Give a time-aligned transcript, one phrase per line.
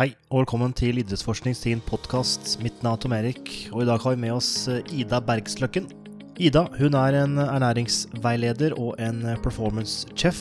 [0.00, 2.54] Hei, og velkommen til Idrettsforskning sin podkast.
[2.64, 5.90] Mitt navn er Tom Erik, og i dag har vi med oss eh, Ida Bergsløkken.
[6.40, 10.40] Ida hun er en ernæringsveileder og en performance chef,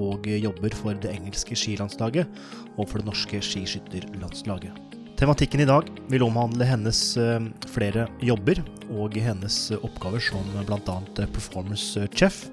[0.00, 2.40] og jobber for det engelske skilandslaget
[2.78, 4.72] og for det norske skiskytterlandslaget.
[5.20, 10.98] Tematikken i dag vil omhandle hennes eh, flere jobber og hennes oppgaver som bl.a.
[11.36, 12.46] performance chef,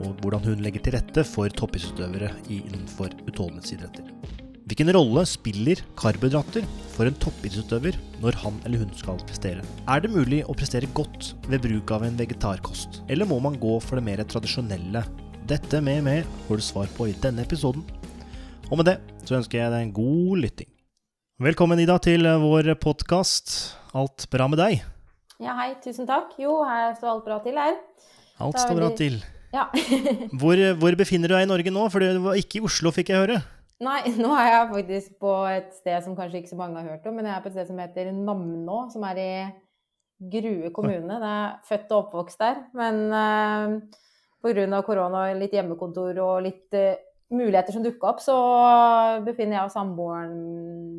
[0.00, 4.47] og hvordan hun legger til rette for toppidrettsutøvere innenfor utholdenhetsidretter.
[4.68, 9.62] Hvilken rolle spiller karbohydrater for en toppidrettsutøver når han eller hun skal prestere?
[9.88, 13.78] Er det mulig å prestere godt ved bruk av en vegetarkost, eller må man gå
[13.80, 15.06] for det mer tradisjonelle?
[15.48, 17.86] Dette med mer får du svar på i denne episoden.
[18.68, 20.72] Og med det så ønsker jeg deg en god lytting.
[21.48, 23.56] Velkommen, Ida, til vår podkast.
[23.96, 24.82] Alt bra med deg?
[25.40, 25.78] Ja, hei.
[25.80, 26.36] Tusen takk.
[26.36, 27.78] Jo, her står alt bra til her.
[28.36, 29.22] Alt står bra til.
[29.54, 29.70] Ja.
[30.42, 31.88] hvor, hvor befinner du deg i Norge nå?
[31.88, 33.46] For du var ikke i Oslo, fikk jeg høre.
[33.84, 37.06] Nei, nå er jeg faktisk på et sted som kanskje ikke så mange har hørt
[37.06, 39.32] om, men jeg er på et sted som heter Namnå, som er i
[40.18, 41.18] Grue kommune.
[41.22, 42.64] Det er født og oppvokst der.
[42.74, 44.00] Men uh,
[44.42, 44.80] pga.
[44.82, 46.96] korona og litt hjemmekontor og litt uh,
[47.30, 48.34] muligheter som dukka opp, så
[49.22, 50.34] befinner jeg og samboeren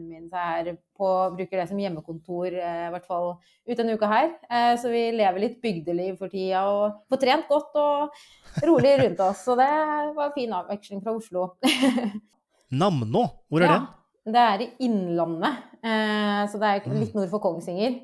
[0.08, 4.32] min her på Bruker det som hjemmekontor, uh, i hvert fall ut denne uka her.
[4.48, 8.23] Uh, så vi lever litt bygdeliv for tida og får trent godt og
[8.72, 9.44] rolig rundt oss.
[9.44, 9.70] Så det
[10.16, 11.50] var en fin avveksling fra Oslo.
[12.72, 13.88] Namnå, hvor er ja, den?
[14.34, 15.58] Det er i Innlandet.
[15.81, 17.00] Eh, så det er Mm.
[17.00, 17.95] litt nord for Kongsvinger.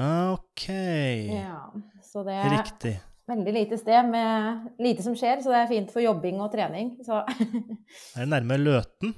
[0.00, 0.66] Ok.
[1.30, 1.70] Ja,
[2.02, 2.94] så det er Riktig.
[3.28, 6.96] veldig lite sted med lite som skjer, så det er fint for jobbing og trening.
[7.06, 7.20] Så
[8.16, 9.14] Er det nærme Løten?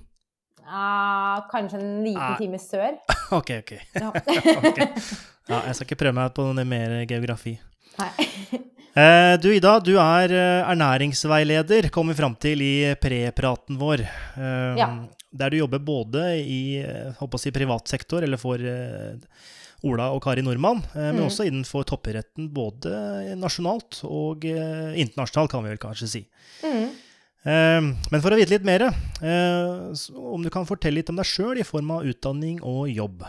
[0.66, 2.36] Ah, kanskje en liten Ah.
[2.38, 2.98] time sør.
[3.32, 3.72] Ok, ok.
[3.96, 4.10] Ja.
[4.68, 4.78] Ok.
[5.48, 7.56] Ja, jeg skal ikke prøve meg på noe mer geografi.
[7.98, 8.10] Nei.
[8.94, 14.02] Eh, du Ida, du er eh, ernæringsveileder, kom vi fram til i prepraten vår.
[14.04, 14.90] Eh, Ja.
[15.32, 16.84] Der du jobber både i
[17.40, 18.58] si, privat sektor, eller for
[19.82, 21.24] Ola og Kari Nordmann, men Mm.
[21.24, 26.26] også innenfor toppidretten både nasjonalt og internasjonalt, kan vi vel kanskje si.
[26.62, 26.90] Mm.
[28.12, 28.92] Men for å vite litt mer,
[30.14, 33.24] om du kan fortelle litt om deg sjøl i form av utdanning og jobb.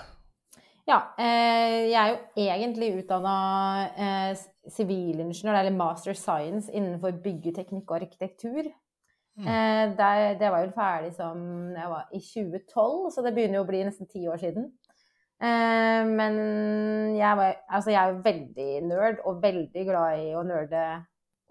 [0.86, 4.36] Ja, jeg er jo egentlig utdanna
[4.72, 8.70] sivilingeniør, eller master science, innenfor byggeteknikk og arkitektur.
[9.38, 9.48] Mm.
[9.48, 11.38] Eh, der, det var jo ferdig som
[11.74, 14.70] jeg var i 2012, så det begynner jo å bli nesten ti år siden.
[15.44, 16.38] Eh, men
[17.18, 20.84] jeg, var, altså jeg er jo veldig nerd, og veldig glad i å nerde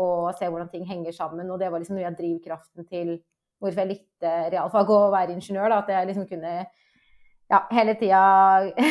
[0.02, 1.50] og se hvordan ting henger sammen.
[1.50, 3.18] Og det var liksom noe av drivkraften til
[3.62, 5.70] hvorfor jeg likte realfag og å være ingeniør.
[5.70, 6.54] Da, at jeg liksom kunne
[7.52, 8.22] ja, hele tida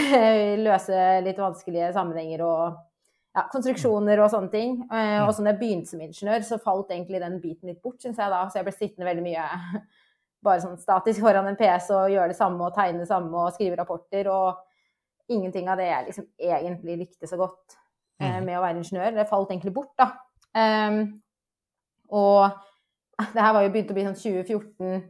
[0.67, 2.79] løse litt vanskelige sammenhenger og
[3.35, 4.77] ja, konstruksjoner og sånne ting.
[4.91, 8.01] Eh, og så når jeg begynte som ingeniør, så falt egentlig den biten litt bort,
[8.03, 8.41] syns jeg da.
[8.49, 9.45] Så jeg ble sittende veldig mye
[10.45, 13.53] bare sånn statisk foran en PC og gjøre det samme og tegne det samme og
[13.55, 14.27] skrive rapporter.
[14.33, 17.77] Og ingenting av det jeg liksom egentlig likte så godt
[18.19, 18.45] eh, Mhm.
[18.45, 19.15] med å være ingeniør.
[19.15, 20.11] Det falt egentlig bort, da.
[20.51, 21.21] Um,
[22.11, 22.51] og
[23.33, 25.03] det her var jo begynt å bli sånn 2014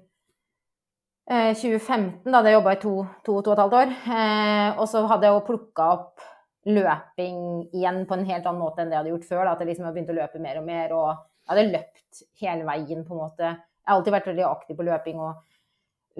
[1.31, 2.93] eh, 2015, da hadde jeg jobba i to,
[3.25, 3.93] to, to og et halvt år.
[4.17, 6.27] Eh, og så hadde jeg jo plukka opp
[6.65, 7.37] løping
[7.73, 9.45] igjen på en helt annen måte enn det jeg hadde gjort før.
[9.45, 12.21] Da, at jeg liksom hadde begynt å løpe mer og mer, og jeg hadde løpt
[12.43, 13.47] hele veien, på en måte.
[13.81, 15.39] Jeg har alltid vært veldig aktiv på løping og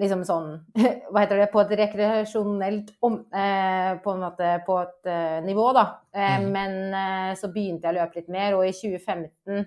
[0.02, 0.48] liksom sånn
[1.12, 1.50] Hva heter det?
[1.52, 5.84] På et rekreasjonelt om, eh, På en måte på et eh, nivå, da.
[6.14, 6.50] Eh, Mhm.
[6.52, 9.64] Men eh, så begynte jeg å løpe litt mer, og i 2015 eh,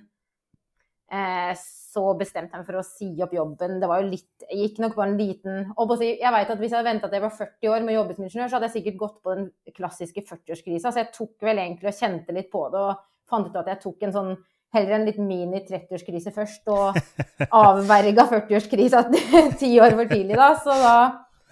[1.60, 3.78] så bestemte jeg meg for å si opp jobben.
[3.80, 6.72] Det var jo litt Jeg gikk nok bare en liten og Jeg vet at hvis
[6.74, 8.70] jeg hadde venta til jeg var 40 år med å jobbe som ingeniør, så hadde
[8.72, 9.46] jeg sikkert gått på den
[9.78, 10.92] klassiske 40-årskrisa.
[10.92, 13.82] Så jeg tok vel egentlig og kjente litt på det og fant ut at jeg
[13.86, 14.34] tok en sånn
[14.76, 16.98] heller en litt mini-30-årskrise først, og
[17.64, 19.06] avverga 40-årskrisa
[19.62, 20.52] ti år for tidlig, da.
[20.60, 20.98] Så da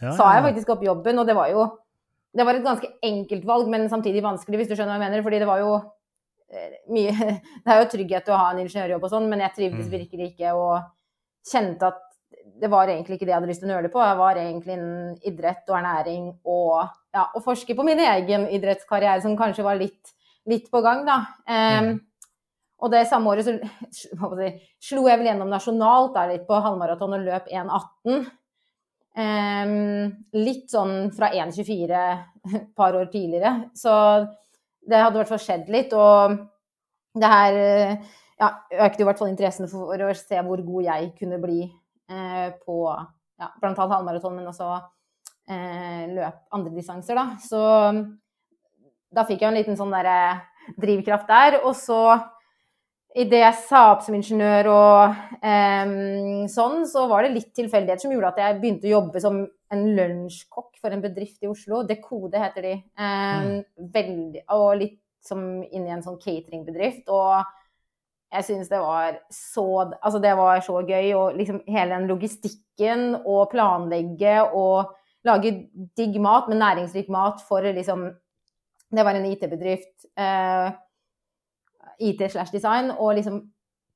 [0.04, 1.70] Ja, sa jeg faktisk opp jobben, og det var jo
[2.34, 5.22] Det var et ganske enkelt valg, men samtidig vanskelig, hvis du skjønner hva jeg mener.
[5.22, 5.84] Fordi det var jo eh,
[6.94, 7.14] mye
[7.64, 9.94] Det er jo trygghet å ha en ingeniørjobb og sånn, men jeg trivdes Mm.
[9.98, 10.82] virkelig ikke og
[11.50, 12.02] kjente at
[12.60, 14.00] det var egentlig ikke det jeg hadde lyst til å nøle på.
[14.04, 19.22] Jeg var egentlig innen idrett og ernæring og ja, å forske på min egen idrettskarriere,
[19.24, 20.12] som kanskje var litt,
[20.50, 21.22] litt på gang, da.
[21.48, 22.02] Um, Mm.
[22.84, 23.54] Og det samme året så
[24.44, 28.26] jeg slo jeg vel gjennom nasjonalt der litt på halvmaraton og løp 1,18.
[29.14, 32.02] Um, litt sånn fra 1,24
[32.50, 33.70] et par år tidligere.
[33.78, 33.94] Så
[34.90, 35.94] det hadde i hvert fall skjedd litt.
[35.98, 36.38] Og
[37.20, 37.94] det her eh,
[38.42, 38.50] ja,
[38.88, 42.78] økte i hvert fall interessen for å se hvor god jeg kunne bli eh, på
[42.90, 44.70] ja, annet halvmaraton, men også
[45.50, 47.26] eh, løp andre distanser, da.
[47.42, 47.62] Så
[49.14, 50.42] da fikk jeg en liten sånn derre
[50.80, 51.60] drivkraft der.
[51.64, 52.02] Og så
[53.14, 58.14] idet jeg sa opp som ingeniør og um, sånn, så var det litt tilfeldigheter som
[58.14, 59.44] gjorde at jeg begynte å jobbe som
[59.74, 61.84] en lunsjkokk for en bedrift i Oslo.
[61.88, 62.74] Dekode heter de.
[62.98, 63.90] Um, mm.
[63.94, 67.08] veldig, og litt som inn i en sånn cateringbedrift.
[67.14, 67.44] Og
[68.34, 69.68] jeg syns det var så
[70.02, 71.14] Altså, det var så gøy.
[71.18, 74.94] Og liksom hele den logistikken og planlegge og
[75.24, 75.54] lage
[75.96, 78.10] digg mat, men næringsrik mat for liksom
[78.94, 80.10] Det var en IT-bedrift.
[80.14, 80.74] Uh,
[82.10, 83.42] IT slash design, og liksom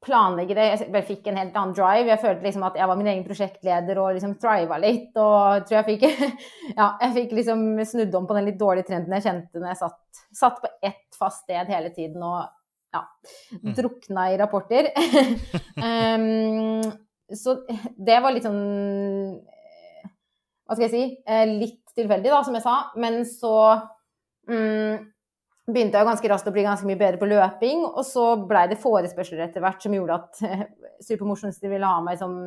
[0.06, 0.66] planlegge det.
[0.86, 2.12] Jeg fikk en helt annen drive.
[2.12, 5.10] Jeg følte liksom at jeg var min egen prosjektleder og liksom thriva litt.
[5.18, 6.06] Og tror jeg fikk
[6.80, 9.82] Ja, jeg fikk liksom snudd om på den litt dårlige trenden jeg kjente når jeg
[9.82, 12.46] satt, satt på ett fast sted hele tiden og
[12.94, 13.02] ja,
[13.58, 13.74] mm.
[13.76, 14.92] drukna i rapporter.
[15.88, 16.86] um,
[17.34, 17.58] så
[17.98, 18.62] det var litt sånn
[20.64, 21.04] Hva skal jeg si?
[21.28, 22.78] Eh, litt tilfeldig, da, som jeg sa.
[23.02, 23.58] Men så
[24.48, 25.08] um,
[25.68, 27.84] begynte jeg ganske raskt å bli ganske mye bedre på løping.
[27.90, 30.40] Og så blei det forespørsler etter hvert som gjorde at
[31.08, 32.38] Supermosjonister ville ha meg som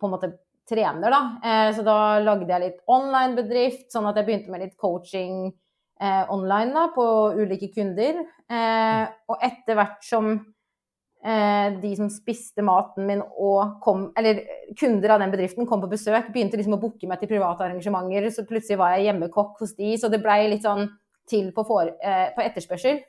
[0.00, 0.32] på en måte
[0.70, 1.22] trener, da.
[1.44, 5.50] Eh, så da lagde jeg litt online-bedrift, sånn at jeg begynte med litt coaching
[6.00, 7.04] eh, online da, på
[7.40, 8.22] ulike kunder.
[8.50, 10.30] Eh, og etter hvert som
[11.24, 14.42] eh, de som spiste maten min og kom Eller
[14.78, 18.30] kunder av den bedriften kom på besøk, begynte liksom å booke meg til private arrangementer,
[18.32, 20.86] så plutselig var jeg hjemmekokk hos de, så det blei litt sånn
[21.30, 23.00] til på, for, eh, på etterspørsel.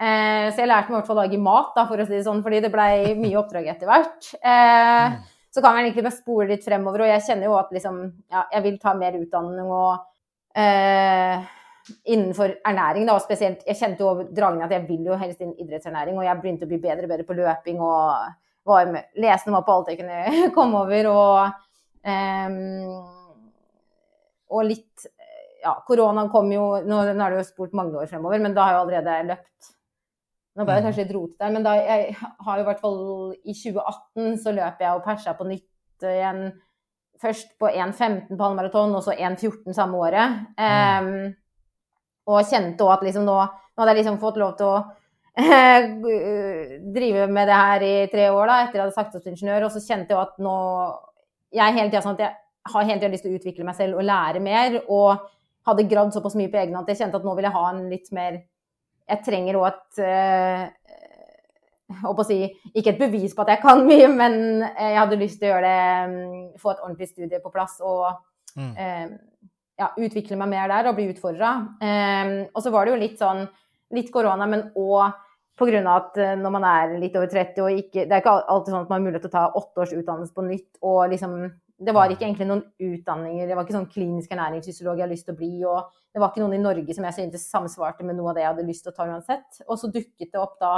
[0.00, 2.16] Eh, så jeg lærte meg i hvert fall å lage mat, da, for å si
[2.16, 4.30] det sånn, fordi det blei mye oppdrag etter hvert.
[4.40, 5.16] Eh, mm.
[5.52, 8.02] så kan vi egentlig bare spole litt fremover, og jeg kjenner jo at liksom,
[8.32, 10.06] ja, jeg vil ta mer utdanning og
[10.56, 11.50] eh,
[12.14, 15.52] innenfor ernæring, da, og spesielt Jeg kjente jo dragen at jeg vil jo helst inn
[15.58, 19.52] idrettsernæring, og jeg begynte å bli bedre og bedre på løping og var med, leste
[19.52, 21.64] meg på alt jeg kunne komme over, og,
[22.08, 23.00] um,
[24.50, 25.10] og litt
[25.62, 28.66] ja, koronaen kom jo nå, nå er det jo spurt mange år fremover, men da
[28.66, 29.70] har jeg allerede løpt.
[30.58, 30.86] Nå ble det mm.
[30.88, 32.98] kanskje litt rotete der, men da, jeg har jo i hvert fall
[33.38, 36.42] i 2018 så løper jeg og persa på nytt igjen.
[37.20, 40.40] Først på 1,15 på halvmaraton, og så 1,14 samme året.
[40.56, 41.10] Um,
[42.30, 44.80] og kjente òg at liksom nå, nå hadde jeg liksom fått lov til å
[46.96, 49.34] drive med det her i tre år, da, etter at jeg hadde sagt opp til
[49.36, 49.68] ingeniør.
[49.68, 50.56] Og så kjente jeg at nå
[51.50, 53.98] Jeg hele tiden, sånn at jeg har hele tida lyst til å utvikle meg selv
[53.98, 54.80] og lære mer.
[54.86, 55.28] og
[55.70, 57.64] hadde gravd såpass mye på egen hånd at jeg kjente at nå vil jeg ha
[57.70, 58.42] en litt mer
[59.10, 60.68] Jeg trenger òg et uh,
[62.06, 62.44] å si,
[62.74, 65.70] Ikke et bevis på at jeg kan mye, men jeg hadde lyst til å gjøre
[65.70, 68.04] det um, Få et ordentlig studie på plass og
[68.56, 68.70] mm.
[68.76, 69.08] eh,
[69.80, 71.50] ja, utvikle meg mer der og bli utfordra.
[71.80, 73.46] Eh, og så var det jo litt sånn
[73.90, 75.16] Litt korona, men òg
[75.58, 75.80] pga.
[75.96, 78.92] at når man er litt over 30 og ikke Det er ikke alltid sånn at
[78.92, 81.34] man har mulighet til å ta åtte års utdannelse på nytt og liksom
[81.80, 85.26] det var ikke egentlig noen utdanninger, det var ikke sånn klinisk ernæringsfysiolog jeg hadde lyst
[85.28, 88.18] til å bli, og det var ikke noen i Norge som jeg syntes samsvarte med
[88.18, 89.62] noe av det jeg hadde lyst til å ta uansett.
[89.66, 90.74] Og så dukket det opp da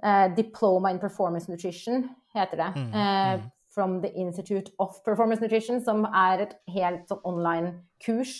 [0.00, 2.70] eh, Diploma in Performance Nutrition, heter det.
[2.78, 3.44] Mm, eh, mm.
[3.74, 8.36] From the Institute of Performance Nutrition, som er et helt sånn online-kurs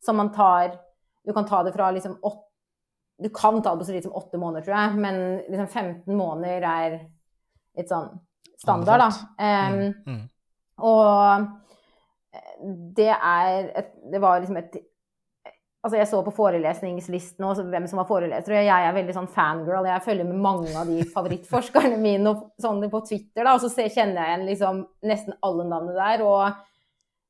[0.00, 0.78] som man tar
[1.20, 2.48] Du kan ta det fra liksom åtte
[3.20, 5.16] Du kan ta det på så lite som åtte måneder, tror jeg, men
[5.52, 6.94] liksom 15 måneder er
[7.76, 8.14] litt sånn
[8.56, 9.08] standard, da.
[9.36, 10.22] Um, mm, mm.
[10.86, 11.48] Og
[12.96, 14.80] det er et Det var liksom et
[15.80, 19.28] Altså, jeg så på forelesningslisten og hvem som var foreleser, og jeg er veldig sånn
[19.32, 19.86] fangirl.
[19.88, 23.86] Jeg følger med mange av de favorittforskerne mine og sånn på Twitter, da, og så
[23.86, 26.24] kjenner jeg igjen liksom nesten alle navnene der.
[26.28, 26.52] Og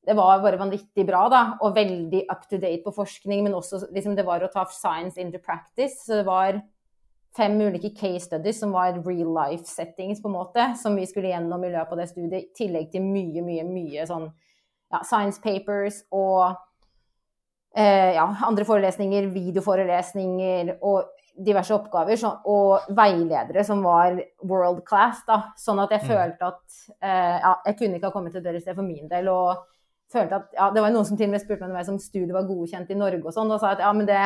[0.03, 3.85] det var bare vanvittig bra, da, og veldig up to date på forskning, men også
[3.95, 6.01] liksom det var å ta science into practice.
[6.03, 6.59] Så det var
[7.37, 11.31] fem ulike case studies som var real life settings, på en måte, som vi skulle
[11.31, 14.27] gjennom i løpet av det studiet, i tillegg til mye, mye, mye sånn
[14.91, 16.51] ja, science papers og
[17.77, 25.23] eh, ja, andre forelesninger, videoforelesninger og diverse oppgaver så, og veiledere som var world class.
[25.27, 26.09] da, Sånn at jeg mm.
[26.11, 29.07] følte at eh, ja, jeg kunne ikke ha kommet til et bedre sted for min
[29.11, 29.31] del.
[29.31, 29.63] og
[30.11, 32.49] følte at, ja, Det var noen som til og med spurte meg om studiet var
[32.49, 34.21] godkjent i Norge og sånn, og sa at ja, men det,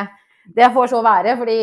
[0.56, 1.36] det får så være.
[1.38, 1.60] fordi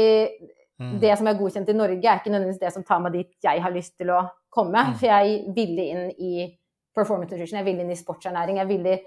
[0.82, 0.98] Mm.
[1.01, 3.62] Det som er godkjent i Norge, er ikke nødvendigvis det som tar meg dit jeg
[3.62, 4.88] har lyst til å komme.
[4.89, 4.96] Mm.
[5.00, 6.48] For jeg ville inn i
[6.96, 8.60] performance nutrition, jeg ville inn i sportsernæring.
[8.62, 8.98] Jeg ville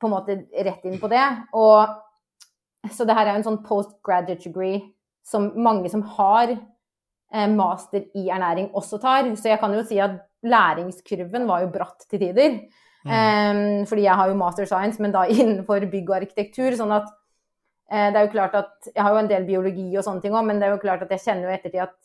[0.00, 1.24] på en måte rett inn på det.
[1.58, 1.94] Og,
[2.90, 4.82] så det her er jo en sånn postgraduate degree
[5.26, 9.28] som mange som har eh, master i ernæring, også tar.
[9.38, 12.58] Så jeg kan jo si at læringskurven var jo bratt til tider.
[13.02, 13.10] Mm.
[13.10, 16.74] Um, fordi jeg har jo master science, men da innenfor bygg og arkitektur.
[16.78, 17.10] sånn at
[17.92, 20.46] det er jo klart at, Jeg har jo en del biologi og sånne ting òg,
[20.48, 21.96] men det er jo klart at jeg kjenner jo ettertid at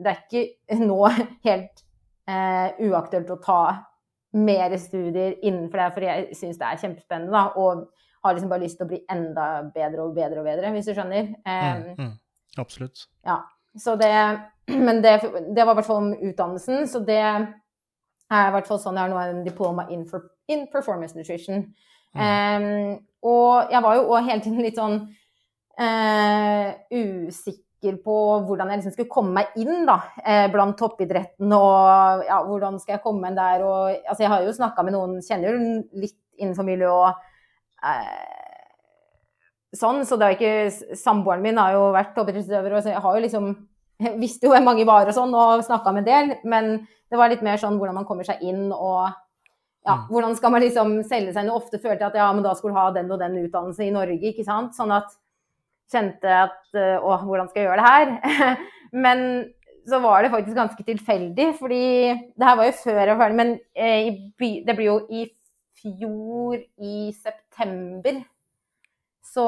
[0.00, 1.00] det er ikke nå
[1.44, 1.84] helt
[2.28, 3.60] eh, uaktuelt å ta
[4.34, 7.34] mer studier innenfor det, for jeg syns det er kjempespennende.
[7.34, 7.84] da, Og
[8.24, 10.94] har liksom bare lyst til å bli enda bedre og bedre og bedre, hvis du
[10.96, 11.28] skjønner.
[11.44, 12.12] Um, mm, mm,
[12.62, 13.04] absolutt.
[13.26, 13.42] Ja.
[13.76, 14.14] så det
[14.86, 15.20] Men det,
[15.54, 19.04] det var i hvert fall om utdannelsen, så det er i hvert fall sånn jeg
[19.04, 21.66] har nå en diploma in, for, in performance nutrition.
[22.16, 22.22] Mm.
[22.24, 22.94] Um,
[23.28, 25.02] og jeg var jo òg hele tiden litt sånn
[26.90, 28.16] usikker på
[28.46, 32.96] hvordan jeg liksom skulle komme meg inn da, uh, blant toppidretten, og ja, hvordan skal
[32.96, 33.64] jeg komme inn der.
[33.66, 37.12] Og, altså, jeg har jo snakka med noen, kjenner jo litt innenfor miljøet og
[37.84, 38.40] uh,
[39.74, 43.24] sånn, så det er ikke Samboeren min har jo vært toppidrettsutøver, så jeg har jo
[43.26, 43.54] liksom
[44.04, 46.72] jeg visste jo hvem mange var og sånn, og snakka med en del, men
[47.10, 49.12] det var litt mer sånn hvordan man kommer seg inn og
[49.84, 50.06] ja, Mm.
[50.08, 51.50] hvordan skal man liksom selge seg inn?
[51.52, 53.92] Og ofte følte jeg at ja, men da skulle ha den og den utdannelsen i
[53.92, 54.72] Norge, ikke sant?
[54.72, 55.12] Sånn at
[55.92, 58.56] kjente at eh, å, hvordan skal jeg gjøre det her?
[59.04, 59.24] men
[59.88, 61.86] så var det faktisk ganske tilfeldig, fordi
[62.36, 64.22] det her var jo før jeg var ferdig, men eh,
[64.64, 65.26] det blir jo i
[65.84, 68.22] fjor, i september,
[69.34, 69.44] så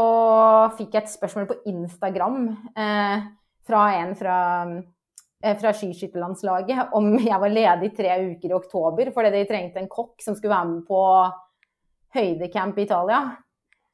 [0.77, 2.39] fikk jeg et spørsmål på Instagram
[2.77, 3.27] eh,
[3.67, 9.33] fra en fra eh, fra skiskytterlandslaget om jeg var ledig tre uker i oktober fordi
[9.35, 11.03] de trengte en kokk som skulle være med på
[12.17, 13.21] høydecamp i Italia.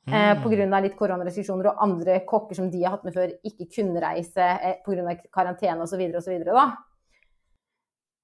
[0.08, 0.42] Eh, Mm.
[0.42, 0.80] Pga.
[0.82, 4.80] litt koronarestriksjoner og andre kokker som de har hatt med før, ikke kunne reise eh,
[4.84, 5.14] pga.
[5.30, 6.00] karantene osv.
[6.18, 6.44] osv.
[6.44, 6.64] da.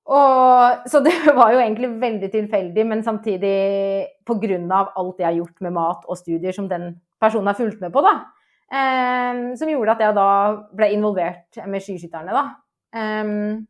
[0.09, 4.91] Og, så det var jo egentlig veldig tilfeldig, men samtidig pga.
[4.97, 8.03] alt jeg har gjort med mat og studier som den personen har fulgt med på,
[8.03, 8.17] da.
[8.69, 10.31] Eh, som gjorde at jeg da
[10.75, 12.47] ble involvert med skiskytterne, da.
[12.89, 13.67] Um,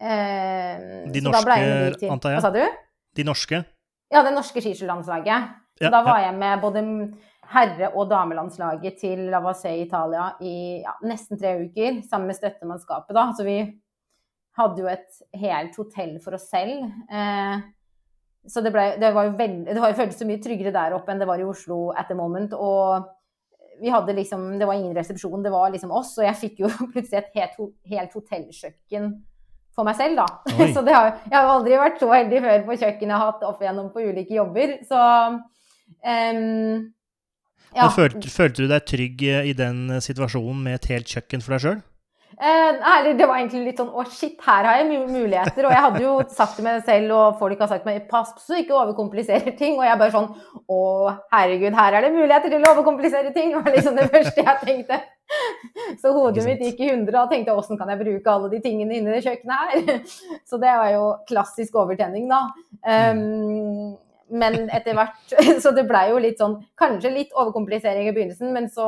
[0.00, 2.38] eh, De så norske, antar jeg?
[2.38, 2.62] Hva sa du?
[3.16, 3.64] De norske?
[4.12, 5.48] Ja, det norske skiskytterlandslaget.
[5.80, 6.84] Ja, da var jeg med både
[7.48, 13.14] herre- og damelandslaget til Lavassé i Italia i ja, nesten tre uker, sammen med støttemannskapet.
[13.16, 13.28] da.
[13.36, 13.58] Så vi
[14.58, 16.82] hadde jo et helt hotell for oss selv.
[17.10, 17.60] Eh,
[18.48, 20.96] så det, ble, det var jo veldig, det var jo føltes så mye tryggere der
[20.96, 22.54] oppe enn det var i Oslo at the moment.
[22.56, 23.08] Og
[23.80, 26.16] vi hadde liksom, det var ingen resepsjon, det var liksom oss.
[26.18, 27.58] Og jeg fikk jo plutselig et helt,
[27.92, 29.12] helt hotellkjøkken
[29.78, 30.26] for meg selv, da.
[30.74, 33.46] Så det har, jeg har aldri vært så heldig før på kjøkkenet jeg har hatt
[33.46, 34.74] opp igjennom på ulike jobber.
[34.88, 34.98] Så
[36.04, 36.92] em,
[37.76, 37.90] ja.
[37.92, 41.54] Følte, følte du deg trygg eh, i den eh, situasjonen med et helt kjøkken for
[41.54, 41.80] deg sjøl?
[42.38, 45.66] Eh, det var egentlig litt sånn Å, shit, her har jeg mu- muligheter.
[45.66, 48.32] Og jeg hadde jo sagt til meg selv, og folk har sagt til meg pass
[48.44, 49.76] så ikke overkompliserer ting.
[49.78, 50.30] Og jeg bare sånn
[50.64, 50.80] Å,
[51.34, 53.52] herregud, her er det muligheter til å overkomplisere ting.
[53.52, 55.00] Det var liksom det første jeg tenkte.
[56.00, 58.96] Så hodet mitt gikk i hundre og tenkte åssen kan jeg bruke alle de tingene
[58.96, 60.04] inni det kjøkkenet her?
[60.48, 62.46] Så det var jo klassisk overtenning, da.
[62.80, 63.98] Um,
[64.30, 68.68] men etter hvert Så det blei jo litt sånn Kanskje litt overkomplisering i begynnelsen, men
[68.72, 68.86] så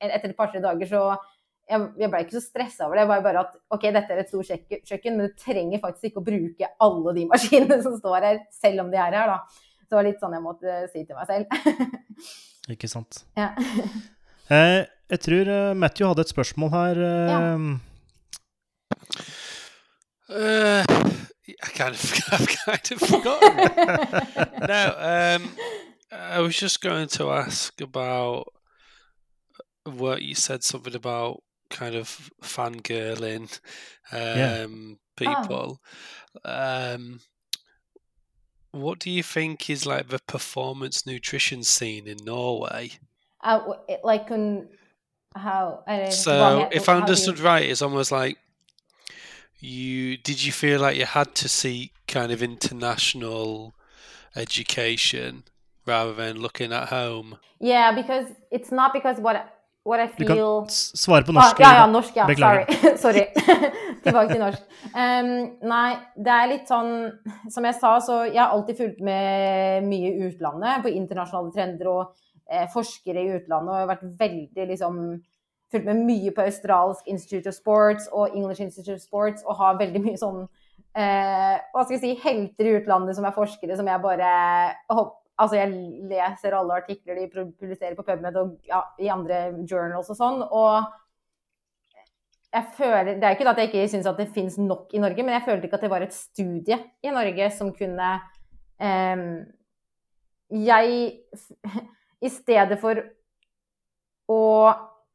[0.00, 1.04] etter et par-tre dager så
[1.64, 3.04] jeg, jeg ble ikke så stressa over det.
[3.06, 4.50] Det var bare at ok, dette er et stort
[4.84, 8.82] kjøkken, men du trenger faktisk ikke å bruke alle de maskinene som står her, selv
[8.84, 9.38] om de er her, da.
[9.80, 12.04] Så det var litt sånn jeg måtte si til meg selv.
[12.74, 13.22] Ikke sant.
[13.40, 13.48] ja.
[14.52, 14.82] Eh,
[15.14, 17.00] jeg tror eh, Matthew hadde et spørsmål her.
[17.08, 17.40] eh, Ja.
[20.34, 24.50] Uh, I kind of, I've kind of forgotten.
[24.68, 25.50] no, um,
[26.10, 28.48] I was just going to ask about
[29.84, 33.60] what you said something about kind of fangirling
[34.12, 34.64] Yeah.
[34.66, 35.80] um, people.
[36.44, 37.20] Um,
[38.72, 42.92] what do you think is like the performance nutrition scene in Norway?
[43.42, 43.60] Uh,
[44.02, 44.68] like on
[45.36, 48.38] how I So, if I how do you- understood right, it's almost like
[49.64, 53.72] you did you feel like you had to seek kind of international
[54.36, 55.42] education
[55.86, 57.36] rather than looking at home?
[57.60, 59.36] Yeah, because it's not because what
[59.84, 61.58] what I Du kan feel svare på Ah, norsk.
[61.60, 62.26] ja, ja, norsk, ja.
[62.26, 62.64] Beklager.
[62.96, 62.96] Sorry.
[63.04, 63.26] Sorry.
[64.04, 64.62] Tilbake til norsk.
[64.94, 65.30] Um,
[65.68, 67.12] nei, det er litt sånn
[67.50, 71.90] Som jeg sa, så jeg har alltid fulgt med mye i utlandet, på internasjonale trender
[71.92, 72.14] og
[72.50, 74.98] eh, forskere i utlandet, og jeg har vært veldig liksom
[75.74, 79.80] Fulgt med mye på australsk Institute of Sports og English Institute of Sports, og har
[79.80, 80.44] veldig mye sånn
[80.94, 84.30] eh, Hva skal jeg si Helter i utlandet som er forskere, som jeg bare
[85.34, 85.72] Altså, jeg
[86.06, 87.24] leser alle artikler de
[87.58, 90.84] publiserer på PubMed og ja, i andre journals og sånn, og
[92.54, 95.26] jeg føler, Det er ikke at jeg ikke syns at det fins nok i Norge,
[95.26, 98.14] men jeg følte ikke at det var et studie i Norge som kunne
[98.78, 99.26] eh,
[100.54, 100.94] Jeg
[102.30, 103.02] I stedet for
[104.30, 104.42] å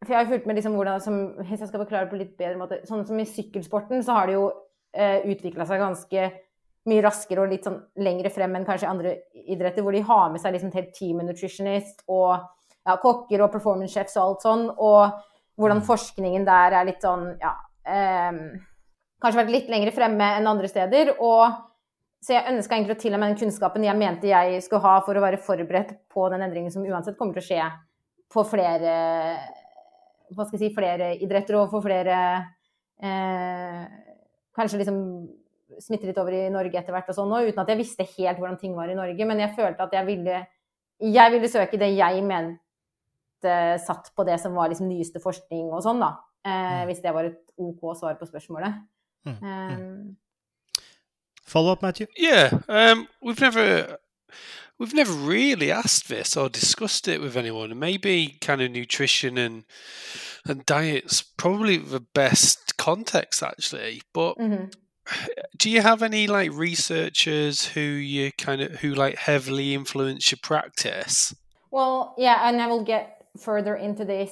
[0.06, 2.60] For jeg har fulgt med liksom hvordan som, Hvis jeg skal forklare på litt bedre
[2.60, 4.46] måte Sånn som i sykkelsporten, så har det jo
[4.96, 6.30] eh, utvikla seg ganske
[6.90, 9.12] mye raskere og litt sånn lengre frem enn kanskje andre
[9.52, 13.94] idretter, hvor de har med seg liksom helt team nutritionist og ja, kokker og performance
[13.94, 14.64] chefs og alt sånn.
[14.72, 15.20] Og
[15.60, 17.52] hvordan forskningen der er litt sånn, ja
[17.84, 18.40] eh,
[19.20, 21.10] Kanskje vært litt lengre fremme enn andre steder.
[21.20, 21.52] Og
[22.24, 25.24] så jeg ønska egentlig å tilnærme den kunnskapen jeg mente jeg skulle ha for å
[25.24, 27.68] være forberedt på den endringen som uansett kommer til å skje
[28.32, 28.94] på flere
[30.36, 32.20] hva skal jeg si, flere idretter og for flere
[33.02, 33.84] eh,
[34.56, 35.02] kanskje liksom
[35.80, 38.40] smitte litt over i Norge etter hvert og sånn òg, uten at jeg visste helt
[38.40, 39.28] hvordan ting var i Norge.
[39.28, 40.40] Men jeg følte at jeg ville,
[41.06, 45.84] jeg ville søke det jeg mente satt på det som var liksom nyeste forskning og
[45.86, 46.16] sånn, da.
[46.48, 48.82] Eh, hvis det var et OK svar på spørsmålet.
[49.28, 49.48] Mm, mm.
[49.48, 50.18] Um,
[51.50, 52.08] Follow up, Matthew?
[52.18, 53.98] Yeah, um, we've never
[54.80, 57.78] we've never really asked this or discussed it with anyone.
[57.78, 59.66] Maybe kind of nutrition and
[60.46, 64.02] and diet's probably the best context actually.
[64.14, 64.74] But mhm.
[65.58, 70.40] do you have any like researchers who you kind of who like heavily influence your
[70.42, 71.36] practice?
[71.72, 74.32] Well, yeah, and I will get further into this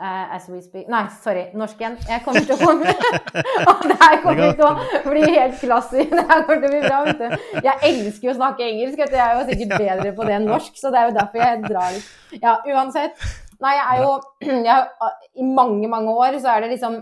[0.00, 0.88] uh, as we speak.
[0.88, 1.96] Nei, sorry, norsk igjen.
[2.08, 2.92] Jeg kommer til å komme
[3.72, 6.10] Og det her kommer til å bli helt klassisk.
[6.16, 7.60] Det her kommer til å bli bra, vet du.
[7.66, 9.18] Jeg elsker jo å snakke engelsk, vet du.
[9.20, 11.62] Jeg er jo sikkert bedre på det enn norsk, så det er jo derfor jeg
[11.68, 12.10] drar litt.
[12.42, 13.24] Ja, uansett.
[13.62, 14.12] Nei, jeg er jo
[14.70, 16.98] jeg, I mange, mange år så er det liksom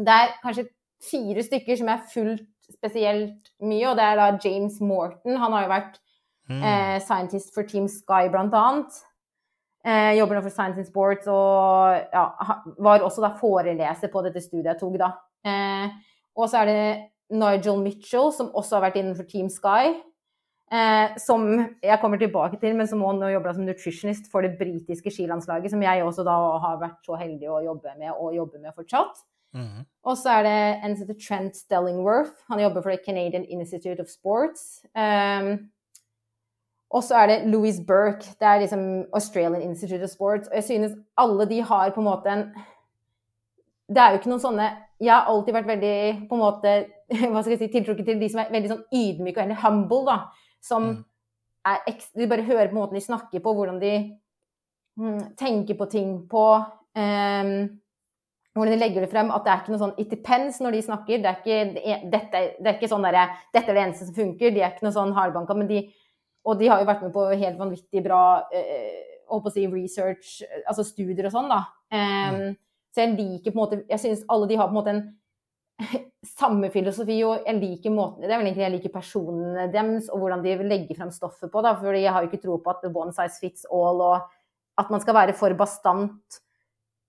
[0.00, 0.66] Det er kanskje
[1.06, 5.36] fire stykker som jeg har fulgt spesielt mye, og det er da James Morton.
[5.40, 6.02] Han har jo vært
[6.46, 6.60] Mm.
[6.62, 9.00] eh, scientist for Team Sky, blant annet.
[9.86, 12.24] Eh, jobber nå for Science in Sports og ja,
[12.82, 15.12] var også da foreleser på dette studiet jeg tok, da.
[15.46, 15.92] Eh,
[16.34, 16.80] og så er det
[17.38, 19.94] Nigel Mitchell, som også har vært innenfor Team Sky.
[20.74, 21.46] Eh, som
[21.78, 25.70] jeg kommer tilbake til, men som også nå jobber som nutritionist for det britiske skilandslaget,
[25.70, 29.22] som jeg også da har vært så heldig å jobbe med, og jobber med fortsatt.
[29.54, 29.86] Mhm.
[30.04, 32.42] Og så er det en som heter Trent Stellingworth.
[32.50, 34.82] Han jobber for det Canadian Institute of Sports.
[34.94, 35.70] Um,
[36.90, 38.24] og så er det Louis Burke.
[38.38, 40.48] Det er liksom Australian Institute of Sports.
[40.48, 42.44] Og jeg synes alle de har på en måte en
[43.88, 44.68] Det er jo ikke noen sånne
[45.00, 46.72] Jeg har alltid vært veldig på en måte
[47.32, 50.04] hva skal jeg si, tiltrukket til de som er veldig sånn ydmyke og veldig humble,
[50.06, 50.16] da.
[50.62, 51.04] Som Mm.
[51.66, 53.92] er ekstra, Du bare hører på måten de snakker på, hvordan de
[54.98, 56.46] mm, tenker på ting på.
[56.96, 57.78] Um,
[58.54, 60.82] hvordan de legger det frem, at det er ikke noe sånn it depends når de
[60.82, 61.18] snakker.
[61.22, 64.06] Det er ikke, det er, dette, det er ikke sånn derre Dette er det eneste
[64.06, 64.54] som funker.
[64.54, 65.82] De er ikke noe sånn hardbanka, men de
[66.46, 68.22] Og de har jo vært med på helt vanvittig bra
[68.54, 71.64] eh, holdt på å si research, eh, altså studier og sånn, da.
[71.92, 72.56] Um,
[72.94, 75.02] Så jeg liker på en måte Jeg syns alle de har på en måte en
[76.40, 80.22] samme filosofi, og jeg liker måten Det er vel egentlig jeg liker personene deres, og
[80.22, 81.76] hvordan de legger frem stoffet på, da.
[81.78, 85.02] For jeg har jo ikke tro på at one size fits all, og at man
[85.04, 86.40] skal være for bastant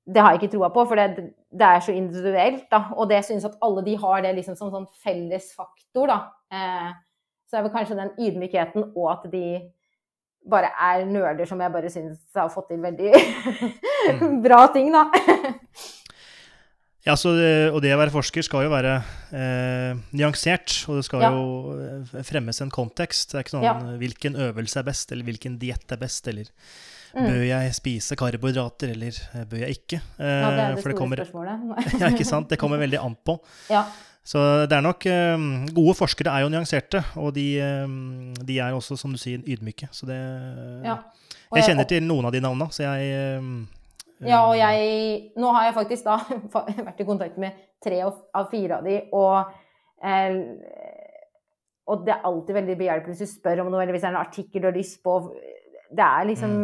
[0.07, 2.63] det har jeg ikke troa på, for det, det er så individuelt.
[2.71, 6.07] da, Og det synes at alle de har det liksom som sånn felles faktor.
[6.07, 6.19] da.
[6.51, 6.93] Eh,
[7.47, 9.43] så er vel kanskje den ydmykheten og at de
[10.47, 13.11] bare er nerder som jeg bare syns har fått til veldig
[14.45, 15.07] bra ting, da.
[17.07, 18.97] Ja, så, det- og det å være forsker skal jo være
[19.31, 21.29] eh, nyansert, og det skal Ja.
[21.31, 23.31] jo eh, fremmes en kontekst.
[23.31, 23.75] Det er ikke sånn Ja.
[24.01, 26.49] hvilken øvelse er best, eller hvilken diett er best, eller
[27.15, 27.23] Mm.
[27.23, 30.01] bør jeg spise karbohydrater, eller eh, bør jeg ikke?
[30.19, 31.99] Eh, Ja, det er det store store kommer, spørsmålet.
[32.01, 32.49] ja, ikke sant?
[32.49, 33.39] Det kommer veldig an på.
[33.71, 33.85] ja.
[34.27, 37.93] Så det er nok eh, Gode forskere er jo nyanserte, og de, eh,
[38.43, 39.87] de er også, som du sier, ydmyke.
[39.95, 40.19] Så det
[40.83, 40.99] ja.
[41.47, 43.47] Og Jeg kjenner til noen av de navnene, så jeg eh,
[44.27, 46.17] Ja, og jeg Nå har jeg faktisk da
[46.89, 49.53] vært i kontakt med tre av fire av de, og
[50.03, 50.39] eh,
[51.87, 54.17] Og det er alltid veldig behjelpelig hvis du spør om noe, eller hvis det er
[54.17, 55.21] en artikkel du har lyst på.
[55.87, 56.57] Det er liksom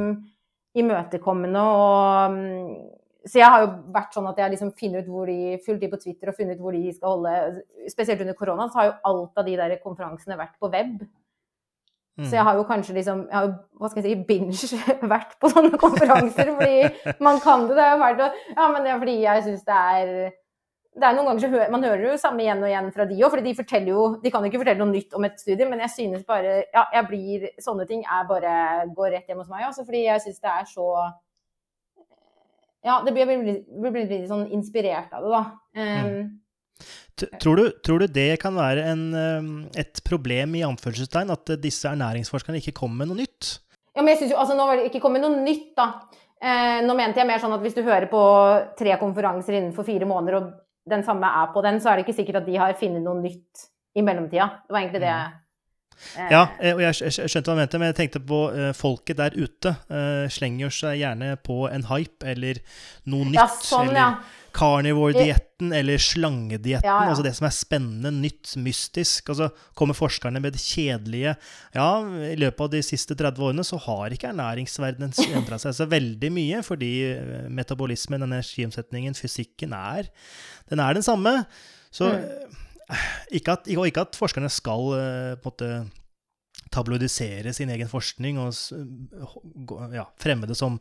[0.83, 2.73] imøtekommende og mm,
[3.23, 5.83] Så jeg har jo vært sånn at jeg har liksom finner ut hvor de fulgt
[5.83, 8.89] de på Twitter og funnet ut hvor de skal holde Spesielt under korona så har
[8.89, 10.97] jo alt av de der konferansene vært på web.
[12.19, 12.25] mm.
[12.27, 15.37] Så jeg har jo kanskje liksom jeg har jo, hva skal jeg si, binge vært
[15.39, 17.79] på sånne konferanser, fordi man kan det.
[17.79, 20.15] Det er jo å Ja, men det er fordi jeg syns det er
[20.93, 23.15] det er noen ganger så hø Man hører jo samme igjen og igjen fra de
[23.17, 25.65] òg, fordi de forteller jo De kan jo ikke fortelle noe nytt om et studie,
[25.69, 28.55] men jeg synes bare Ja, jeg blir Sånne ting er bare
[28.93, 30.89] går rett hjem hos meg, altså, fordi jeg syns det er så
[32.83, 35.43] Ja, det blir, blir, blir, blir litt sånn inspirert av det, da.
[35.79, 36.31] Um, mm.
[37.39, 39.51] Tror du, tror du det kan være en, eh,
[39.83, 43.51] et problem i anførselstegn, at disse ernæringsforskerne ikke kommer med noe nytt?
[43.93, 45.87] Ja, men jeg synes jo, altså Nå var det ikke kommet noe nytt, da.
[46.43, 48.23] Eh, nå mente jeg mer sånn at hvis du hører på
[48.79, 52.17] tre konferanser innenfor fire måneder, og den samme er på den, så er det ikke
[52.17, 54.49] sikkert at de har funnet noe nytt i mellomtida.
[54.65, 55.13] Det var egentlig det.
[55.13, 55.39] eh,
[56.17, 58.71] Ja, eh, og jeg skj- skj- skjønte hva du mente, men jeg tenkte på eh,
[58.73, 59.75] folket der ute.
[59.89, 62.59] eh, slenger seg gjerne på en hype eller
[63.05, 63.39] noe nytt.
[63.41, 64.13] Ja, sånn, eller ja.
[64.53, 66.85] carnivore-dietten eller slangedietten.
[66.87, 66.99] Ja.
[67.09, 69.29] Altså det som er spennende, nytt, mystisk.
[69.33, 71.35] Altså kommer forskerne med det kjedelige.
[71.75, 71.87] Ja,
[72.29, 76.31] i løpet av de siste 30 årene så har ikke ernæringsverdenen endra seg så veldig
[76.35, 80.09] mye, fordi eh, metabolismen, energiomsetningen, fysikken er
[80.69, 81.45] Den er den samme.
[81.93, 82.59] Så Mm.
[82.93, 85.73] Eh, ikke, at, ikke at forskerne skal eh, måte
[86.73, 88.53] tabloidisere sin egen forskning og
[89.93, 90.79] ja, fremme det som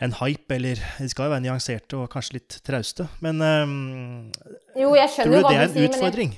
[0.00, 3.04] en hype, eller de skal jo være nyanserte og kanskje litt trauste.
[3.20, 4.30] Men um,
[4.78, 6.34] Jo, jeg tror du det er en sier, men jeg, utfordring?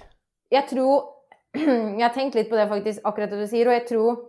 [0.57, 1.09] jeg tror
[1.63, 4.23] Jeg har tenkt litt på det, faktisk, akkurat det du sier, og jeg tror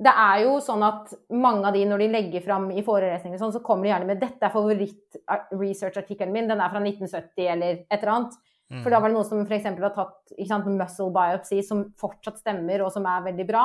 [0.00, 3.52] det er jo sånn at mange av de, når de legger fram i forelesninger, sånn,
[3.52, 6.48] så kommer de gjerne med 'Dette er favoritt-research-artikkelen min.
[6.48, 8.38] Den er fra 1970', eller et eller annet.
[8.70, 8.84] Mm.
[8.84, 9.66] For da var det noen som f.eks.
[9.66, 13.64] har tatt sant, muscle biopsy, som fortsatt stemmer, og som er veldig bra.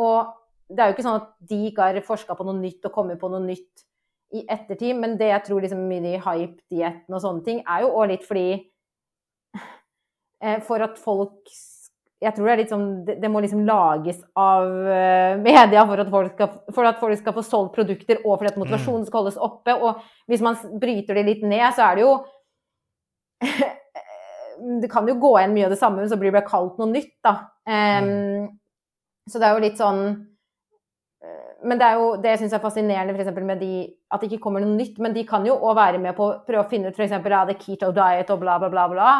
[0.00, 0.34] Og
[0.70, 3.20] det er jo ikke sånn at de ikke har forska på noe nytt og kommet
[3.20, 3.86] på noe nytt
[4.36, 8.12] i ettertid, men det jeg tror liksom i hype-dietten og sånne ting, er jo òg
[8.12, 8.46] litt fordi
[10.44, 11.50] eh, For at folk
[12.22, 16.12] Jeg tror det er litt sånn Det, må liksom lages av eh, media for at,
[16.12, 19.40] folk skal, for at folk skal få solgt produkter, og fordi at motivasjonen skal holdes
[19.40, 19.74] oppe.
[19.74, 22.14] Og hvis man bryter det litt ned, så er det jo
[24.82, 26.90] det kan jo gå igjen mye av det samme, men så blir det kalt noe
[26.90, 27.36] nytt, da.
[27.66, 28.48] Em,
[29.30, 30.00] Så det er jo litt sånn
[31.22, 33.72] eh, Men det er jo det jeg syns er fascinerende for med de
[34.10, 36.38] at det ikke kommer noe nytt, men de kan jo òg være med på å
[36.46, 37.12] prøve å finne ut f.eks.
[37.12, 39.10] ja, det keto diet og bla, bla, bla, bla.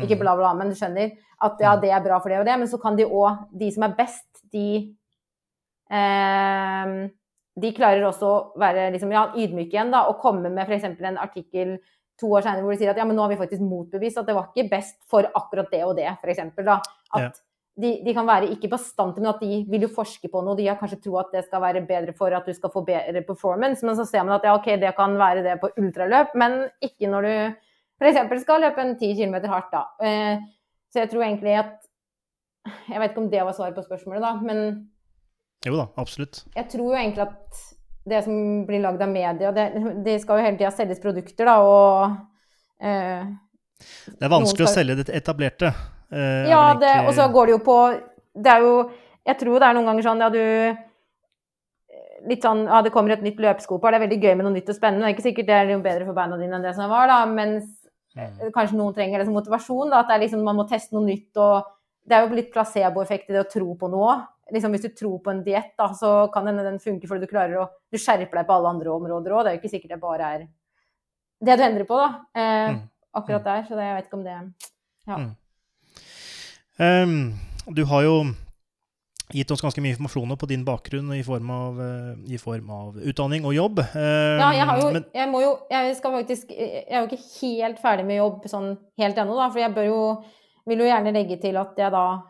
[0.00, 0.20] Ikke Mm.
[0.20, 2.58] bla, bla, men du skjønner at ja, det er bra for det og det.
[2.58, 4.96] Men så kan de òg, de som er best, de
[5.90, 7.10] em,
[7.60, 10.84] de klarer også å være liksom, ja, ydmyke igjen da, og komme med f.eks.
[11.00, 11.78] en artikkel
[12.20, 14.26] to år senere hvor de sier at ja, men nå har vi faktisk motbevist at
[14.28, 16.42] det var ikke best for akkurat det og det, f.eks.
[16.66, 16.76] da.
[17.14, 17.30] At Ja.
[17.80, 20.56] de, de kan være ikke bastante, men at de vil jo forske på noe.
[20.58, 23.22] De har kanskje tro at det skal være bedre for at du skal få bedre
[23.24, 26.58] performance, men så ser man at ja, ok, det kan være det på ultraløp, men
[26.84, 27.34] ikke når du
[28.02, 28.42] f.eks.
[28.42, 29.84] skal løpe en 10 km hardt, da.
[30.04, 30.42] Eh,
[30.92, 31.76] så jeg tror egentlig at
[32.90, 34.90] Jeg vet ikke om det var svaret på spørsmålet, da, men
[35.64, 36.42] Jo da, absolutt.
[36.56, 37.62] jeg tror jo egentlig at
[38.08, 38.34] det som
[38.66, 39.64] blir lagd av media, det,
[40.04, 42.16] det skal jo hele tida selges produkter, da, og
[42.80, 43.24] eh,
[44.16, 45.72] Det er vanskelig å selge det etablerte.
[46.12, 46.80] eh, Ja, ikke...
[46.86, 47.76] det, og så går det jo på
[48.34, 48.72] Det er jo
[49.26, 50.40] Jeg tror det er noen ganger sånn ja, du
[52.28, 54.68] Litt sånn ja, det kommer et nytt løpesko-par, det er veldig gøy med noe nytt
[54.68, 55.06] og spennende.
[55.06, 57.06] Det er ikke sikkert det er noe bedre for beina dine enn det som var,
[57.08, 57.76] da, mens
[58.10, 58.50] Mm.
[58.50, 59.90] kanskje noen trenger det som motivasjon.
[59.92, 61.30] Da, at det er liksom, man må teste noe nytt.
[61.38, 61.62] og
[62.02, 64.16] Det er jo litt placeboeffekt i det å tro på noe.
[64.52, 67.60] Liksom, hvis du tror på en diett, så kan hende den funke fordi du klarer
[67.62, 69.44] å Du skjerper deg på alle andre områder òg.
[69.44, 70.48] Det er jo ikke sikkert det bare er
[71.40, 72.08] det du endrer på, da.
[72.36, 72.80] Eh, Mm.
[73.12, 73.62] Akkurat der.
[73.66, 74.36] Så det, jeg vet ikke om det
[75.08, 75.16] Ja.
[75.16, 75.36] Mm.
[76.80, 77.34] Um,
[77.74, 78.14] du har jo
[79.30, 82.96] gitt oss ganske mye informasjon på din bakgrunn i form av, eh, i form av
[82.96, 83.78] utdanning og jobb.
[83.78, 87.06] Ehm, Ja, jeg har jo men, Jeg må jo Jeg skal faktisk Jeg er jo
[87.06, 89.50] ikke helt ferdig med jobb sånn helt ennå, da.
[89.50, 90.24] For jeg bør jo
[90.66, 92.22] Vil jo gjerne legge til at jeg da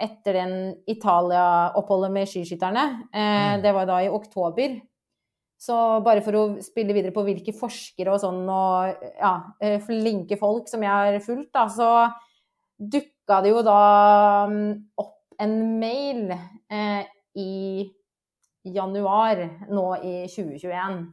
[0.00, 0.52] etter den
[0.88, 3.62] Italia-oppholdet med skiskytterne, eh, Mm.
[3.62, 4.80] det var da i oktober
[5.60, 10.38] Så bare for å spille videre på hvilke forskere og sånn, og ja, eh, flinke
[10.38, 11.88] folk som jeg har fulgt, da, så
[12.78, 16.30] dukka det jo da mm, opp en mail
[16.70, 17.02] eh,
[17.34, 17.90] i
[18.64, 21.12] januar nå i 2021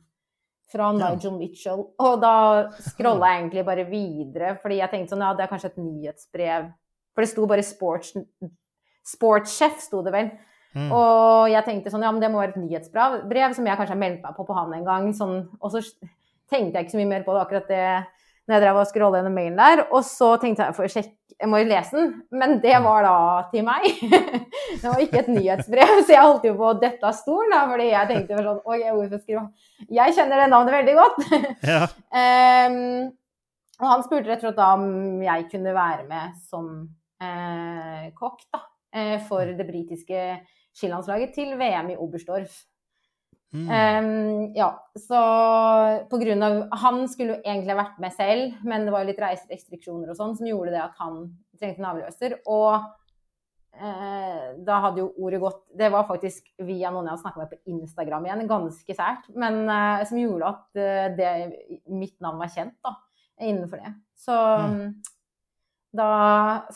[0.71, 1.81] fra Nigel Mitchell.
[1.99, 5.71] Og da scrolla jeg egentlig bare videre, fordi jeg tenkte sånn, ja, det er kanskje
[5.73, 6.69] et nyhetsbrev.
[7.15, 8.13] For det sto bare sports,
[9.05, 10.29] Sportssjef, sto det vel.
[10.75, 13.77] mm, Og jeg tenkte sånn, ja, men det må være et nyhetsbrev brev som jeg
[13.77, 15.11] kanskje har meldt meg på på han en gang.
[15.13, 15.83] Sånn, og så
[16.51, 17.85] tenkte jeg ikke så mye mer på det akkurat det
[18.45, 19.83] når jeg drev og scrolla gjennom mailen der.
[19.91, 23.03] Og så tenkte jeg for å sjekke, jeg må jo lese den, men det var
[23.03, 23.15] da
[23.51, 23.85] til meg.
[24.81, 27.63] det var ikke et nyhetsbrev, så jeg holdt jo på å dette av stolen, da,
[27.71, 29.41] fordi jeg tenkte sånn, ok, hvorfor skrive
[29.99, 31.25] Jeg kjenner det navnet veldig godt.
[31.73, 31.81] ja,
[32.15, 33.09] Ehm,
[33.81, 34.85] og han spurte rett og slett om
[35.25, 36.69] jeg kunne være med som
[38.17, 38.61] kokk da,
[38.95, 40.21] eh, for det britiske
[40.75, 42.63] skilandslaget til VM i Oberstdorf.
[43.53, 44.67] mm, Um, ja,
[44.99, 45.19] så
[46.09, 49.11] på grunn av Han skulle jo egentlig ha vært med selv, men det var jo
[49.13, 51.21] litt reiserestriksjoner og sånn som gjorde det at han
[51.55, 52.35] trengte en avløser.
[52.51, 52.73] Og
[53.79, 57.53] uh, da hadde jo ordet gått Det var faktisk via noen jeg har snakka med
[57.53, 61.33] på Instagram igjen, ganske sært, men uh, som gjorde at uh, det,
[61.87, 62.97] mitt navn var kjent da,
[63.39, 63.95] innenfor det.
[64.19, 64.89] Så Mm.
[65.97, 66.09] Da,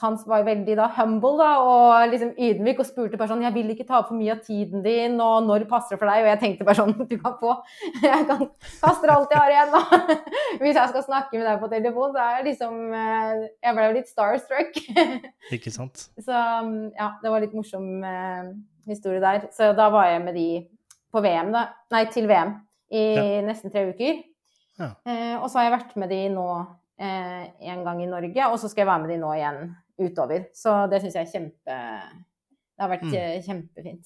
[0.02, 3.74] han var veldig da, humble da, og liksom ydmyk og spurte bare sånn Jeg vil
[3.74, 6.24] ikke ta opp for mye av tiden din, og når passer det for deg?
[6.24, 7.56] Og jeg tenkte bare sånn Du kan få
[8.04, 8.46] Jeg kan
[8.80, 10.16] kaster alt jeg har igjen, da.
[10.64, 13.90] Hvis jeg skal snakke med deg på telefon, så er jeg liksom eh, Jeg ble
[13.90, 14.82] jo litt starstruck.
[15.58, 16.08] ikke sant?
[16.18, 18.50] Så ja, det var litt morsom eh,
[18.90, 19.50] historie der.
[19.56, 20.50] Så da var jeg med de
[21.14, 21.70] på VM, da.
[21.94, 22.58] Nei, til VM
[22.94, 23.06] i
[23.46, 24.24] nesten tre uker.
[24.80, 24.94] Ja.
[25.06, 26.48] Eh, og så har jeg vært med de nå
[27.00, 30.46] en gang i Norge, og så skal jeg være med de nå igjen utover.
[30.56, 31.78] Så det syns jeg er kjempe
[32.80, 33.14] Det har vært Mm.
[33.14, 34.06] eh, kjempefint.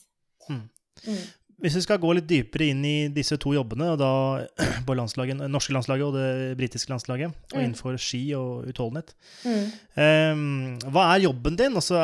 [0.49, 0.69] Mm.
[1.07, 1.23] Mm.
[1.61, 4.47] Hvis vi skal gå litt dypere inn i disse to jobbene, og da
[4.87, 7.63] på landslaget, norske landslaget og det britiske landslaget, og Mm.
[7.63, 9.13] innenfor ski og utholdenhet
[9.45, 9.71] Mm.
[9.95, 11.73] Ehm, Hva er jobben din?
[11.75, 11.95] Altså,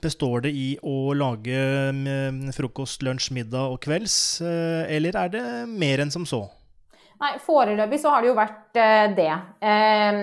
[0.00, 5.68] består det i å lage mm, frokost, lunsj, middag og kvelds, eh, eller er det
[5.68, 6.48] mer enn som så?
[7.22, 9.32] Nei, foreløpig så har det jo vært eh, det.
[9.64, 10.20] Eh,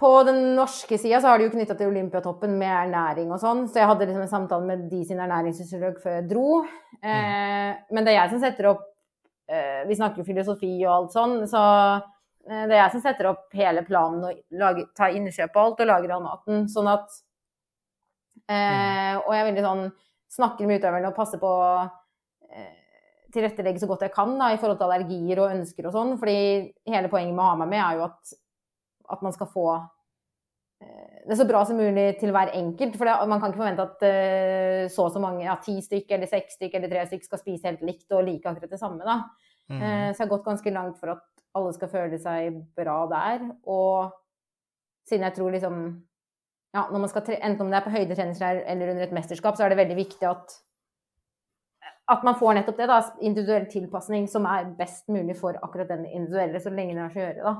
[0.00, 3.66] på den norske sida så har det jo knytta til Olympiatoppen med ernæring og sånn,
[3.68, 6.46] så jeg hadde liksom en samtale med de sin ernæringsfysiolog før jeg dro.
[7.04, 8.86] Eh, men det er jeg som setter opp
[9.50, 11.64] eh, Vi snakker jo filosofi og alt sånn, så
[11.98, 15.84] eh, det er jeg som setter opp hele planen og lager, tar innkjøp og alt
[15.84, 16.64] og lager all maten.
[16.72, 17.20] Sånn at
[18.48, 19.88] eh, Og jeg er veldig sånn
[20.30, 21.50] Snakker med utøverne og passer på
[23.34, 26.12] tilrettelegge så godt jeg kan da, i forhold til allergier og ønsker og sånn.
[26.20, 26.36] Fordi
[26.90, 28.34] hele poenget med å ha meg med er jo at,
[29.16, 32.98] at man skal få eh, det så bra som mulig til hver enkelt.
[32.98, 36.16] For det, man kan ikke forvente at uh, så og så mange, ja, ti stykk
[36.16, 39.04] eller seks stykk eller tre stykk skal spise helt likt og like akkurat det samme.
[39.06, 39.20] da.
[39.70, 39.78] Mm.
[39.78, 41.26] Uh, så jeg har gått ganske langt for at
[41.58, 43.44] alle skal føle seg bra der.
[43.70, 44.14] Og
[45.08, 45.82] siden jeg tror liksom
[46.70, 49.66] ja, når man skal Enten om det er på høydetreningsleir eller under et mesterskap, så
[49.66, 50.54] er det veldig viktig at
[52.10, 56.06] at man får nettopp det, da, individuell tilpasning som er best mulig for akkurat den
[56.08, 57.54] individuelle, så lenge det har seg gjøre, da.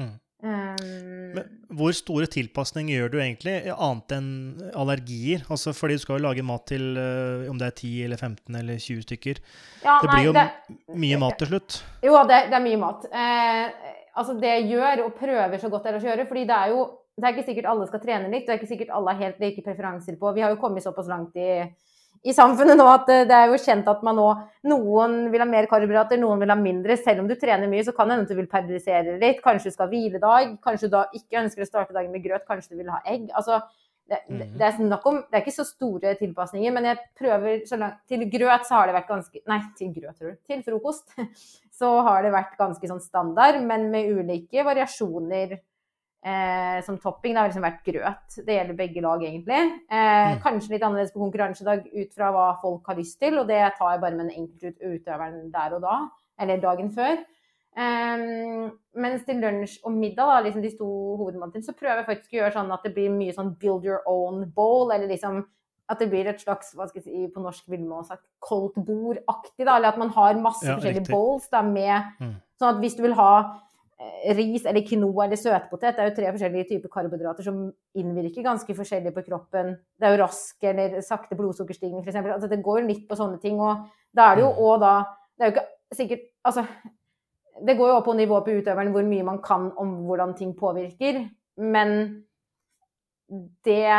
[0.00, 0.12] Mm.
[0.44, 4.26] Um, Men hvor store tilpasninger gjør du egentlig, annet enn
[4.76, 5.44] allergier?
[5.48, 8.58] Altså fordi du skal jo lage mat til eh, om det er 10 eller 15
[8.60, 9.40] eller 20 stykker.
[9.86, 10.44] ja, Det nei, blir jo det,
[11.06, 11.78] mye mat til slutt.
[12.04, 13.08] Jo, det, det er mye mat.
[13.08, 16.60] Eh, altså det jeg gjør, og prøver så godt det lar å gjøre, fordi det
[16.60, 19.12] er jo det er ikke sikkert alle skal trene likt, det er ikke sikkert alle
[19.14, 21.62] har helt like preferanser på Vi har jo kommet såpass langt i,
[22.24, 24.26] i samfunnet nå at eh, det er jo kjent at man nå
[24.70, 26.96] Noen vil ha mer karbohydrater, noen vil ha mindre.
[26.96, 29.42] Selv om du trener mye, så kan det hende at du vil periodisere litt.
[29.44, 30.54] Kanskje du skal ha hviledag.
[30.64, 32.46] Kanskje du da ikke ønsker å starte dagen med grøt.
[32.48, 33.26] Kanskje du vil ha egg.
[33.36, 33.58] Altså,
[34.08, 37.62] det, det, det, er snakk om, det er ikke så store tilpasninger, men jeg prøver
[37.68, 40.40] så langt Til grøt så har det vært ganske Nei, til grøt, tror du.
[40.48, 41.14] Til frokost
[41.78, 45.56] så har det vært ganske sånn standard, men med ulike variasjoner
[46.24, 47.34] eh, som topping.
[47.34, 48.36] Det har liksom vært grøt.
[48.46, 49.60] Det gjelder begge lag, egentlig.
[49.90, 50.40] Eh, Mm.
[50.40, 53.92] Kanskje litt annerledes på konkurransedag ut fra hva folk har lyst til, og det tar
[53.92, 55.96] jeg bare med den enkelte utøveren der og da,
[56.40, 57.18] eller dagen før.
[57.76, 62.32] Eh, mens til lunsj og middag, da, liksom de to hovedmåltidene, så prøver jeg faktisk
[62.32, 65.42] å gjøre sånn at det blir mye sånn build your own bowl, eller liksom
[65.90, 68.78] at det blir et slags, hva skal jeg si, på norsk ville man sagt, koldt
[68.86, 71.12] bord-aktig, da, eller at man har masse Ja, forskjellige riktig.
[71.12, 72.34] bowls da, med Mm.
[72.60, 73.58] Sånn at hvis du vil ha
[74.34, 78.74] ris eller quinoa eller søtpotet, det er jo tre forskjellige typer karbohydrater som innvirker ganske
[78.74, 79.76] forskjellig på kroppen.
[79.98, 82.16] Det er jo rask eller sakte blodsukkerstigning, f.eks.
[82.16, 83.60] Altså, det går jo litt på sånne ting.
[83.60, 84.58] Og da er det jo Mm.
[84.58, 85.04] òg da
[85.38, 86.66] Det er jo ikke sikkert Altså,
[87.66, 90.54] det går jo opp på nivået på utøveren hvor mye man kan om hvordan ting
[90.54, 92.24] påvirker, men
[93.64, 93.90] det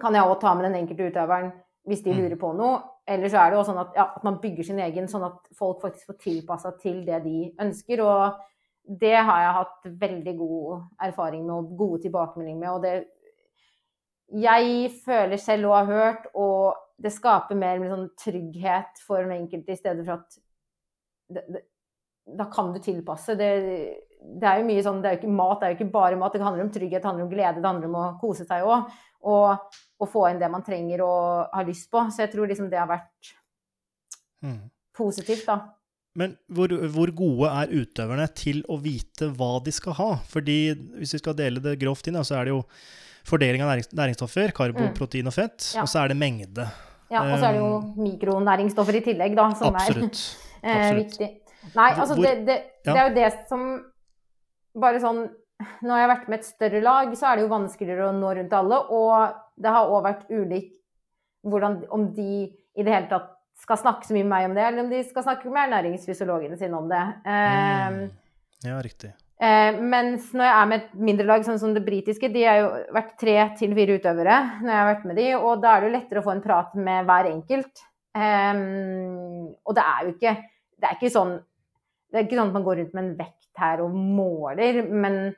[0.00, 1.52] kan jeg òg ta med den enkelte utøveren
[1.88, 2.18] hvis de Mm.
[2.18, 2.82] lurer på noe.
[3.06, 5.38] Eller så er det jo sånn at, ja, at man bygger sin egen, sånn at
[5.54, 8.00] folk faktisk får tilpassa til det de ønsker.
[8.04, 8.34] Og
[8.88, 12.70] det har jeg hatt veldig god erfaring med og gode tilbakemeldinger med.
[12.72, 19.22] Og det jeg føler selv og har hørt, og det skaper mer sånn trygghet for
[19.22, 20.38] den enkelte, i stedet for at
[21.32, 21.62] det, det,
[22.38, 23.36] Da kan du tilpasse.
[23.38, 23.50] Det,
[24.20, 26.18] det er jo mye sånn, det er jo ikke mat, det er jo ikke bare
[26.20, 26.34] mat.
[26.36, 28.90] Det handler om trygghet, det handler om glede, det handler om å kose seg òg.
[29.28, 32.02] Og, og få inn det man trenger og har lyst på.
[32.12, 33.34] Så jeg tror liksom det har vært
[34.38, 34.70] Mm.
[34.94, 35.56] positivt, da.
[36.18, 40.08] Men hvor, hvor gode er utøverne til å vite hva de skal ha?
[40.32, 40.58] Fordi
[40.98, 42.62] hvis vi skal dele det grovt inn, så er det jo
[43.28, 44.94] fordeling av nærings, næringsstoffer, karbo, Mm.
[44.96, 45.82] protein og fett, Ja.
[45.84, 46.64] og så er det mengde.
[47.10, 50.18] Ja, Og så er det jo mikronæringsstoffer i tillegg, da, som er Absolutt.
[50.62, 51.04] eh, absolutt.
[51.06, 51.28] viktig.
[51.76, 53.62] Nei, altså hvor- det, det, det er jo det som
[54.78, 55.28] Bare sånn
[55.82, 58.28] Når jeg har vært med et større lag, så er det jo vanskeligere å nå
[58.36, 58.76] rundt alle.
[58.94, 60.68] Og det har òg vært ulik
[61.44, 62.26] hvordan, om de
[62.78, 65.02] i det hele tatt skal snakke så mye med meg om det, eller om de
[65.06, 67.04] skal snakke med ernæringsfysiologene sine om det.
[67.26, 68.10] Eh, Mm.
[68.66, 69.12] Ja, riktig.
[69.38, 72.56] Eh, mens når jeg er med et mindre lag, sånn som det britiske, de har
[72.58, 75.80] jo vært tre til fire utøvere når jeg har vært med de, og da er
[75.80, 77.84] det jo lettere å få en prat med hver enkelt.
[78.18, 78.62] Eh,
[79.62, 80.32] og det er jo ikke
[80.78, 81.38] Det er ikke sånn
[82.08, 85.34] det er ikke sånn at man går rundt med en vekt her og måler, men,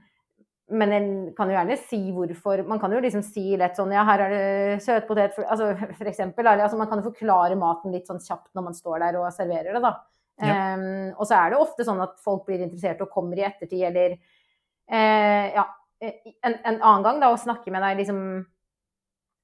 [0.70, 4.04] men en kan jo gjerne si hvorfor Man kan jo liksom si lett sånn Ja,
[4.08, 6.48] her er det søtpotet, for, altså, for eksempel.
[6.52, 9.76] Altså, man kan jo forklare maten litt sånn kjapt når man står der og serverer
[9.76, 9.94] det, da.
[10.40, 10.54] Ja.
[10.72, 13.82] Um, og så er det ofte sånn at folk blir interessert og kommer i ettertid,
[13.90, 15.66] eller uh, ja,
[16.00, 18.22] en, en annen gang da, og snakke med deg liksom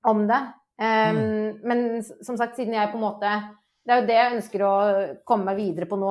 [0.09, 0.41] om det.
[0.81, 3.31] Um, Men som sagt, siden jeg på en måte
[3.81, 4.73] Det er jo det jeg ønsker å
[5.25, 6.11] komme meg videre på nå.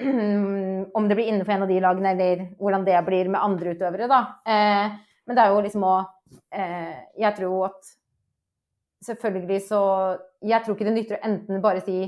[0.96, 4.08] om det blir innenfor en av de lagene, eller hvordan det blir med andre utøvere,
[4.10, 4.20] da.
[4.46, 5.94] Eh, men det er jo liksom å
[6.50, 7.90] eh, Jeg tror at
[9.04, 9.82] selvfølgelig så
[10.42, 12.00] Jeg tror ikke det nytter å enten bare si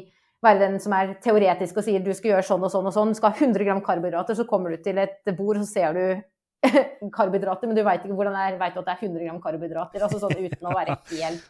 [0.43, 3.15] være den som er teoretisk og sier du skal gjøre sånn og sånn og sånn,
[3.15, 6.67] skal ha 100 gram karbohydrater, så kommer du til et bord, så ser du
[7.17, 9.39] karbohydrater, men du veit ikke hvordan det er, vet du at det er 100 gram
[9.45, 11.47] karbohydrater, altså sånn uten å være helt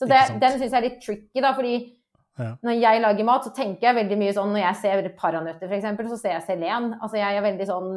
[0.00, 1.74] Så det, den syns jeg er litt tricky, da, fordi
[2.40, 2.54] Ja.
[2.64, 5.98] Når jeg lager mat, så tenker jeg veldig mye sånn Når jeg ser paranøtter, f.eks.,
[6.14, 6.94] så ser jeg selen.
[6.96, 7.90] Altså, jeg er veldig sånn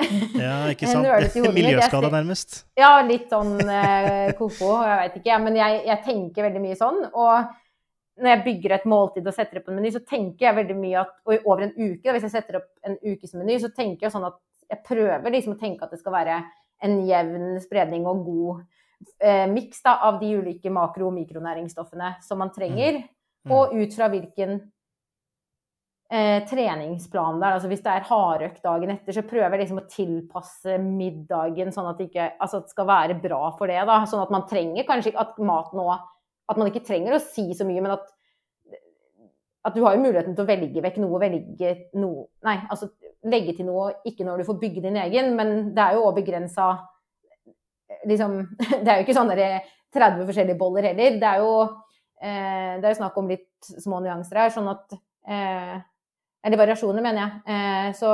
[0.44, 1.08] Ja, ikke sant?
[1.58, 2.62] Miljøskada, nærmest.
[2.80, 5.42] Ja, litt sånn eh, koko, jeg veit ikke.
[5.44, 7.02] Men jeg, jeg tenker veldig mye sånn.
[7.12, 7.52] Og
[8.22, 11.00] når jeg bygger et måltid og setter opp en meny, så tenker jeg veldig mye
[11.02, 14.14] at Og over en uke, da, hvis jeg setter opp en ukesmeny, så tenker jeg
[14.14, 14.38] sånn at
[14.70, 16.38] jeg prøver liksom å tenke at det skal være
[16.84, 18.62] en jevn spredning og god
[19.20, 23.02] eh, miks av de ulike makro- og mikronæringsstoffene som man trenger.
[23.02, 23.10] Mm.
[23.52, 24.54] Og ut fra hvilken
[26.08, 27.58] eh, treningsplan det er.
[27.58, 31.90] Altså hvis det er hardøkt dagen etter, så prøver jeg liksom å tilpasse middagen sånn
[31.90, 34.00] at det ikke Altså at det skal være bra for det, da.
[34.08, 37.68] Sånn at man trenger kanskje at mat nå At man ikke trenger å si så
[37.68, 38.10] mye, men at
[39.64, 42.90] at du har jo muligheten til å velge vekk noe, velge noe Nei, altså
[43.24, 46.18] legge til noe, ikke når du får bygge din egen, men det er jo òg
[46.18, 46.66] begrensa
[48.08, 48.42] liksom,
[48.84, 49.32] Det er jo ikke sånn
[49.94, 51.18] 30 forskjellige boller heller.
[51.22, 51.52] Det er jo,
[52.24, 54.94] det er jo snakk om litt små nyanser her, sånn at
[55.28, 55.76] eh,
[56.44, 57.42] Eller variasjoner, mener jeg.
[57.54, 58.12] Eh, så,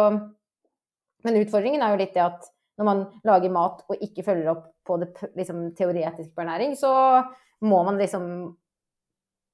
[1.27, 2.49] men utfordringen er jo litt det at
[2.81, 6.90] når man lager mat og ikke følger opp på det liksom, teoretiske på ernæring, så
[7.66, 8.25] må man liksom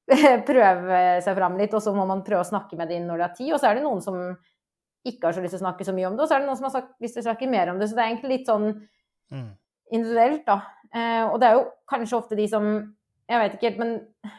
[0.51, 3.27] prøve seg fram litt, og så må man prøve å snakke med det når det
[3.27, 3.53] er tid.
[3.57, 4.21] Og så er det noen som
[5.07, 6.49] ikke har så lyst til å snakke så mye om det, og så er det
[6.51, 7.89] noen som har sagt, lyst til å snakke mer om det.
[7.91, 8.69] Så det er egentlig litt sånn
[9.27, 9.57] Mm.
[9.91, 10.55] individuelt, da.
[10.95, 12.69] Eh, og det er jo kanskje ofte de som
[13.27, 14.37] Jeg vet ikke helt, men eh,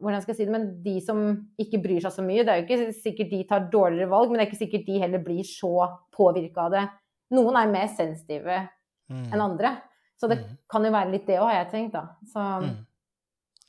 [0.00, 1.18] hvordan skal jeg si det, men de som
[1.58, 4.38] ikke bryr seg så mye, det er jo ikke sikkert de tar dårligere valg, men
[4.38, 6.88] det er ikke sikkert de heller blir så påvirka av det.
[7.30, 8.68] Noen er mer sensitive
[9.10, 9.32] Mm.
[9.32, 9.80] enn andre.
[10.16, 10.56] Så det Mm.
[10.70, 12.06] kan jo være litt det òg, har jeg tenkt, da.
[12.32, 12.86] Så Mm.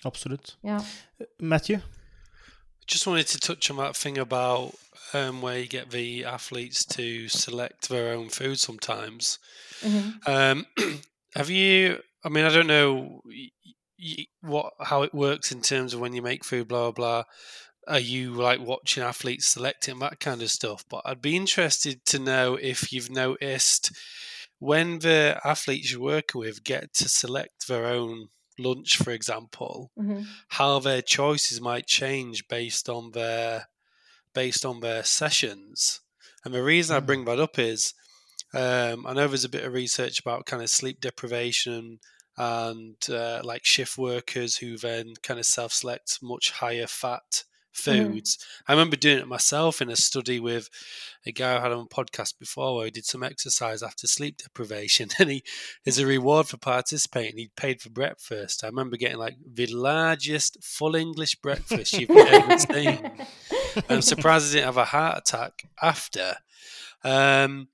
[0.06, 0.56] Absolutt.
[0.64, 0.78] ja.
[1.40, 1.80] Matthew?
[2.92, 4.76] Just wanted to touch on that thing about
[5.14, 9.40] um, where you get the athletes to select their own food sometimes.
[9.82, 10.20] -hmm.
[10.28, 10.66] Um,
[11.36, 11.98] have you?
[12.24, 13.22] I mean, I don't know
[14.42, 17.24] what how it works in terms of when you make food, blah blah.
[17.24, 17.24] blah.
[17.88, 20.86] Are you like watching athletes selecting that kind of stuff?
[20.90, 23.92] But I'd be interested to know if you've noticed
[24.60, 28.30] when the athletes you're working with get to select their own
[28.60, 30.36] lunch, for example, Mhm.
[30.50, 33.68] how their choices might change based on their
[34.34, 36.02] based on their sessions.
[36.44, 37.06] And the reason I Mm.
[37.06, 37.94] bring that up is
[38.54, 42.00] um, I know there's a bit of research about kind of sleep deprivation
[42.38, 47.43] and uh, like shift workers who then kind of self-select much higher fat
[47.76, 48.38] foods.
[48.67, 50.69] I remember doing it myself in a study with
[51.26, 54.38] a guy I had on a podcast before where he did some exercise after sleep
[54.38, 55.43] deprivation and he
[55.86, 58.63] as a reward for participating he paid for breakfast.
[58.63, 63.12] I remember getting like the largest full English breakfast you've ever seen.
[63.89, 66.36] I'm surprised I didn't have a heart attack after.
[67.04, 67.67] Um,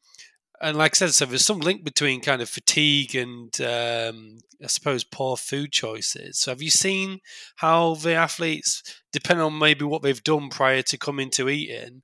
[0.62, 4.68] and like I said, so there's some link between kind of fatigue and um, I
[4.68, 6.40] suppose poor food choices.
[6.40, 7.20] So have you seen
[7.58, 12.04] how the athletes, depending on maybe what they've done prior to coming to eating,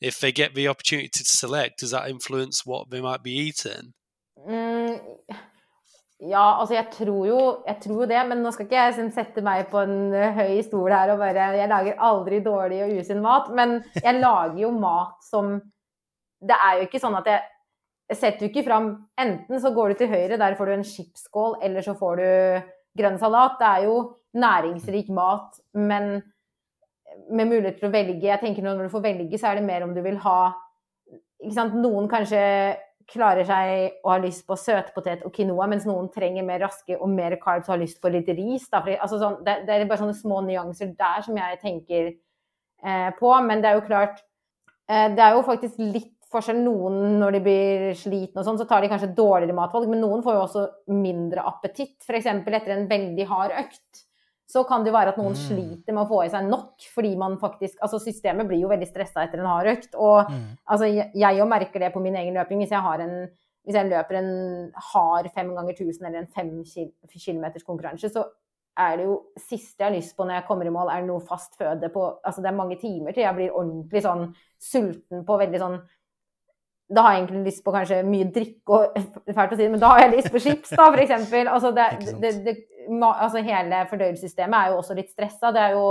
[0.00, 3.92] if they get the opportunity to select, does that influence what they might be eating?
[4.48, 5.00] Mm,
[6.30, 9.10] ja, altså jeg tror jo jeg tror jo det, men nå skal ikke jeg liksom
[9.14, 12.94] sette meg på en eh, høy stol her og bare Jeg lager aldri dårlig og
[13.00, 15.58] usunn mat, men jeg lager jo mat som
[16.38, 17.42] Det er jo ikke sånn at jeg
[18.14, 18.90] setter du ikke fram
[19.20, 22.28] Enten så går du til høyre, der får du en skipsskål, eller så får du
[22.98, 23.58] grønn salat.
[23.60, 23.98] Det er jo
[24.38, 26.22] næringsrik mat, men
[27.30, 28.26] med mulighet til å velge.
[28.26, 30.40] Jeg tenker Når du får velge, så er det mer om du vil ha
[31.38, 31.76] ikke sant?
[31.78, 32.42] Noen kanskje
[33.08, 37.08] klarer seg og har lyst på søtpotet og quinoa, mens noen trenger mer raske og
[37.08, 38.66] mer carbs og har lyst på litt ris.
[38.74, 43.32] Altså sånn, det, det er bare sånne små nyanser der som jeg tenker eh, på.
[43.46, 44.20] Men det er jo klart
[44.90, 46.58] eh, Det er jo faktisk litt forskjell.
[46.64, 50.22] Noen når de blir slitne og sånn, så tar de kanskje dårligere matvalg, men noen
[50.22, 51.96] får jo også mindre appetitt.
[52.04, 52.26] F.eks.
[52.26, 54.04] etter en veldig hard økt.
[54.48, 55.42] Så kan det jo være at noen Mm.
[55.44, 58.88] sliter med å få i seg nok, fordi man faktisk Altså systemet blir jo veldig
[58.88, 59.94] stressa etter en hard økt.
[59.94, 60.56] Og Mm.
[60.66, 62.58] Altså, jeg- jo merker det på min egen løping.
[62.60, 63.28] Hvis jeg, har en,
[63.66, 68.24] hvis jeg løper en hard fem ganger 1000 eller en fem kilometers konkurranse, så
[68.78, 71.20] er det jo siste jeg har lyst på når jeg kommer i mål, er noe
[71.20, 75.38] fast føde på Altså, det er mange timer til jeg blir ordentlig sånn sulten på
[75.38, 75.82] veldig sånn
[76.88, 79.00] Da har jeg egentlig lyst på kanskje mye drikke og
[79.36, 81.50] Fælt å si det, men da har jeg lyst på chips, da, for eksempel.
[81.52, 81.88] Altså, det,
[82.22, 82.54] det, det,
[83.08, 85.52] altså hele fordøyelsessystemet er jo også litt stressa.
[85.54, 85.90] Det er jo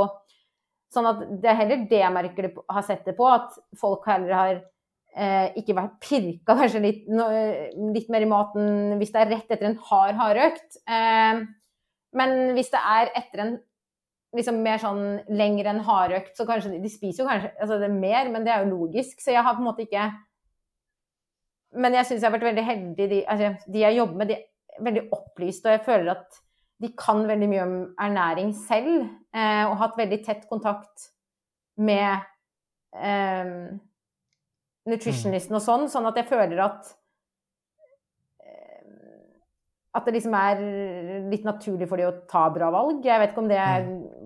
[0.94, 4.06] Sånn at det er heller det jeg merker det, har sett det på, at folk
[4.08, 4.52] heller har
[5.20, 7.26] eh, ikke vært pirka kanskje litt, no,
[7.92, 10.80] litt mer i maten hvis det er rett etter en hard hardøkt.
[10.88, 11.42] Eh,
[12.18, 13.58] men hvis det er etter en
[14.38, 17.90] liksom mer sånn lengre enn hardøkt, så kanskje de, de spiser jo kanskje altså det
[17.90, 19.20] er mer, men det er jo logisk.
[19.24, 20.08] Så jeg har på en måte ikke
[21.76, 23.08] Men jeg syns jeg har vært veldig heldig.
[23.12, 26.40] De, altså, de jeg jobber med, de er veldig opplyste, og jeg føler at
[26.84, 31.10] de kan veldig mye om ernæring selv, eh, og hatt veldig tett kontakt
[31.82, 32.22] med
[32.94, 33.50] eh,
[34.88, 36.92] nutritionisten og sånn, sånn at jeg føler at
[38.46, 39.32] eh,
[39.98, 40.62] at det liksom er
[41.32, 43.02] litt naturlig for de å ta bra valg.
[43.06, 43.64] Jeg vet ikke om det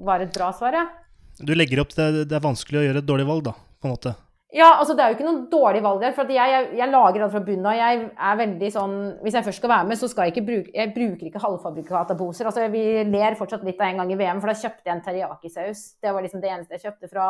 [0.03, 0.91] var et bra svar, jeg.
[1.39, 3.87] Du legger opp til det, det er vanskelig å gjøre et dårlig valg, da, på
[3.87, 4.13] en måte?
[4.51, 6.11] Ja, altså det er jo ikke noe dårlig valg der.
[6.15, 7.77] For jeg, jeg, jeg, lager alt fra bunnen av.
[7.79, 10.73] Jeg er veldig sånn Hvis jeg først skal være med, så skal jeg ikke bruke
[10.75, 12.49] Jeg bruker ikke halvfabrikataboser.
[12.49, 15.03] Altså, vi ler fortsatt litt av en gang i VM, for da kjøpte jeg en
[15.05, 15.85] teriyaki-saus.
[16.03, 17.27] Det var liksom det eneste jeg kjøpte fra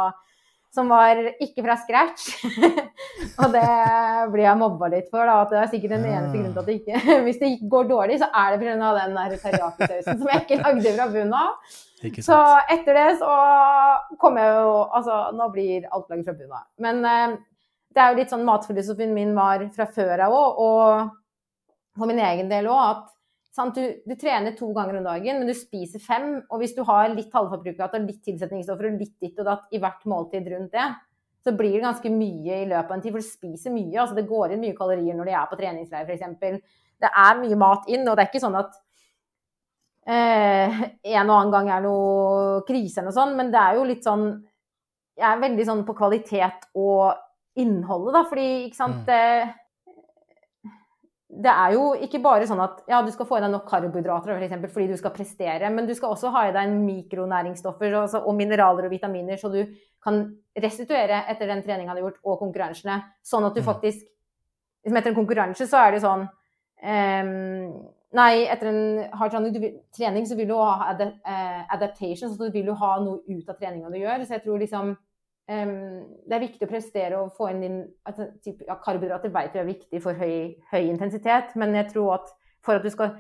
[0.71, 2.29] som var ikke fra scratch.
[3.41, 3.67] og det
[4.31, 5.27] blir jeg mobba litt for.
[5.27, 7.89] da, at Det er sikkert den eneste grunnen til at det ikke Hvis det går
[7.91, 8.91] dårlig, så er det pga.
[8.97, 11.79] den der teriyaki-sausen som jeg ikke lagde fra bunnen av.
[12.23, 12.37] Så
[12.73, 13.31] etter det så
[14.21, 16.67] kommer jeg jo Altså, nå blir alt laget fra bunnen av.
[16.81, 17.39] Men eh,
[17.91, 22.21] det er jo litt sånn matfilosofien min var fra før av òg, og for min
[22.23, 23.10] egen del òg, at
[23.51, 26.37] du, du, trener to ganger om dagen, men du spiser fem.
[26.49, 29.81] Og hvis du har litt halvfabrikat og litt tilsetningsstoffer og litt ditt og datt i
[29.81, 30.85] hvert måltid rundt det,
[31.41, 33.97] så blir det ganske mye i løpet av en tid, for du spiser mye.
[33.97, 36.79] altså Det går inn mye kalorier når de er på treningsleir, f.eks.
[37.01, 38.77] Det er mye mat inn, og det er ikke sånn at
[40.05, 40.83] eh,
[41.17, 44.05] en og annen gang er noe krise eller noe sånt, men det er jo litt
[44.05, 44.29] sånn
[45.17, 47.17] Jeg er veldig sånn på kvalitet og
[47.59, 49.57] innholdet, da, fordi ikke sant mm
[51.31, 54.33] det er jo ikke bare sånn at ja, du skal få i deg nok karbohydrater
[54.33, 58.19] for eksempel, fordi du skal prestere, men du skal også ha i deg mikronæringsstoffer altså,
[58.27, 59.61] og mineraler og vitaminer, så du
[60.03, 60.25] kan
[60.59, 62.97] restituere etter den treninga du har gjort, og konkurransene.
[63.23, 63.67] Sånn at du mm.
[63.69, 64.03] faktisk
[64.81, 67.73] liksom Etter en konkurranse så er det sånn um,
[68.17, 68.79] Nei, etter en
[69.15, 69.35] hard
[69.95, 73.55] trening så vil du ha eh, adaptation, så du vil jo ha noe ut av
[73.55, 74.25] treninga du gjør.
[74.25, 74.89] Så jeg tror liksom
[75.49, 79.59] det er viktig å prestere og få inn din altså, typ, ja, Karbohydrater vet vi
[79.59, 82.31] er viktig for høy, høy, intensitet, men jeg tror at
[82.63, 83.15] for at du skal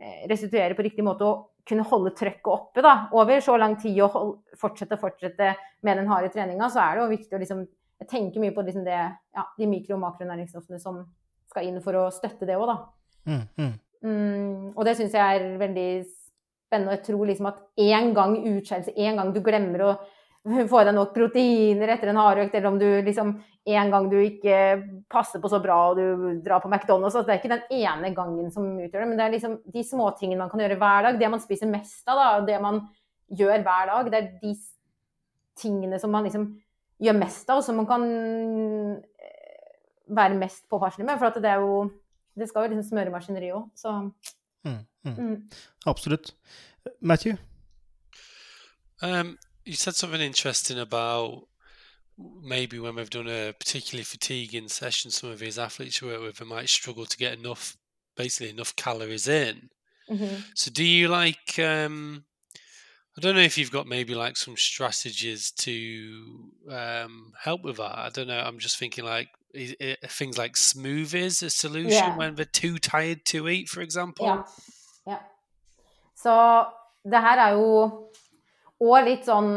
[0.00, 4.00] eh, restituere på riktig måte og kunne holde trøkket oppe da, over så lang tid
[4.00, 5.52] og hold, fortsette og fortsette
[5.84, 7.66] med den harde treninga, så er det jo viktig å liksom
[7.98, 8.98] Jeg tenker mye på liksom det,
[9.34, 11.00] ja, de mikro- og makronæringsstoffene som
[11.50, 12.76] skal inn for å støtte det òg, da.
[13.26, 13.72] Mm, mm.
[14.06, 16.92] Mm, og det syns jeg er veldig spennende.
[16.92, 19.90] Og jeg tror liksom at én gang utskeielse, én gang du glemmer å
[20.44, 23.34] får deg nok proteiner etter en hardøkt, eller om du liksom
[23.68, 24.58] en gang du ikke
[25.12, 27.12] passer på så bra og du drar på McDonald's.
[27.12, 29.84] Altså, det er ikke den ene gangen som utgjør det, men det er liksom de
[29.84, 31.18] småtingene man kan gjøre hver dag.
[31.20, 32.80] Det man spiser mest av, da, det man
[33.28, 34.54] gjør hver dag, det er de
[35.58, 36.48] tingene som man liksom
[37.02, 39.66] gjør mest av, og som man kan eh,
[40.16, 41.20] være mest påpasselig med.
[41.20, 41.88] For det er jo
[42.38, 44.74] Det skal jo liksom smøre maskineriet òg, så mm,
[45.04, 45.14] mm.
[45.18, 45.48] Mm.
[45.90, 46.36] Absolutt.
[47.02, 47.34] Matthew?
[49.02, 49.32] Um,
[49.68, 51.42] you said something interesting about
[52.42, 56.44] maybe when we've done a particularly fatiguing session, some of these athletes you work with
[56.46, 57.76] might struggle to get enough,
[58.16, 59.68] basically enough calories in.
[60.10, 60.36] Mm-hmm.
[60.54, 61.58] So, do you like?
[61.58, 62.24] Um,
[63.16, 67.98] I don't know if you've got maybe like some strategies to um, help with that.
[67.98, 68.38] I don't know.
[68.38, 69.28] I'm just thinking like
[70.08, 72.16] things like smoothies a solution yeah.
[72.16, 74.24] when they're too tired to eat, for example.
[74.24, 74.42] Yeah,
[75.06, 75.18] yeah.
[76.14, 76.64] Så
[77.04, 78.08] det her er jo
[78.84, 79.50] Og litt sånn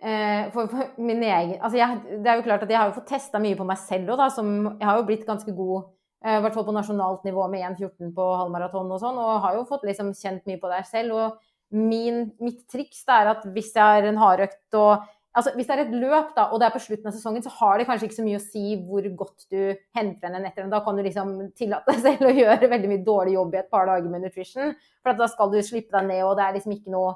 [0.00, 2.96] eh, for, for, min egen Altså, jeg, det er jo klart at jeg har jo
[2.96, 4.28] fått testa mye på meg selv òg, da.
[4.32, 5.88] Som jeg har jo blitt ganske god,
[6.24, 9.58] eh, i hvert fall på nasjonalt nivå med 1,14 på halvmaraton og sånn, og har
[9.58, 11.18] jo fått liksom kjent mye på det selv.
[11.18, 15.72] Og min, mitt triks er at hvis jeg har en hardøkt og Altså, hvis det
[15.72, 18.04] er et løp, da, og det er på slutten av sesongen, så har det kanskje
[18.04, 20.72] ikke så mye å si hvor godt du henter den etter henne.
[20.74, 23.70] Da kan du liksom tillate deg selv å gjøre veldig mye dårlig jobb i et
[23.72, 24.74] par dager med nutrition.
[25.00, 27.14] For da skal du slippe deg ned, og det er liksom ikke noe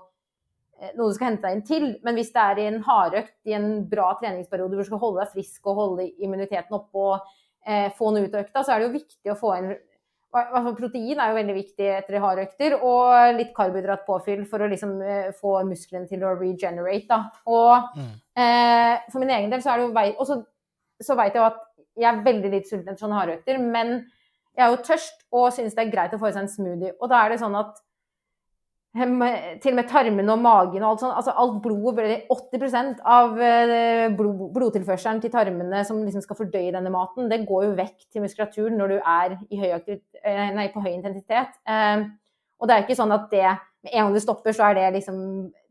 [0.97, 1.89] noe du skal hente deg inn til.
[2.05, 5.23] Men hvis det er i en hardøkt, i en bra treningsperiode hvor du skal holde
[5.23, 7.29] deg frisk og holde immuniteten oppe og
[7.67, 9.71] eh, få noe ut av økta, så er det jo viktig å få inn
[10.77, 14.99] Protein er jo veldig viktig etter de harde økter, og litt karbohydratpåfyll for å liksom
[15.01, 17.07] eh, få musklene til å regenerate.
[17.09, 17.21] Da.
[17.49, 18.11] Og mm.
[18.43, 20.39] eh, for min egen del så er det jo Og så,
[21.01, 21.63] så veit jeg jo at
[21.97, 23.95] jeg er veldig litt sulten etter sånne hardøkter, men
[24.57, 26.93] jeg er jo tørst og syns det er greit å få i seg en smoothie.
[27.01, 27.81] Og da er det sånn at
[28.97, 31.17] til og med tarmene og magen og alt sånt.
[31.19, 36.93] Altså alt blodet 80% av eh, blod, blodtilførselen til tarmene som liksom skal fordøye denne
[36.95, 40.95] maten, det går jo vekk til muskulaturen når du er høy eh, nei, på høy
[40.95, 41.59] intensitet.
[41.69, 42.07] Eh,
[42.57, 44.89] og det er ikke sånn at det med en gang du stopper, så er det
[44.97, 45.21] liksom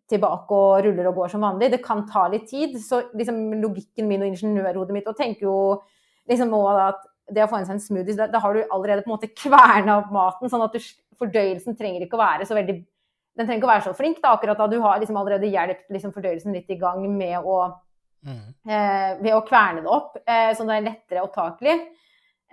[0.10, 1.72] tilbake og ruller og går som vanlig.
[1.74, 2.78] Det kan ta litt tid.
[2.82, 5.58] Så liksom logikken min og ingeniørhodet mitt og tenker jo
[6.30, 7.04] liksom òg at
[7.34, 9.32] det å få inn seg en smoothie, da, da har du allerede på en måte
[9.34, 10.84] kverna opp maten, sånn at du,
[11.18, 12.76] fordøyelsen trenger ikke å være så veldig
[13.36, 14.68] den trenger ikke å være så flink da, akkurat da.
[14.72, 17.58] Du har liksom allerede hjulpet liksom fordøyelsen litt i gang med å,
[18.28, 18.46] mm.
[18.70, 21.76] eh, ved å kverne det opp, eh, sånn det er lettere opptakelig.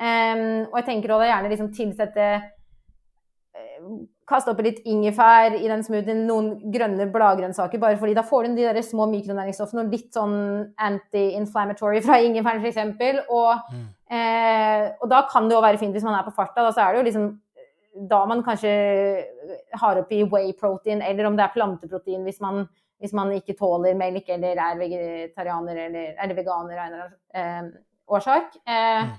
[0.02, 3.84] Um, og jeg tenker også gjerne liksom tilsette eh,
[4.26, 8.56] kaste oppi litt ingefær i den smoothien, noen grønne bladgrønnsaker, bare fordi da får du
[8.56, 10.34] de der små mikronæringsstoffene og litt sånn
[10.80, 13.22] anti-inflammatory fra ingefæren f.eks.
[13.28, 13.86] Og, Mm.
[14.16, 16.64] eh, og da kan det jo være fint hvis man er på farta.
[16.64, 17.28] Da så er det jo liksom
[17.94, 18.70] da man kanskje
[19.80, 22.62] har oppi whey protein, eller om det er planteprotein hvis man,
[23.02, 27.68] hvis man ikke tåler melk eller er vegetarianer eller, eller veganer av en eller annen
[27.74, 28.56] eh, årsak.
[28.66, 29.12] Eh, Mm.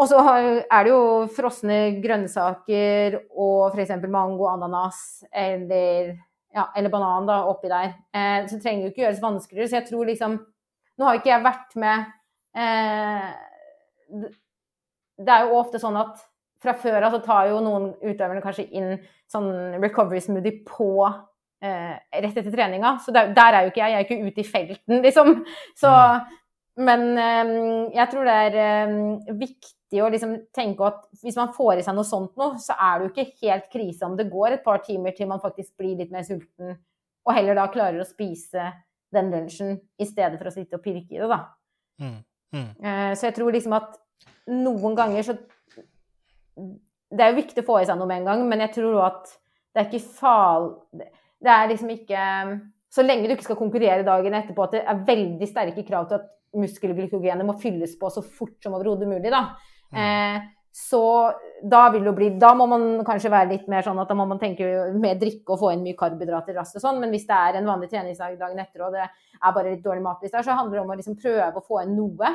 [0.00, 3.90] Og så er det jo frosne grønnsaker og f.eks.
[4.08, 6.14] mango, ananas eller,
[6.54, 7.90] ja, eller banan da, oppi der.
[8.16, 9.68] Eh, så det trenger jo ikke gjøres vanskeligere.
[9.68, 10.38] Så jeg tror liksom
[10.96, 12.06] Nå har ikke jeg vært med
[12.56, 13.28] eh,
[14.08, 14.32] det-
[15.18, 16.24] Det er jo ofte sånn at
[16.62, 18.94] fra før av så tar jo noen utøverne kanskje inn
[19.30, 19.50] sånn
[19.82, 22.96] recovery smoothie på eh, rett etter treninga.
[23.02, 23.92] Så der, der er jo ikke jeg.
[23.92, 25.34] Jeg er ikke ute i felten, liksom.
[25.78, 25.92] Så
[26.80, 27.50] Men eh,
[27.92, 28.92] jeg tror det er eh,
[29.36, 32.94] viktig å liksom tenke at hvis man får i seg noe sånt nå, så er
[32.96, 35.98] det jo ikke helt krise om det går et par timer til man faktisk blir
[35.98, 36.78] litt mer sulten,
[37.28, 38.70] og heller da klarer å spise
[39.12, 41.42] den lunsjen i stedet for å sitte og pirke i det, da.
[42.00, 42.16] Mm.
[42.56, 42.70] Mm.
[42.80, 44.00] Eh, Så jeg tror liksom at
[44.48, 45.36] noen ganger så
[46.56, 48.94] Det er jo viktig å få i seg noe med en gang, men jeg tror
[48.96, 49.34] òg at
[49.72, 50.70] det er ikke fal...
[51.42, 52.24] Det er liksom ikke
[52.92, 56.20] Så lenge du ikke skal konkurrere dagen etterpå, at det er veldig sterke krav til
[56.20, 56.26] at
[56.60, 59.46] muskelglykogenet må fylles på så fort som overhodet mulig, da.
[59.96, 60.42] Eh,
[60.72, 61.00] så
[61.68, 64.24] da vil det bli Da må man kanskje være litt mer sånn at da må
[64.24, 64.64] man tenke
[64.96, 67.68] mer drikke og få inn mye karbohydrater raskt og sånn, men hvis det er en
[67.68, 70.84] vanlig treningsdag dagen etter og det er bare litt dårlig matliste her, så handler det
[70.84, 72.32] om å liksom prøve å få inn noe.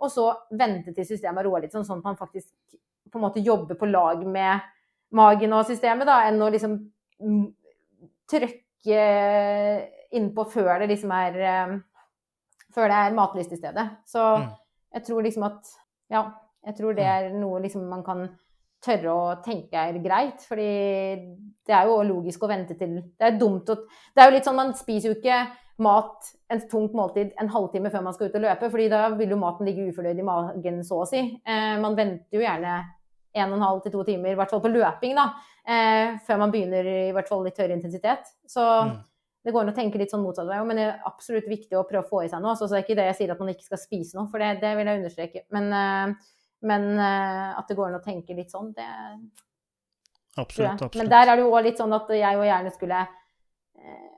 [0.00, 2.48] Og så vente til systemet roer litt, sånn, sånn at man faktisk
[3.10, 4.60] på en måte jobbe på lag med
[5.14, 6.72] magen og systemet, da, enn å liksom
[7.22, 7.44] mm,
[8.30, 9.00] trykke
[10.14, 11.74] innpå før det liksom er eh,
[12.74, 13.84] Før det er matlyst i stedet.
[14.06, 14.48] Så Mm.
[14.94, 15.68] jeg tror liksom at
[16.10, 16.24] Ja,
[16.66, 18.28] jeg tror det er noe liksom man kan
[18.82, 20.42] tørre å tenke er greit.
[20.42, 20.66] Fordi
[21.66, 24.44] det er jo logisk å vente til Det er dumt å Det er jo litt
[24.44, 25.38] sånn man spiser jo ikke
[25.78, 29.30] mat, en tungt måltid, en halvtime før man skal ut og løpe, fordi da vil
[29.34, 31.40] jo maten ligge ufordøyd i magen, så å si.
[31.46, 32.74] Eh, man venter jo gjerne
[33.34, 35.32] en og en halv til to timer, i hvert fall på løping, da,
[35.66, 38.30] eh, før man begynner i hvert fall litt høyere intensitet.
[38.46, 39.00] Så Mm.
[39.44, 41.82] det går an å tenke litt sånn motsatt vei, men det er absolutt viktig å
[41.88, 42.54] prøve å få i seg noe.
[42.54, 44.60] Så det er ikke det jeg sier at man ikke skal spise noe, for det,
[44.60, 45.42] det vil jeg understreke.
[45.50, 46.14] Men, eh,
[46.62, 48.86] men eh, at det går an å tenke litt sånn, det
[50.36, 50.80] Absolutt.
[50.82, 50.96] absolutt.
[50.96, 53.00] Men der er det jo òg litt sånn at jeg jo gjerne skulle
[53.78, 54.13] eh,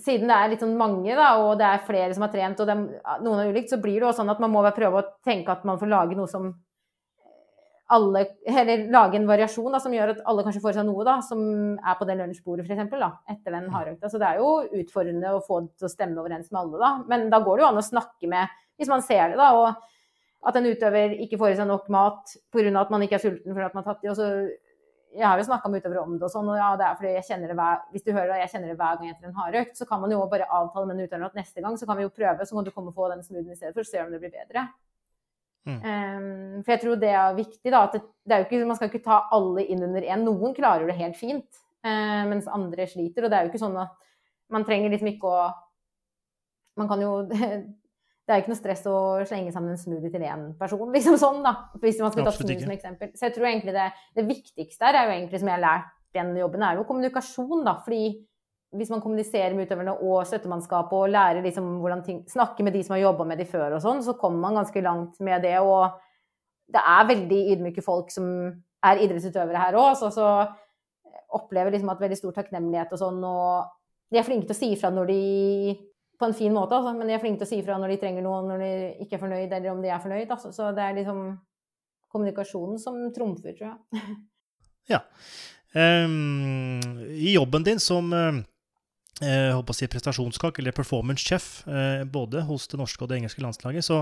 [0.00, 2.68] Siden det er litt sånn mange, da, og det er flere som har trent, og
[2.68, 5.08] det er, noen er ulikt, så blir det jo sånn at man må prøve å
[5.26, 6.52] tenke at man får lage noe som
[7.90, 11.16] alle Eller lage en variasjon da, som gjør at alle kanskje får seg noe da,
[11.26, 11.40] som
[11.74, 12.92] er på det lunsjbordet, f.eks.,
[13.32, 14.06] etter den hardøkta.
[14.12, 16.90] Så det er jo utfordrende å få det til å stemme overens med alle, da.
[17.10, 19.50] Men da går det jo an å snakke med, hvis man ser det, da.
[19.58, 22.70] og at en utøver ikke får i seg nok mat pga.
[22.80, 24.12] at man ikke er sulten fordi man har tatt i.
[24.12, 24.28] Og så,
[25.10, 27.14] jeg har jo snakka med utøvere om det, og sånn, og ja, det er fordi
[27.16, 29.40] jeg kjenner det hver, hvis du hører det, jeg kjenner det hver gang etter en
[29.40, 31.98] hardøkt, så kan man jo bare avtale med den utøveren at neste gang så kan
[31.98, 33.96] vi jo prøve, så kan du komme og få den smoothien i stedet for, så
[33.96, 34.68] ser du om det blir bedre.
[35.68, 35.80] Mm.
[35.84, 37.82] Um, for jeg tror det er viktig, da.
[37.84, 40.24] At det, det er jo ikke, man skal ikke ta alle inn under én.
[40.24, 43.26] Noen klarer det helt fint, uh, mens andre sliter.
[43.26, 43.92] Og det er jo ikke sånn at
[44.50, 45.50] man trenger liksom ikke å
[46.78, 47.10] Man kan jo
[48.30, 51.16] Det er jo ikke noe stress å slenge sammen en smoothie til én person, liksom
[51.18, 51.50] sånn, da.
[51.82, 53.10] Hvis man skal ta smoothie som eksempel.
[53.18, 55.88] Så jeg tror egentlig det, det viktigste her er jo egentlig, som jeg har lært
[56.14, 57.74] den jobben, er jo kommunikasjon, da.
[57.82, 58.04] Fordi
[58.78, 62.84] hvis man kommuniserer med utøverne og støttemannskapet og lærer liksom hvordan ting Snakker med de
[62.86, 65.56] som har jobba med de før og sånn, så kommer man ganske langt med det.
[65.58, 65.90] Og
[66.70, 68.30] det er veldig ydmyke folk som
[68.86, 70.28] er idrettsutøvere her òg, så, så
[71.34, 73.18] opplever liksom at veldig stor takknemlighet og sånn.
[73.26, 75.20] Og de er flinke til å si ifra når de
[76.20, 78.00] På en fin måte, altså, men de er flinke til å si ifra når de
[78.02, 78.72] trenger noe, når de
[79.06, 80.34] ikke er fornøyd, eller om de er fornøyd.
[80.34, 80.50] Altså.
[80.52, 81.22] Så det er liksom
[82.12, 85.00] kommunikasjonen som trumfer, tror jeg.
[85.70, 86.80] Ehm,
[87.14, 88.40] I jobben din som uh,
[89.22, 93.20] jeg holdt å si prestasjonskak, eller performance chef, uh, både hos det norske og det
[93.20, 94.00] engelske landslaget, så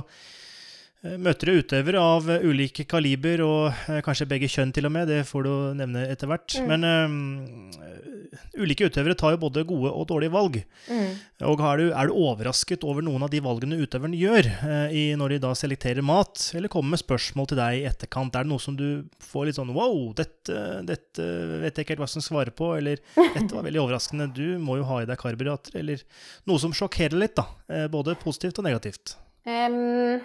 [0.98, 5.06] møter du utøvere av eh, ulike kaliber, og eh, kanskje begge kjønn til og med,
[5.10, 6.56] det får du nevne etter hvert.
[6.58, 6.72] Mm.
[6.72, 10.58] Men um, ulike utøvere tar jo både gode og dårlige valg.
[10.90, 11.12] Mm.
[11.52, 15.04] Og er du, er du overrasket over noen av de valgene utøveren gjør uh, i,
[15.18, 18.34] når de da selekterer mat, eller kommer med spørsmål til deg i etterkant?
[18.34, 21.28] Er det noe som du får litt sånn wow, dette, dette
[21.62, 24.80] vet jeg ikke helt hva som svarer på, eller dette var veldig overraskende, du må
[24.80, 26.02] jo ha i deg karbohydrater, eller
[26.50, 27.46] noe som sjokkerer litt, da.
[27.70, 29.14] Eh, både positivt og negativt.
[29.48, 30.20] Ehm,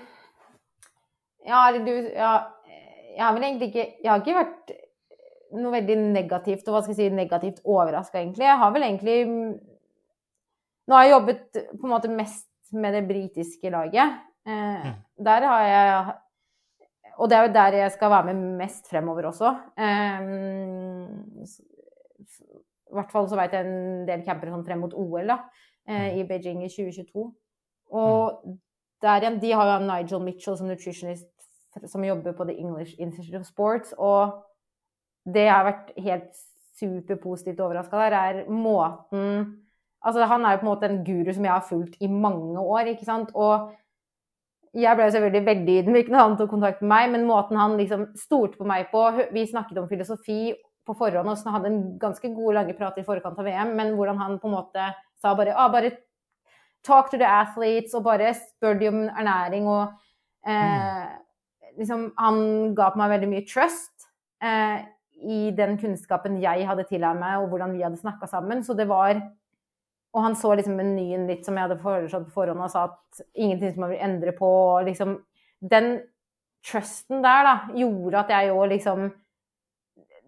[1.48, 2.34] ja, eller du Ja,
[3.14, 4.74] jeg har vel egentlig ikke Jeg har ikke vært
[5.54, 8.48] noe veldig negativt, og hva skal jeg si, negativt overraska, egentlig.
[8.48, 9.18] Jeg har vel egentlig
[10.84, 14.20] Nå har jeg jobbet på en måte mest med det britiske laget.
[14.48, 14.96] Eh, Mm.
[15.24, 16.14] Der har jeg
[17.18, 19.54] og det er jo der jeg skal være med mest fremover også.
[19.78, 20.20] Eh,
[22.90, 25.38] I hvert fall så vet jeg en del campere sånn frem mot OL da,
[25.88, 27.26] eh, i Beijing i 2022.
[27.94, 28.58] Og mm.
[29.04, 31.30] Igjen, de har jo Nigel Mitchell som nutritionist
[31.90, 33.94] som jobber på The English Institute of Sports.
[33.98, 34.44] Og
[35.26, 36.42] det jeg har vært helt
[36.80, 39.60] superpositivt overraska der, er måten
[40.04, 42.60] Altså, han er jo på en måte en guru som jeg har fulgt i mange
[42.60, 43.30] år, ikke sant.
[43.40, 43.70] Og
[44.76, 48.10] jeg ble selvfølgelig veldig ydmyk når han tok kontakt med meg, men måten han liksom
[48.20, 50.52] stolte på meg på Vi snakket om filosofi
[50.84, 54.20] på forhånd og hadde en ganske god lange prat i forkant av VM, men hvordan
[54.20, 54.90] han på en måte
[55.24, 55.94] sa bare ah, bare
[56.84, 59.94] talk to the athletes, og bare spør de om ernæring og
[60.48, 61.06] eh,
[61.78, 64.10] liksom, Han ga på meg veldig mye trust
[64.44, 64.84] eh,
[65.24, 68.64] i den kunnskapen jeg hadde tilhørt meg, og hvordan vi hadde snakka sammen.
[68.64, 69.22] Så det var
[70.14, 73.24] og han så liksom menyen litt som jeg hadde foreslått på forhånd, og sa at
[73.34, 74.50] ingenting som man vil endre på.
[74.86, 75.16] Liksom,
[75.74, 75.96] den
[76.66, 79.12] trusten der da, gjorde at jeg jo liksom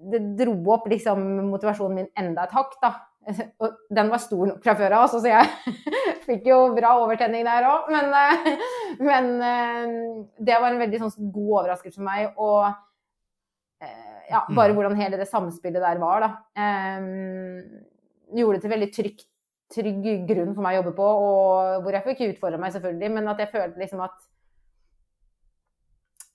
[0.06, 2.89] Det dro opp liksom motivasjonen min enda et hakk, da.
[3.61, 5.76] Og den var stor nok fra før av, så jeg
[6.28, 7.91] fikk jo bra overtenning der òg.
[7.93, 8.65] Men, eh,
[9.09, 9.93] men, eh,
[10.47, 12.28] det var en veldig sånn, god overraskelse for meg.
[12.41, 12.65] Og
[13.84, 14.80] eh, ja, bare mm.
[14.80, 16.32] hvordan hele det samspillet der var, da.
[18.36, 19.28] gjorde det til veldig trygt
[19.73, 23.30] trygg grunn for meg å jobbe på, og hvor jeg fikk utfordre meg, selvfølgelig, men
[23.32, 24.13] at jeg følte liksom at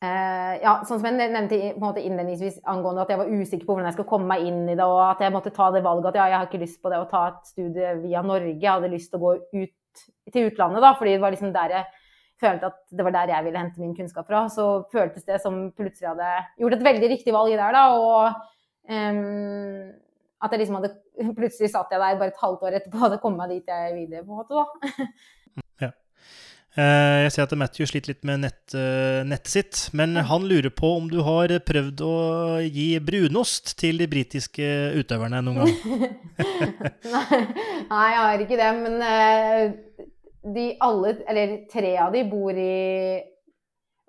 [0.00, 3.74] Ja, sånn som jeg nevnte på en måte innledningsvis angående at jeg var usikker på
[3.74, 6.08] hvordan jeg skulle komme meg inn i det, og at jeg måtte ta det valget
[6.08, 8.70] at ja, jeg har ikke lyst på det å ta et studie via Norge, jeg
[8.70, 11.84] hadde lyst til å gå ut til utlandet, da, fordi det var liksom der jeg
[12.40, 14.46] følte at det var der jeg ville hente min kunnskap fra.
[14.52, 16.30] Så føltes det som plutselig hadde
[16.62, 17.82] gjort et veldig riktig valg der, da.
[17.92, 18.32] og
[18.88, 19.90] um,
[20.40, 20.96] at jeg liksom hadde
[21.36, 23.90] Plutselig satt jeg der bare et halvt år etterpå og hadde kommet meg dit jeg
[23.92, 25.08] ville, på en måte, da.
[26.78, 30.70] Eh, jeg ser at Matthew sliter litt med nett, eh, nettet sitt, men han lurer
[30.70, 32.12] på om du har prøvd å
[32.62, 34.68] gi brunost til de britiske
[35.00, 35.74] utøverne noen gang?
[37.90, 40.06] Nei, jeg har ikke det, men eh,
[40.54, 43.18] de alle, eller tre av de bor i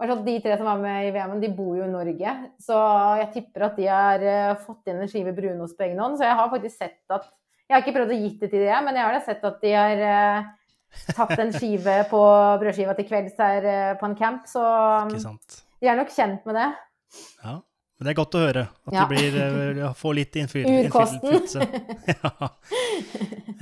[0.01, 2.31] de tre som var med i VM, de bor jo i Norge.
[2.61, 2.77] Så
[3.23, 4.23] jeg tipper at de har
[4.61, 6.17] fått inn en skive brunost på egen hånd.
[6.17, 7.29] Så jeg har faktisk sett at
[7.69, 9.69] Jeg har ikke prøvd å gi det til de, men jeg har sett at de
[9.71, 10.01] har
[11.15, 12.21] tatt en skive på
[12.61, 14.47] brødskiva til kvelds her uh, på en camp.
[14.49, 15.11] Så um,
[15.81, 16.69] de er nok kjent med det.
[17.43, 17.59] Ja.
[18.01, 19.01] Men det er godt å høre at ja.
[19.05, 21.69] de blir, får litt innflytelse.
[22.15, 22.51] ja.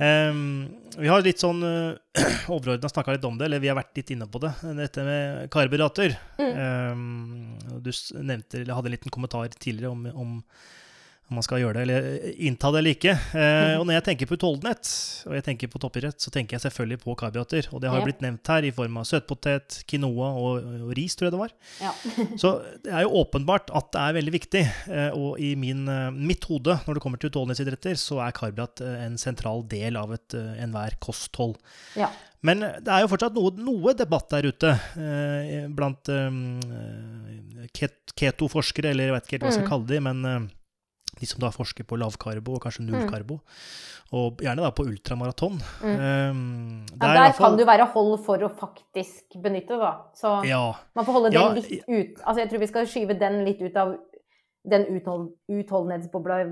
[0.00, 1.92] Um, vi har litt sånn uh,
[2.48, 5.50] overordna snakka litt om det, eller vi har vært litt inne på det, dette med
[5.52, 6.14] karbohydrater.
[6.40, 6.54] Mm.
[6.56, 10.38] Um, du nevnte, eller hadde en liten kommentar tidligere om, om
[11.30, 13.12] om man skal gjøre det, eller eh, innta det eller ikke.
[13.38, 14.88] Eh, og når jeg tenker på utholdenhet,
[15.30, 17.68] og jeg tenker på toppidrett, så tenker jeg selvfølgelig på karbohydrater.
[17.70, 18.06] Og det har ja.
[18.08, 21.54] blitt nevnt her i form av søtpotet, quinoa og, og, ris, tror jeg det var.
[21.78, 21.94] Ja.
[22.42, 22.52] så
[22.82, 24.64] det er jo åpenbart at det er veldig viktig.
[24.90, 28.82] Eh, og i min, eh, mitt hode, når det kommer til utholdenhetsidretter, så er karbohydrat
[28.88, 31.60] eh, en sentral del av et, eh, enhver kosthold.
[31.94, 32.10] Ja.
[32.42, 34.70] Men det er jo fortsatt noe, noe debatt der ute
[35.76, 36.08] blant
[38.16, 39.72] keto-forskere, eller jeg vet ikke helt hva jeg skal mm.
[39.74, 40.48] kalle de, men
[41.20, 43.38] de som da forsker på lavkarbo og kanskje nullkarbo.
[43.40, 44.10] Mm.
[44.20, 45.60] Og gjerne da på ultramaraton.
[45.84, 45.98] Mm.
[46.00, 46.40] Um,
[46.96, 47.44] ja, der fall...
[47.44, 49.92] kan det jo være hold for å faktisk benytte det, da.
[50.18, 50.64] Så ja.
[50.98, 53.62] man får holde den ja, litt ut Altså jeg tror vi skal skyve den litt
[53.62, 53.94] ut av
[54.70, 56.42] den uthold utholdenhetsbobla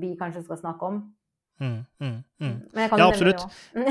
[0.00, 1.00] vi kanskje skal snakke om.
[1.60, 2.60] Mm, mm, mm.
[2.98, 3.46] ja, absolutt.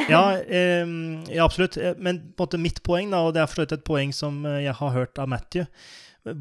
[0.09, 0.87] ja, eh,
[1.35, 1.77] ja, absolutt.
[1.97, 4.63] Men på en måte mitt poeng, da, og det er for et poeng som eh,
[4.65, 5.69] jeg har hørt av Matthew,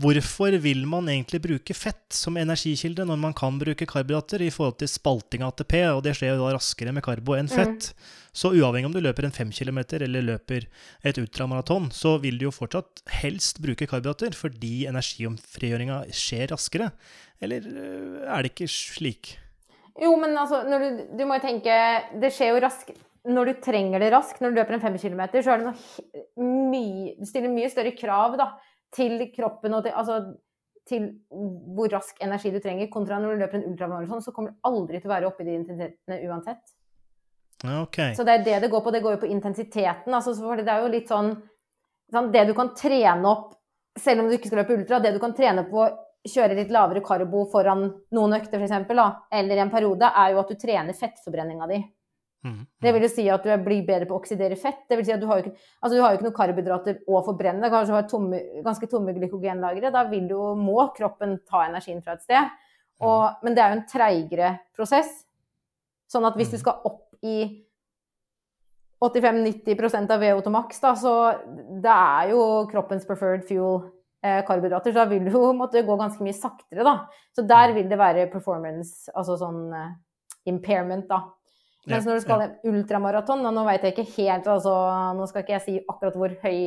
[0.03, 4.79] Hvorfor vil man egentlig bruke fett som energikilde når man kan bruke karbohydrater i forhold
[4.83, 7.91] til spalting av ATP, og det skjer jo da raskere med karbo enn fett?
[7.91, 8.15] Mm.
[8.39, 10.69] Så uavhengig om du løper en 5 km eller løper
[11.07, 16.93] et ultramaraton, så vil du jo fortsatt helst bruke karbohydrater fordi energiomfrigjøringa skjer raskere.
[17.43, 19.37] Eller øh, er det ikke slik?
[19.99, 21.75] Jo, men altså, du, du, må jo tenke
[22.23, 22.95] Det skjer jo raskt.
[23.29, 26.69] Når du trenger det raskt, når du løper en 5 km, så er det noe
[26.71, 28.53] mye stiller mye større krav da,
[28.95, 30.19] til kroppen og til, altså,
[30.89, 31.11] til
[31.77, 35.01] hvor rask energi du trenger, kontra når du løper en ultramaraton, så kommer du aldri
[35.01, 36.75] til å være oppe i de intensitetene uansett.
[37.59, 38.15] Okay.
[38.15, 38.91] Så det er det det går på.
[38.95, 40.15] Det går jo på intensiteten.
[40.15, 41.33] Altså, for det er jo litt sånn,
[42.13, 43.57] sånn Det du kan trene opp,
[43.99, 45.89] selv om du ikke skal løpe ultra, det du kan trene på
[46.29, 48.91] kjøre litt lavere karbo foran noen økter, f.eks.,
[49.33, 51.79] eller i en periode, er jo at du trener fettforbrenninga di.
[52.47, 54.85] Mm, Det vil jo si at du blir bedre på å oksidere fett.
[54.89, 57.01] Det vil si at du har jo ikke, altså du har jo ikke noen karbohydrater
[57.11, 57.71] å forbrenne.
[57.73, 59.91] Kanskje du har tomme, ganske tomme glykogenlagre.
[59.95, 62.53] Da vil jo, må kroppen ta energien fra et sted.
[63.03, 65.11] Og, men det er jo en treigere prosess.
[66.11, 67.65] Sånn at hvis du skal opp i
[69.05, 71.13] 85-90% av VO2 max, da, så
[71.83, 73.85] det er jo kroppens preferred fuel
[74.25, 76.97] eh, karbohydrater, så da vil du jo måtte gå ganske mye saktere, da.
[77.37, 79.93] Så der vil det være performance, altså sånn eh,
[80.51, 81.21] impairment, da.
[81.87, 84.73] Mens når du skal en ultramaraton, nå vet jeg ikke helt, altså
[85.17, 86.59] Nå skal ikke jeg si akkurat hvor høy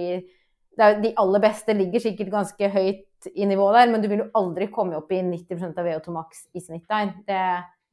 [0.77, 4.23] det er, De aller beste ligger sikkert ganske høyt i nivå der, men du vil
[4.23, 7.11] jo aldri komme opp i 90% av VO2 max i snitt der.
[7.27, 7.43] Det,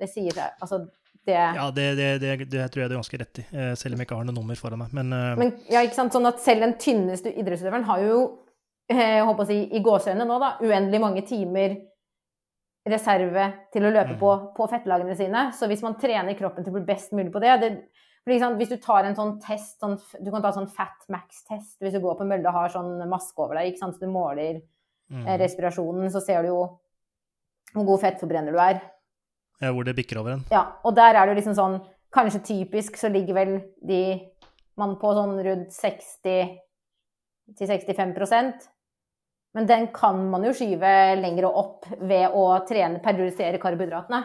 [0.01, 0.87] det sier seg Altså,
[1.29, 3.97] det Ja, det, det, det, det tror jeg du er ganske rett i, eh, selv
[3.97, 4.95] om jeg ikke har noe nummer foran meg.
[4.97, 8.23] Men, eh, Men ja, ikke sant, sånn at selv den tynneste idrettsutøveren har jo,
[8.89, 11.77] eh, jeg håper å si, i gåseøynene nå, da, uendelig mange timer
[12.91, 14.19] reserve til å løpe Mm.
[14.21, 15.53] på på fettlagene sine.
[15.53, 17.71] Så hvis man trener kroppen til å bli best mulig på det, det
[18.27, 21.93] liksom, Hvis du tar en sånn test, sånn, du kan ta sånn fat max-test hvis
[21.93, 24.61] du går på en mølle og har sånn maske over deg, så du måler
[25.11, 26.79] mm, eh, respirasjonen, så ser du jo
[27.75, 28.81] hvor god fettforbrenner du er.
[29.61, 30.45] ja, hvor det bikker over en.
[30.51, 31.81] Ja, og der er det jo liksom sånn
[32.11, 33.51] Kanskje typisk så ligger vel
[33.85, 34.31] de
[34.79, 36.59] man på sånn rundt 60
[37.57, 38.15] til 65
[39.59, 44.21] Men den kan man jo skyve lenger opp ved å trene, periodisere karbohydratene.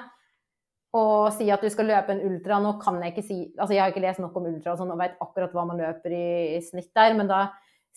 [0.93, 3.81] Og si at du skal løpe en ultra Nå kan jeg ikke si Altså, jeg
[3.81, 6.59] har ikke lest nok om ultra sånn og veit akkurat hva man løper i, i
[6.61, 7.47] snitt der, men da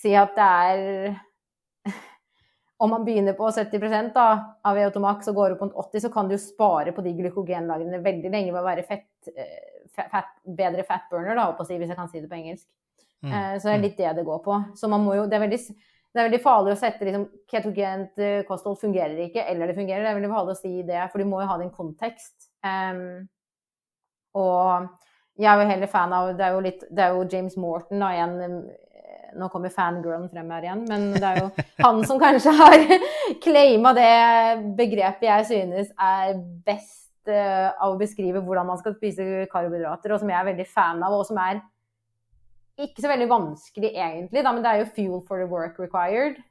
[0.00, 1.90] si at det er
[2.82, 4.24] om man begynner på 70 da,
[4.64, 7.12] av VO2 max og går opp mot 80, så kan du jo spare på de
[7.20, 11.88] glykogenlagrene veldig lenge ved å være fett, fett, fat, fat, bedre fat burner, da, hvis
[11.88, 12.66] jeg kan si det på engelsk.
[13.24, 14.56] Mm, Eh, Så det er litt det det går på.
[14.76, 15.60] Så man må jo, det er veldig,
[16.16, 20.00] det er veldig farlig å sette liksom, ketogent eh, kosthold fungerer ikke, eller det fungerer.
[20.00, 22.48] Det er veldig farlig å si det, for du må jo ha din kontekst.
[22.64, 23.26] Um,
[24.40, 24.88] og
[25.36, 28.00] jeg er jo heller fan av Det er jo, litt, det er jo James Morton,
[28.00, 31.50] da, igjen eh, Nå kommer fangirlen frem her igjen, men det er jo
[31.84, 32.76] han som kanskje har
[33.44, 34.12] claima det
[34.78, 36.32] begrepet jeg synes er
[36.64, 40.68] best eh, av å beskrive hvordan man skal spise karbohydrater, og som jeg er veldig
[40.72, 41.60] fan av, og som er
[42.78, 46.42] ikke så veldig vanskelig egentlig, da, men det er jo 'fuel for the work required'.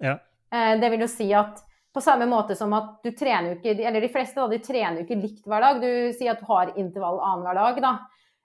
[0.00, 0.18] Ja.
[0.52, 1.62] Eh, Det vil jo si at
[1.94, 5.00] på samme måte som at du trener jo ikke, eller de fleste da, de trener
[5.00, 5.80] jo ikke likt hver dag.
[5.80, 7.98] Du sier at du har intervall annenhver dag, da.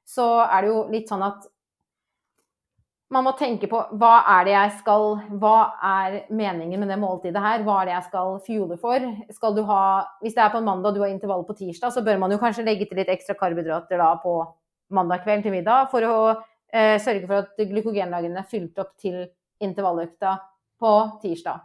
[0.06, 1.46] Så er det jo litt sånn at
[3.14, 7.42] man må tenke på hva er det jeg skal Hva er meningen med det måltidet
[7.42, 7.62] her?
[7.64, 9.06] Hva er det jeg skal fuele for?
[9.32, 11.94] Skal du ha Hvis det er på en mandag og du har intervall på tirsdag,
[11.94, 14.36] så bør man jo kanskje legge til litt ekstra karbohydrater da på
[14.90, 16.18] mandag kveld til middag for å
[17.00, 19.22] sørge for at glykogenlagrene er fylt opp til
[19.64, 20.34] intervalløkta
[20.82, 21.64] på tirsdag.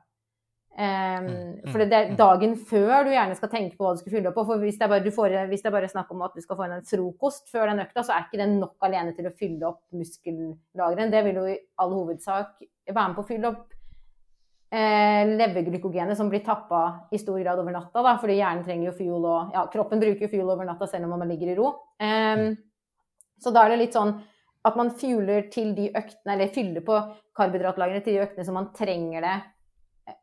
[0.79, 1.27] Em,
[1.61, 2.17] Mm, for det er mm, mm.
[2.17, 4.47] dagen før du gjerne skal tenke på hva du skal fylle opp på.
[4.49, 6.45] For hvis det er bare, du får, hvis det er bare snakk om at du
[6.45, 9.29] skal få inn en frokost før den økta, så er ikke det nok alene til
[9.29, 11.11] å fylle opp muskellagrene.
[11.13, 13.77] Det vil jo i all hovedsak være med på å fylle opp
[14.73, 16.83] eh, leverglykogenet som blir tappa
[17.13, 18.07] i stor grad over natta.
[18.07, 21.11] Da, fordi hjernen trenger jo fuel og ja, kroppen bruker jo fuel over natta selv
[21.11, 21.75] om man ligger i ro.
[22.01, 22.55] Em,
[23.41, 24.17] så da er det litt sånn
[24.67, 26.99] at man fueler til de øktene, eller fyller på
[27.37, 29.39] karbohydratlagrene til de øktene som man trenger det,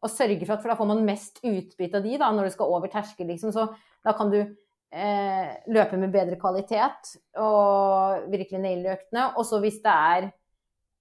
[0.03, 2.55] og sørger for at For da får man mest utbytte av de da, når du
[2.55, 3.53] skal over terskel, liksom.
[3.55, 3.67] Så
[4.05, 9.29] da kan du eh, løpe med bedre kvalitet og virkelig naile øktene.
[9.37, 10.33] Og så hvis det er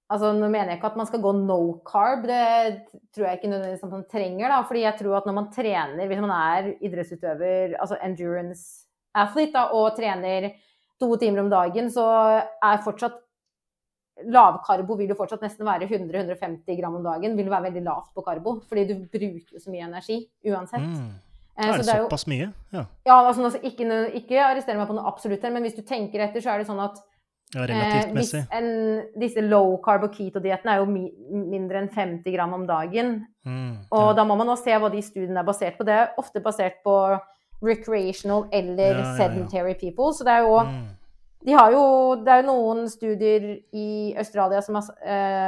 [0.07, 3.49] Altså, nå mener jeg ikke at man skal gå no carb, det tror jeg ikke
[3.51, 4.61] nødvendigvis man trenger, da.
[4.63, 9.65] Fordi jeg tror at når man trener, hvis man er idrettsutøver, altså endurance athlete, da,
[9.75, 10.47] og trener
[10.95, 12.05] to timer om dagen, så
[12.39, 13.19] er fortsatt
[14.25, 17.35] Lavkarbo vil jo fortsatt nesten være 100-150 gram om dagen.
[17.37, 20.81] Vil være veldig lavt på karbo, fordi du bruker jo så mye energi uansett.
[20.81, 21.11] Mm.
[21.57, 22.47] Eh, Er så det det er jo, såpass mye?
[22.73, 22.85] Ja.
[23.05, 26.41] ja, altså, ikke, ikke arrester meg på noe absolutt her, men hvis du tenker etter,
[26.41, 26.97] så er det sånn at
[27.55, 28.41] ja eh, relativt messig.
[28.51, 28.67] en,
[29.21, 33.25] disse low carb og keto-diettene er jo mi, mindre enn 50 gram om dagen.
[33.47, 34.13] Mm, Og ja.
[34.17, 35.85] da må man også se hva de studiene er basert på.
[35.87, 36.97] Det er ofte basert på
[37.63, 39.15] recreational eller ja.
[39.17, 40.11] sedentary people.
[40.13, 40.85] Så det er jo Mm.
[41.45, 41.81] De har jo,
[42.25, 43.43] det er jo noen studier
[43.77, 44.87] i Australia som har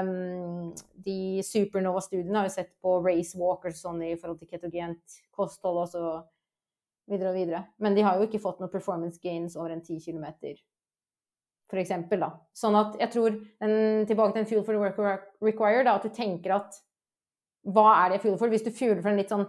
[0.05, 0.69] um,
[1.05, 5.89] De supernova-studiene har jo sett på race walkers sånn i forhold til ketogent kosthold og
[5.89, 6.03] så
[7.09, 7.63] videre og videre.
[7.81, 10.27] Men de har jo ikke fått noen performance gains over en 10 km,
[11.79, 12.29] eksempel, da.
[12.53, 16.05] Sånn at jeg tror en, Tilbake til en fuel for the work required, da, at
[16.05, 16.79] du tenker at
[17.65, 18.53] Hva er det jeg fueler for?
[18.53, 19.47] Hvis du fueler for en litt sånn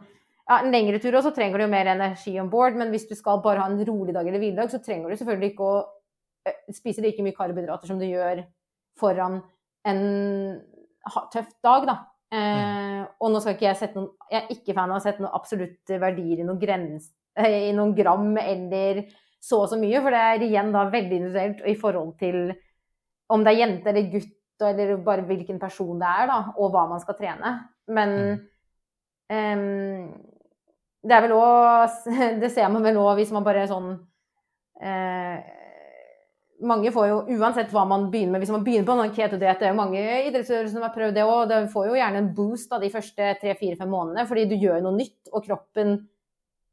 [0.51, 3.07] ja, en lengre tur også, så trenger du jo mer energi om bord, men hvis
[3.07, 5.77] du skal bare ha en rolig dag eller hviledag, så trenger du selvfølgelig ikke å
[6.47, 8.45] ø, spise like mye karbohydrater som du gjør
[9.01, 9.41] foran
[9.89, 10.03] en
[11.33, 11.97] tøff dag, da.
[12.31, 15.19] Eh, og nå skal ikke jeg sette noen Jeg er ikke fan av å sette
[15.19, 19.01] noen absolutte verdier i noen grens, eh, i noen gram eller
[19.43, 22.53] så og så mye, for det er igjen da veldig individuelt i forhold til
[23.33, 24.37] om det er jente eller gutt,
[24.69, 27.53] eller bare hvilken person det er, da, og hva man skal trene.
[27.91, 28.13] Men
[29.33, 30.11] em,
[31.01, 31.97] det er vel òg
[32.43, 33.95] Det ser man vel òg hvis man bare sånn
[34.83, 35.41] eh,
[36.61, 39.69] mange får jo, uansett hva man begynner med, hvis man begynner på en ketodiett, det
[39.69, 42.73] er jo mange idrettsutøvere som har prøvd det òg, det får jo gjerne en boost
[42.77, 46.01] av de første tre-fire-fem månedene, fordi du gjør noe nytt, og kroppen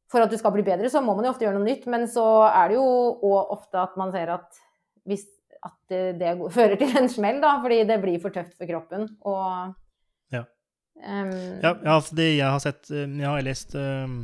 [0.07, 2.05] For at du skal bli bedre, så må man jo ofte gjøre noe nytt, men
[2.07, 2.83] så er det jo
[3.27, 4.61] òg ofte at man ser at
[5.03, 5.25] hvis
[5.67, 9.09] at det, fører til en smell, da, fordi det blir for tøft for kroppen.
[9.27, 9.75] Og
[10.31, 10.45] Ja.
[10.95, 11.33] Um,
[11.63, 14.21] Ja, ja det jeg har sett eh, Jeg har lest um,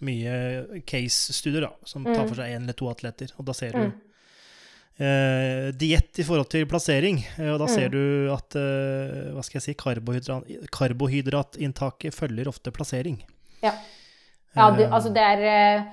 [0.00, 3.84] mye case-studier da, som tar for seg én eller to atleter, og da ser du
[3.90, 3.92] Mm.
[5.00, 7.18] Eh, diett i forhold til plassering.
[7.38, 7.92] eh, Og da ser Mm.
[7.92, 13.22] du at eh, hva skal jeg si, karbohydrat, karbohydratinntaket følger ofte plassering.
[13.62, 13.72] Ja.
[14.56, 15.84] Ja, du, Eh, altså det er eh,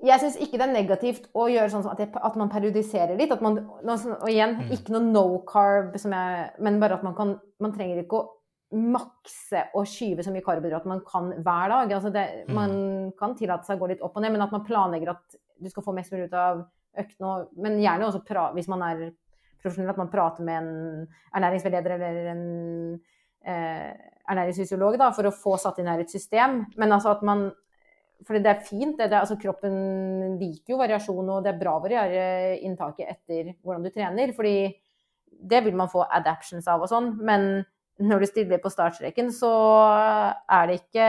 [0.00, 3.32] Jeg syns ikke det er negativt å gjøre sånn at, jeg, at man periodiserer litt.
[3.34, 4.70] At man, sånn- og igjen, Mm.
[4.70, 8.28] ikke noe no carb, som jeg, men bare at man kan Man trenger ikke å
[8.72, 11.90] makse og skyve så mye karbohydrat man kan hver dag.
[11.90, 12.54] Altså det, Mm.
[12.54, 15.34] Man kan tillate seg å gå litt opp og ned, men at man planlegger at
[15.60, 16.64] du skal få mest mulig ut av
[16.96, 17.26] øktene.
[17.26, 17.32] nå.
[17.62, 19.04] Men gjerne også pra, hvis man er
[19.62, 22.44] profesjonell, at man prater med en ernæringsveileder eller en
[23.46, 23.94] eh,
[24.28, 26.64] ernæringsfysiolog da, for å få satt inn her et system.
[26.76, 27.50] Men altså at man
[28.26, 28.96] For det er fint.
[28.98, 33.52] Det, det, altså kroppen liker jo variasjon, og det er bra å variere inntaket etter
[33.62, 34.32] hvordan du trener.
[34.34, 34.74] fordi
[35.38, 37.12] det vil man få adaptions av og sånn.
[37.22, 37.62] Men
[38.02, 39.52] når du stiller på startstreken, så
[40.50, 41.06] er det ikke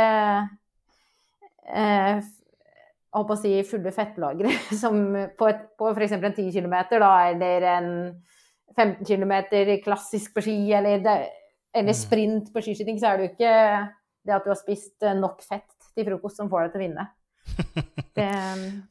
[1.65, 2.21] eh,
[3.09, 4.51] jeg på å si fulle fettlagre
[4.81, 4.99] som
[5.37, 6.11] på, et, på f.eks.
[6.17, 7.87] en 10 km, da, eller en
[8.77, 9.33] 15 km
[9.83, 11.01] klassisk på ski, eller,
[11.73, 11.97] eller Mm.
[11.97, 13.53] sprint på skiskyting, så er det jo ikke
[14.25, 16.85] det at du har spist eh, nok fett til frokost som får deg til å
[16.85, 17.07] vinne.
[18.19, 18.25] Det,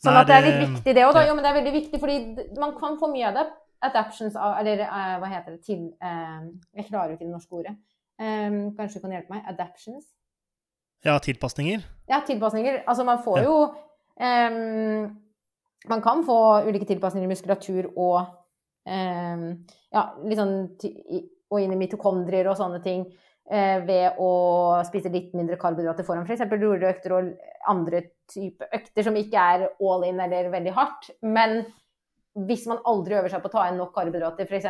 [0.01, 1.23] sånn Nei, at det er litt viktig, det òg, da.
[1.29, 3.43] Jo, men det er veldig viktig, fordi man kan få mye av det.
[3.85, 6.47] Adaptions Eller eh, hva heter det til eh,
[6.81, 7.75] Jeg klarer jo ikke det norske ordet.
[8.19, 9.45] Kanskje du kan hjelpe meg?
[9.53, 10.09] Adaptions?
[11.07, 11.85] Ja, tilpasninger.
[12.11, 12.81] Ja, tilpasninger.
[12.89, 13.53] Altså, man får jo
[14.19, 16.39] Man kan få
[16.69, 18.19] ulike tilpasninger i muskulatur og
[18.89, 19.45] ehm,
[19.95, 20.57] Ja, litt sånn
[21.49, 23.07] Og inn i mitokondrier og sånne ting.
[23.51, 26.43] eh, ved å spise litt mindre karbohydrater foran f.eks.
[26.53, 27.31] roreøkter og
[27.73, 31.09] andre type økter som ikke er all in eller veldig hardt.
[31.23, 31.63] Men
[32.37, 34.67] hvis man aldri øver seg på å ta inn nok karbohydrater, f.eks.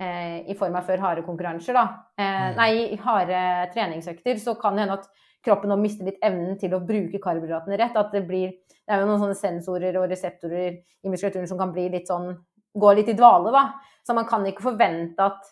[0.00, 1.84] Eh, i form av før harde konkurranser, da.
[2.18, 2.56] Eh, Mm.
[2.56, 5.08] Nei, harde treningsøkter, så kan det hende at
[5.44, 7.96] kroppen nå mister litt evnen til å bruke karbohydratene rett.
[7.96, 8.56] At det blir
[8.88, 12.32] Det er jo noen sånne sensorer og reseptorer i muskulaturen som kan bli litt sånn
[12.78, 13.80] Gå litt i dvale, da.
[14.06, 15.46] Så man kan ikke forvente at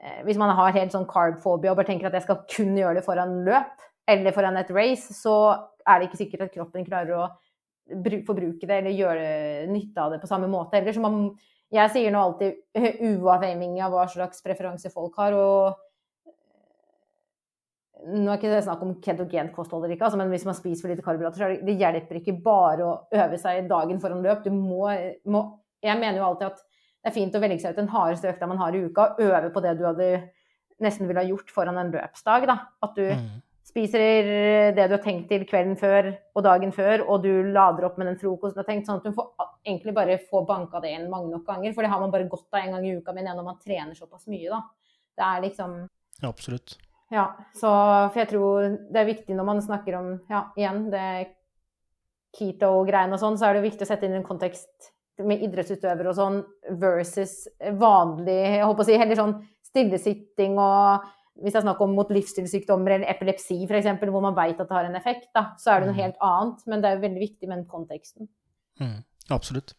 [0.00, 3.00] eh, hvis man har helt sånn carb-phobia og bare tenker at jeg skal kun gjøre
[3.00, 5.34] det foran løp eller foran et race, så
[5.84, 7.26] er det ikke sikkert at kroppen klarer å
[8.24, 9.26] forbruke det eller gjøre
[9.68, 10.94] nytte av det på samme måte heller.
[10.94, 11.18] Så man,
[11.74, 12.78] jeg sier nå alltid
[13.10, 15.36] uavhengig av hva slags preferanse folk har.
[15.36, 15.82] og
[18.06, 20.82] nå er ikke det snakk om ketogent kosthold eller ikke, altså, men hvis man spiser
[20.84, 24.44] for lite karbohydrater, så det, det hjelper ikke bare å øve seg dagen foran løp.
[24.44, 24.88] Du må,
[25.24, 25.44] må
[25.84, 26.60] Jeg mener jo alltid at
[27.04, 29.20] det er fint å velge seg ut den hardeste økta man har i uka, og
[29.20, 30.10] øve på det du hadde
[30.80, 32.46] nesten ville ha gjort foran en løpsdag.
[32.46, 32.58] da.
[32.82, 33.42] At du Mm.
[33.64, 37.98] spiser det du har tenkt til kvelden før og dagen før, og du lader opp
[37.98, 39.30] med den frokosten du har tenkt, sånn at du får
[39.66, 41.72] egentlig bare får banka det inn mange nok ganger.
[41.74, 43.94] For det har man bare godt av en gang i uka, men når man trener
[43.94, 44.60] såpass mye, da.
[45.16, 45.88] Det er liksom
[46.22, 46.76] Ja, absolutt.
[47.12, 47.68] Ja, så
[48.12, 51.34] For jeg tror det er viktig når man snakker om, ja, igjen, det
[52.34, 54.90] keto-greiene og sånn, så er det viktig å sette inn en kontekst
[55.22, 56.40] med idrettsutøvere og sånn
[56.80, 57.44] versus
[57.78, 59.36] vanlig, jeg håper å si, heller sånn
[59.68, 61.04] stillesitting og
[61.42, 64.74] hvis det er snakk om mot livsstilssykdommer eller epilepsi f.eks., hvor man vet at det
[64.76, 66.02] har en effekt, da, så er det noe Mm.
[66.02, 66.60] helt annet.
[66.66, 68.28] Men det er jo veldig viktig med den konteksten.
[68.80, 69.00] Mm,
[69.32, 69.74] absolutt.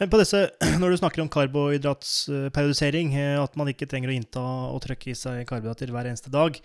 [0.00, 0.48] Men på disse,
[0.80, 5.16] når du snakker om karbohydratsperiodisering, eh, at man ikke trenger å innta og trykke i
[5.18, 6.58] seg karbohydrater hver eneste dag,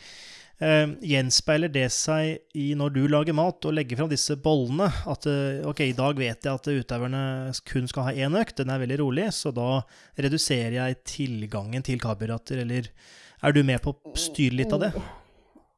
[0.60, 4.90] eh, gjenspeiler det seg i når du lager mat og legger fram disse bollene?
[5.10, 7.24] At eh, ok, i dag vet jeg at utøverne
[7.70, 9.84] kun skal ha én økt, den er veldig rolig, så da
[10.20, 12.92] reduserer jeg tilgangen til karbohydrater, eller
[13.40, 14.94] er du med på å styre litt av det?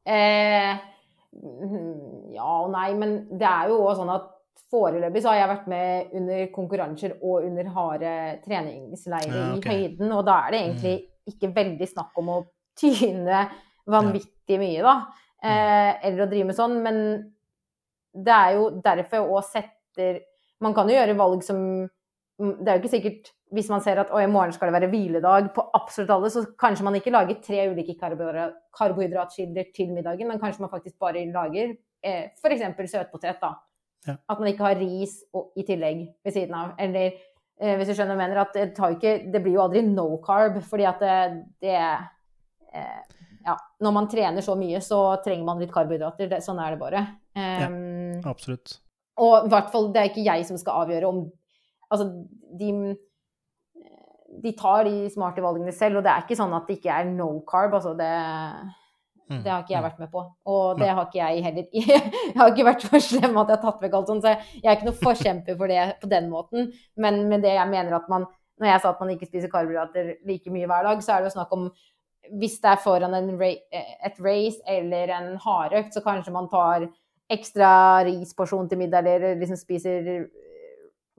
[0.08, 0.72] Eh,
[1.38, 4.31] mm, ja og nei, men det er jo også sånn at
[4.72, 8.14] foreløpig så har jeg vært med under konkurranser og under harde
[8.46, 9.76] treningsleirer Ja, okay.
[9.76, 10.94] i høyden, og da er det egentlig
[11.32, 12.38] ikke veldig snakk om å
[12.78, 13.44] tyne
[13.92, 14.96] vanvittig mye, da.
[15.42, 16.98] Eh, eller å drive med sånn, men
[18.14, 20.20] det er jo derfor òg setter
[20.62, 21.56] Man kan jo gjøre valg som
[22.38, 25.50] Det er jo ikke sikkert hvis man ser at i morgen skal det være hviledag
[25.52, 30.40] på absolutt alle, så kanskje man ikke lager tre ulike karbohydratskilder karbohydratkilder til middagen, men
[30.40, 32.64] kanskje man faktisk bare lager eh, f.eks.
[32.94, 33.42] søtpotet.
[33.42, 33.50] da.
[34.06, 34.16] Ja.
[34.28, 36.72] At man ikke har ris og, i tillegg ved siden av.
[36.82, 40.08] Eller eh, hvis du skjønner mener, at det, tar ikke, det blir jo aldri no
[40.24, 41.18] carb, fordi at det,
[41.62, 46.30] det eh, ja, Når man trener så mye, så trenger man litt karbohydrater.
[46.30, 47.06] Det, sånn er det bare.
[47.38, 47.68] Ja.
[47.70, 48.76] Um, Absolutt.
[49.24, 51.24] og i hvert fall, det er ikke jeg som skal avgjøre om
[51.92, 52.06] Altså,
[52.58, 52.70] de
[54.40, 57.10] de tar de smarte valgene selv, og det er ikke sånn at det ikke er
[57.10, 57.74] no carb.
[57.76, 58.12] Altså det,
[59.44, 59.86] det har ikke jeg mm.
[59.88, 60.24] vært med på.
[60.52, 61.66] Og det har ikke jeg heller.
[62.32, 64.64] Jeg har ikke vært for slem at jeg har tatt vekk alt sånt, så jeg
[64.64, 66.70] er ikke noe forkjemper for det på den måten.
[66.96, 68.26] Men med det jeg mener at man
[68.60, 71.30] Når jeg sa at man ikke spiser karbohydrater like mye hver dag, så er det
[71.30, 71.70] jo snakk om
[72.38, 76.86] hvis det er foran en, ra- et race eller en hardøkt, så kanskje man tar
[77.32, 80.28] ekstra risporsjon til middag, eller liksom spiser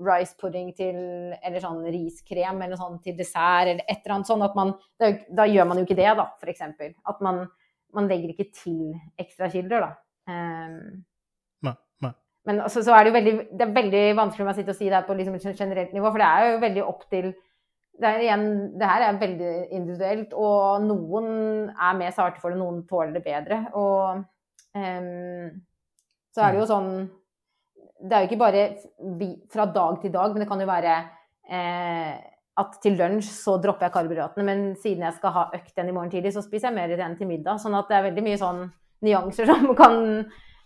[0.03, 0.95] rice pudding til
[1.43, 5.47] Eller sånn riskrem eller sånn til dessert, eller et eller annet sånn at man da
[5.49, 6.93] gjør man jo ikke det, da, for eksempel.
[7.09, 7.45] At man,
[7.95, 9.91] man legger ikke til ekstra kilder, da.
[10.29, 11.03] Um,
[11.67, 11.73] Nei,
[12.03, 12.11] nei.
[12.47, 14.91] men også, så er det jo veldig, det er veldig vanskelig å sitte og si
[14.91, 17.33] det på liksom generelt nivå, for det er jo veldig opp til
[17.93, 18.45] det, er igjen,
[18.79, 21.27] det her er veldig individuelt, og noen
[21.71, 23.59] er mer sarte for det, noen tåler det bedre.
[23.77, 24.23] Og
[24.73, 25.51] um,
[26.33, 26.87] så er det jo sånn
[28.01, 28.63] Det er jo ikke bare
[29.19, 30.95] vi, fra dag til dag, men det kan jo være
[31.47, 32.15] eh,
[32.61, 35.93] at til lunsj så dropper jeg karbohydratene, men siden jeg skal ha økt den i
[35.95, 37.57] morgen tidlig, så spiser jeg mer igjen til middag.
[37.63, 38.59] Sånn at det er veldig mye sånn
[39.03, 39.97] nyanser som kan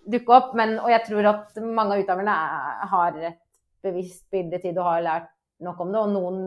[0.08, 0.52] dukke opp.
[0.60, 3.40] Men, og jeg tror at mange av utøverne er- har et
[3.84, 5.32] bevisst bilde til det og har lært
[5.64, 6.02] nok om det.
[6.04, 6.38] Og noen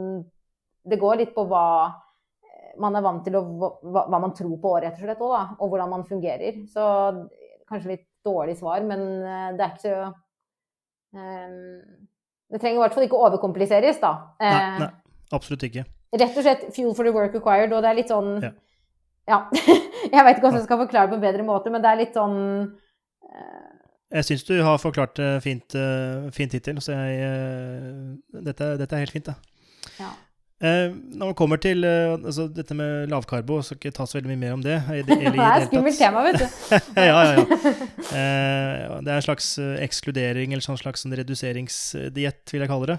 [0.85, 1.65] Det går litt på hva
[2.81, 5.43] man er vant til, og hva, hva man tror på året og slett òg, da.
[5.61, 6.61] Og hvordan man fungerer.
[6.73, 6.85] Så
[7.69, 10.13] kanskje litt dårlig svar, men eh, det er ikke så
[11.17, 11.81] um,
[12.51, 14.13] Det trenger i hvert fall ikke overkompliseres, da.
[14.41, 14.89] Nei, Eh, nei,
[15.33, 15.85] absolutt ikke.
[16.19, 18.53] rett og slett fuel for the work required, og det er litt sånn Ja.
[19.29, 19.41] Ja.
[19.55, 22.01] jeg vet ikke hvordan jeg skal forklare det på en bedre måte, men det er
[22.03, 22.39] litt sånn
[23.31, 23.69] uh...
[24.11, 28.97] Jeg syns du har forklart det fint, eh, fint hittil, så jeg eh, dette, dette
[28.97, 29.37] er helt fint, da.
[30.01, 30.09] Ja.
[30.67, 34.33] Eh, når man kommer til eh, altså, dette med lavkarbo, skal ikke ta så veldig
[34.33, 34.81] mye mer om det.
[34.91, 36.47] i det- Det eller i er et skummelt tema, vet du.
[36.99, 37.45] ja, ja, ja.
[38.19, 39.53] Eh, det er en slags
[39.87, 42.99] ekskludering, eller sånn slags sånn reduseringsdiett, vil jeg kalle det.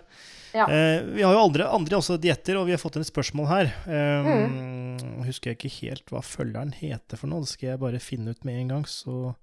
[0.53, 0.65] Ja.
[0.67, 3.47] Eh, vi har jo andre, andre også dietter, og vi har fått inn et spørsmål
[3.51, 3.71] her.
[3.87, 4.67] Um,
[5.01, 5.23] Mm.
[5.25, 8.43] Husker jeg ikke helt hva følgeren heter for noe, det skal jeg bare finne ut
[8.45, 8.83] med en gang.
[8.89, 9.33] Så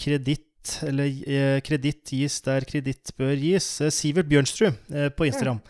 [0.00, 3.66] kreditt, eller eh, kreditt gis der kreditt bør gis.
[3.84, 5.60] Eh, Sivert Bjørnstrud eh, på Instagram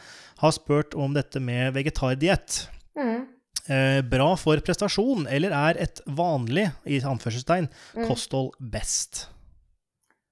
[0.42, 2.62] har spurt om dette med vegetardiett.
[2.98, 3.26] Mm.
[3.70, 8.06] Eh, bra for prestasjon, eller er et vanlig, i anførselstegn, Mm.
[8.08, 9.26] kosthold best?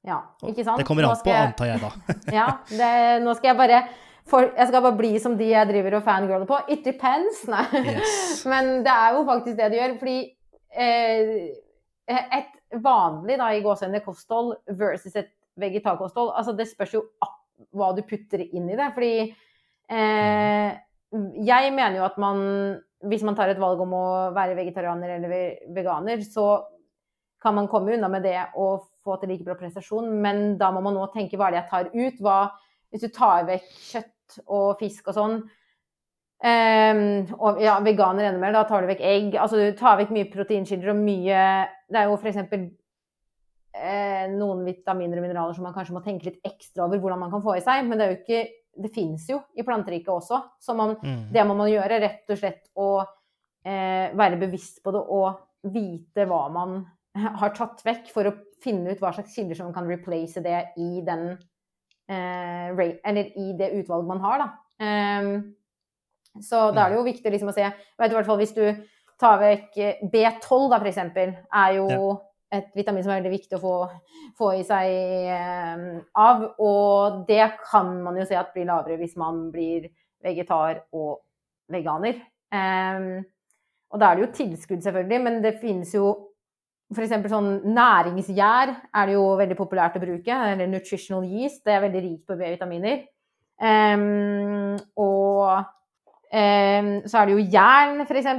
[0.06, 0.78] Ja, ikke sant?
[0.80, 1.90] Det kommer an på, antar jeg da.
[2.38, 2.92] Ja, det,
[3.24, 3.80] nå skal jeg bare
[4.30, 6.58] for, Jeg skal bare bli som de jeg driver og fangirler på.
[6.72, 7.44] It depends.
[7.50, 7.64] Nei.
[7.72, 8.44] Yes.
[8.52, 9.96] Men det er jo faktisk det det gjør.
[10.02, 10.18] Fordi
[10.84, 11.34] eh,
[12.08, 17.00] et vanlig da, i gåsehendene kosthold versus et vegetarkosthold altså Det spørs jo
[17.74, 18.90] hva du putter inn i det.
[18.94, 20.76] Fordi eh,
[21.48, 22.42] jeg mener jo at man
[23.08, 25.32] Hvis man tar et valg om å være vegetarianer eller
[25.74, 26.64] veganer, så
[27.38, 30.82] kan man komme unna med det og få til like bra prestasjon, men da må
[30.82, 32.16] man nå tenke hva er det jeg tar ut?
[32.18, 32.38] Hva,
[32.90, 34.10] hvis du tar vekk kjøtt
[34.46, 35.38] og fisk og sånn,
[36.38, 39.32] Um, og ja, veganer enda mer, da tar du vekk egg.
[39.42, 41.40] Altså du tar vekk mye proteinkilder og mye
[41.90, 42.36] Det er jo f.eks.
[43.78, 47.32] Eh, noen vitaminer og mineraler som man kanskje må tenke litt ekstra over hvordan man
[47.34, 48.44] kan få i seg, men det er jo ikke
[48.78, 50.38] Det fins jo i planteriket også.
[50.62, 51.32] Så man, Mm.
[51.34, 53.04] det må man gjøre, rett og slett å
[53.66, 55.40] eh, være bevisst på det og
[55.74, 59.88] vite hva man har tatt vekk, for å finne ut hva slags kilder som kan
[59.90, 61.36] replace det i den
[62.09, 64.48] eller i det utvalget man har, da.
[64.84, 65.32] Ehm,
[66.40, 68.52] så da er det jo viktig liksom å se jeg vet i hvert fall Hvis
[68.54, 68.62] du
[69.18, 71.88] tar vekk eh, B12, da, for eksempel, er jo
[72.54, 73.72] et vitamin som er veldig viktig å få,
[74.38, 74.92] få i seg
[75.34, 75.86] eh,
[76.22, 76.44] av.
[76.62, 79.90] Og det kan man jo se at blir lavere hvis man blir
[80.24, 81.18] vegetar og
[81.72, 82.22] veganer.
[82.48, 83.18] Um,
[83.92, 86.12] og da er det jo tilskudd, selvfølgelig, men det finnes jo
[86.95, 87.14] f.eks.
[87.28, 90.39] sånn næringsgjær er det jo veldig populært å bruke.
[90.53, 91.62] Eller nutritional yeast.
[91.66, 93.03] Det er veldig rikt på B-vitaminer.
[93.59, 98.30] Um, og um, så er det jo jern, f.eks.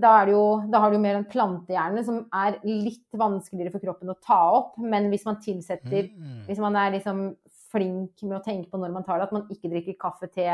[0.00, 3.74] Da, er det jo, da har du jo mer enn plantehjerne som er litt vanskeligere
[3.74, 4.76] for kroppen å ta opp.
[4.80, 6.44] Men hvis man tilsetter Mm.
[6.48, 7.24] hvis man er liksom
[7.70, 10.48] flink med å tenke på når man tar det, at man ikke drikker kaffe, te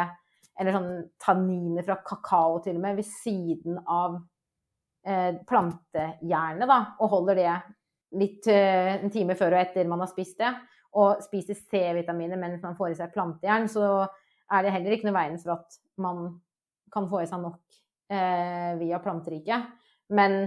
[0.57, 0.91] eller sånn
[1.21, 4.19] tanniner fra kakao til og med ved siden av
[5.07, 7.53] eh, plantejernet, da, og holder det
[8.17, 10.53] litt eh, en time før og etter man har spist det,
[10.97, 14.07] og spiser C-vitaminer mens man får i seg plantejern, så
[14.53, 16.29] er det heller ikke noe veien for at man
[16.93, 17.61] kan få i seg nok
[18.13, 19.73] eh, via planteriket.
[20.17, 20.47] Men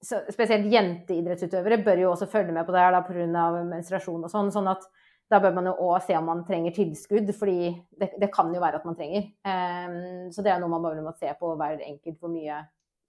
[0.00, 3.46] så, spesielt jenteidrettsutøvere bør jo også følge med på det her da, pga.
[3.68, 4.52] menstruasjon og sånn.
[4.54, 4.84] sånn at
[5.30, 7.70] da bør man jo òg se om man trenger tilskudd, fordi
[8.00, 9.28] det, det kan jo være at man trenger.
[9.46, 12.56] Um, så det er noe man bare må se på hver enkelt hvor mye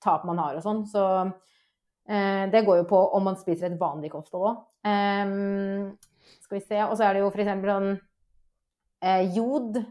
[0.04, 0.84] tap man har og sånn.
[0.90, 1.06] Så
[2.10, 4.62] eh, det går jo på om man spiser et vanlig kosthold òg.
[6.42, 6.84] skal vi se.
[6.88, 7.52] Og så er det jo f.eks.
[7.70, 7.92] sånn
[9.02, 9.82] eh, jod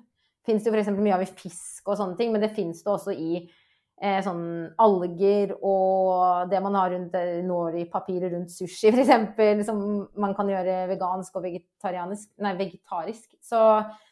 [0.46, 0.92] fins jo f.eks.
[0.96, 4.44] mye av i fisk og sånne ting, men det fins det også i eh, sånn
[4.80, 9.82] alger og det man har rundt eh, nori-papiret rundt sushi, f.eks., som
[10.20, 13.26] man kan gjøre vegansk og vegetarianisk Nei, vegetarisk.
[13.44, 13.60] Så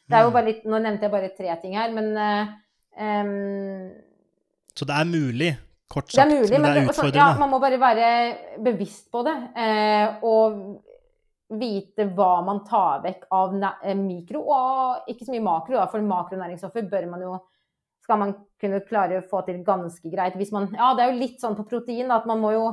[0.08, 2.52] det er jo bare litt Nå nevnte jeg bare tre ting her, men eh,
[3.08, 3.32] em,
[4.76, 5.54] Så det er mulig,
[5.88, 7.16] kort det er mulig, men det er og så- utfordrende.
[7.22, 9.36] ja, man må bare være bevisst på det.
[9.56, 10.82] Eh, og
[11.58, 15.76] vite hva man tar vekk av eh, mikro, og ikke så mye makro.
[15.78, 17.38] Da, for makronæringsstoffer bør man jo
[18.08, 20.36] skal man kunne klare å få til ganske greit.
[20.40, 22.68] Hvis man, ja, det er jo litt sånn på protein da, at man må jo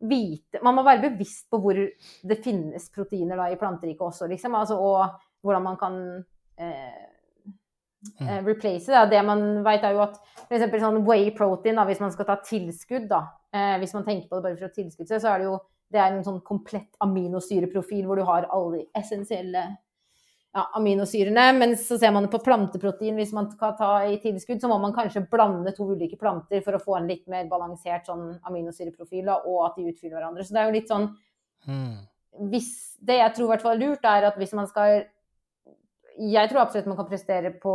[0.00, 4.54] vite Man må være bevisst på hvor det finnes proteiner da, i planteriket også, liksom.
[4.56, 5.98] Altså, og hvordan man kan
[6.56, 7.09] eh,
[8.20, 9.10] eh, replace det.
[9.10, 10.66] Det man vet er jo at f.eks.
[10.80, 13.24] sånn whey protein, da, hvis man skal ta tilskudd, da.
[13.52, 15.60] Eh, hvis man tenker på det bare for å tilskudde seg, så er det jo
[15.90, 19.62] det er en sånn komplett aminosyreprofil hvor du har alle de essensielle
[20.54, 21.48] ja, aminosyrene.
[21.58, 23.16] Men så ser man det på planteprotein.
[23.18, 26.78] Hvis man skal ta i tilskudd, så må man kanskje blande to ulike planter for
[26.78, 30.46] å få en litt mer balansert sånn aminosyreprofil, da, og at de utfyller hverandre.
[30.46, 31.10] Så det er jo litt sånn
[31.68, 32.06] Mm.
[32.48, 35.04] hvis, Det jeg tror i hvert fall er lurt, er at hvis man skal
[36.20, 37.72] Jeg tror absolutt man kan prestere på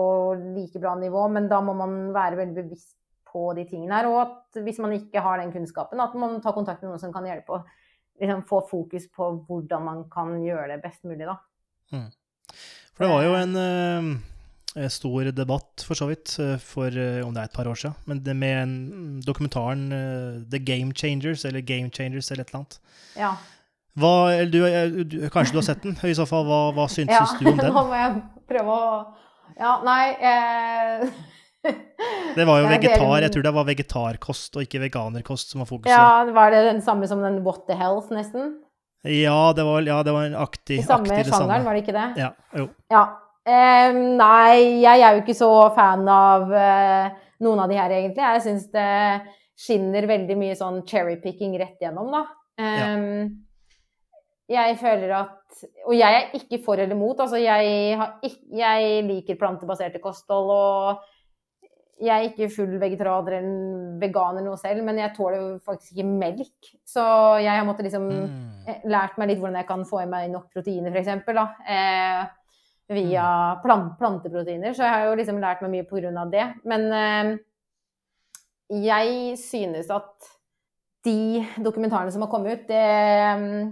[0.53, 2.93] like bra nivå, men da må man være veldig bevisst
[3.31, 4.09] på de tingene her.
[4.11, 7.13] Og at hvis man ikke har den kunnskapen, at man tar kontakt med noen som
[7.15, 7.57] kan hjelpe.
[7.57, 11.39] Og liksom få fokus på hvordan man kan gjøre det best mulig, da.
[12.95, 17.33] For det var jo en eh, stor debatt, for så vidt, eh, for eh, om
[17.35, 18.77] det er et par år siden, men det med en,
[19.25, 22.79] dokumentaren eh, The Game Changers, eller Game Changers, eller et eller annet.
[23.17, 23.33] Ja.
[23.95, 25.97] Hva, eller du, eh, du, kanskje du har sett den?
[26.03, 27.27] I så fall, hva, hva syntes ja.
[27.39, 27.71] du om den?
[27.71, 28.15] Nå må jeg
[28.49, 28.89] prøve å
[29.59, 31.07] Ja, nei eh...
[32.35, 35.63] Det var jo Nei, det vegetar, jeg tror det var vegetarkost og ikke veganerkost som
[35.63, 35.93] var fokuset.
[35.93, 38.55] Ja, var det den samme som den What the Health, nesten?
[39.05, 41.65] Ja, det var, ja, det var en aktig, I samme aktig det sjangeren, samme.
[41.67, 42.05] var det ikke det?
[42.21, 42.67] Ja, jo.
[42.93, 43.03] Ja.
[43.45, 47.11] Eh, nei, jeg er jo ikke så fan av eh,
[47.45, 48.23] noen av de her, egentlig.
[48.25, 48.87] Jeg syns det
[49.61, 52.23] skinner veldig mye sånn cherrypicking rett gjennom, da.
[52.57, 53.29] Eh,
[54.49, 55.44] Jeg føler at
[55.87, 57.19] Og jeg er ikke for eller mot.
[57.19, 61.03] Altså, jeg, har ikk- jeg liker plantebaserte kosthold, og
[62.03, 66.71] jeg er ikke full vegetarianer eller veganer noe selv, men jeg tåler faktisk ikke melk.
[66.85, 67.05] Så
[67.39, 68.67] jeg har måttet liksom Mm.
[68.67, 71.07] eh, lært meg litt hvordan jeg kan få i meg nok proteiner, f.eks.
[71.69, 72.25] Eh,
[72.89, 74.73] via plant, planteproteiner.
[74.75, 76.53] Så jeg har jo liksom lært meg mye av det.
[76.65, 77.37] Men eh,
[78.69, 80.31] jeg synes at
[81.05, 83.71] de dokumentarene som har kommet ut, det mm,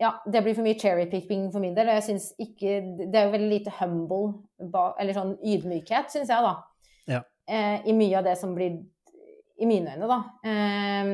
[0.00, 1.88] ja, det blir for mye cherrypicking for min del.
[1.88, 6.46] Og jeg synes ikke Det er jo veldig lite humble, eller sånn ydmykhet, syns jeg,
[6.46, 6.56] da.
[7.10, 7.20] Ja.
[7.48, 8.80] Eh, I mye av det som blir
[9.60, 10.18] I mine øyne, da.
[10.48, 11.08] Eh,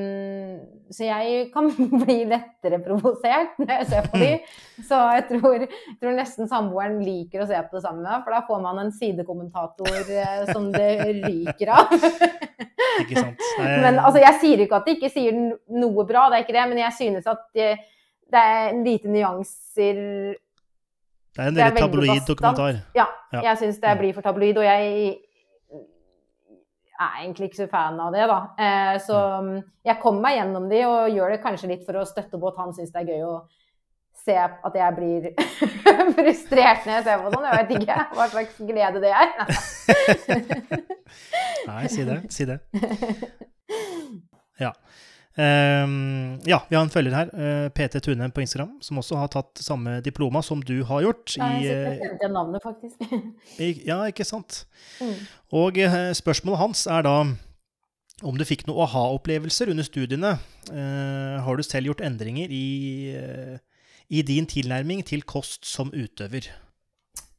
[0.95, 1.71] så jeg kan
[2.05, 4.29] bli lettere provosert når jeg ser på de.
[4.89, 8.45] Så jeg tror, jeg tror nesten samboeren liker å se på det samme, for da
[8.47, 10.93] får man en sidekommentator eh, som det
[11.25, 11.97] ryker av.
[13.03, 13.43] Ikke sant?
[13.59, 15.43] Nei, Men altså, jeg sier ikke at de ikke sier
[15.83, 17.73] noe bra, det er ikke det, men jeg synes at det,
[18.33, 20.01] det er lite nyanser
[21.37, 22.79] det er en veldig tabloid dokumentar.
[22.97, 23.41] Ja, Ja.
[23.51, 25.19] jeg syns det blir for tabloid, og jeg
[26.97, 28.39] er egentlig ikke så fan av det, da.
[28.59, 29.63] Eh, så Mm.
[29.85, 32.57] jeg kommer meg gjennom de, og gjør det kanskje litt for å støtte opp at
[32.65, 33.35] han syns det er gøy å
[34.25, 35.35] se at jeg blir
[36.17, 37.45] frustrert når jeg ser på sånn.
[37.45, 39.29] Jeg vet ikke hva slags glede det er.
[41.69, 42.23] Nei, si det.
[42.33, 42.61] Si det.
[44.59, 44.71] Ja.
[45.37, 49.29] Ehm, ja, vi har en følger her, uh, PT Tune på Instagram, som også har
[49.33, 51.35] tatt samme diploma som du har gjort.
[51.43, 53.19] Nei, jeg sitter og igjen navnet, faktisk.
[53.65, 54.63] i, ja, ikke sant?
[55.01, 55.19] Mm.
[55.61, 57.19] Og uh, spørsmålet hans er da
[58.25, 60.37] om du fikk noen aha-opplevelser under studiene.
[60.71, 63.59] Uh, har du selv gjort endringer i, eh,
[64.09, 66.49] i din tilnærming til kost som utøver?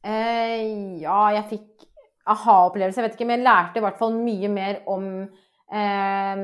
[0.06, 1.88] Eh, ja, jeg fikk
[2.28, 5.26] aha-opplevelser, jeg vet ikke, men jeg lærte i hvert fall mye mer om
[5.72, 6.36] eh,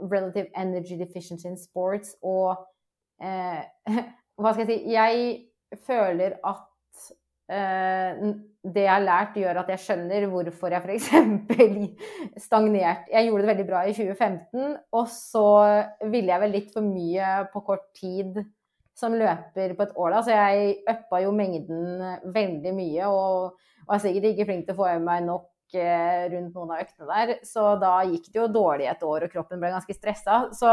[0.00, 2.56] relative energy deficiency in sports og
[3.22, 3.62] uh,
[4.36, 7.06] Hva skal jeg si Jeg føler at
[7.52, 8.34] uh,
[8.66, 11.06] det jeg har lært, gjør at jeg skjønner hvorfor jeg f.eks.
[12.46, 13.12] stagnerte.
[13.12, 15.46] Jeg gjorde det veldig bra i 2015, og så
[16.10, 18.40] ville jeg vel litt for mye på kort tid
[18.96, 22.00] som løper på et år, da, så jeg uppa jo mengden
[22.34, 23.10] veldig mye.
[23.12, 27.08] Og var sikkert ikke flink til å få i meg nok rundt noen av øktene
[27.10, 27.38] der.
[27.42, 30.46] Så da gikk det jo dårlig et år, og kroppen ble ganske stressa.
[30.54, 30.68] Så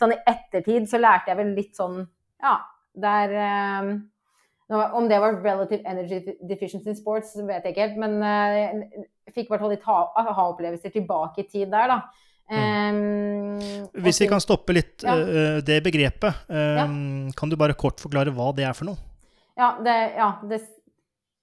[0.00, 2.06] sånn i ettertid så lærte jeg vel litt sånn
[2.42, 2.56] Ja,
[2.94, 3.92] der eh,
[4.72, 9.34] Om det var relative energy deficiency in sports, vet jeg ikke helt, men eh, jeg
[9.34, 12.00] fikk i hvert fall litt ha- aha-opplevelser tilbake i tid der, da.
[12.52, 13.56] Um,
[14.02, 15.14] Hvis vi kan stoppe litt Ja.
[15.14, 16.82] uh, det begrepet, eh,
[17.36, 18.96] kan du bare kort forklare hva det er for noe?
[19.56, 20.60] Ja, det, ja, det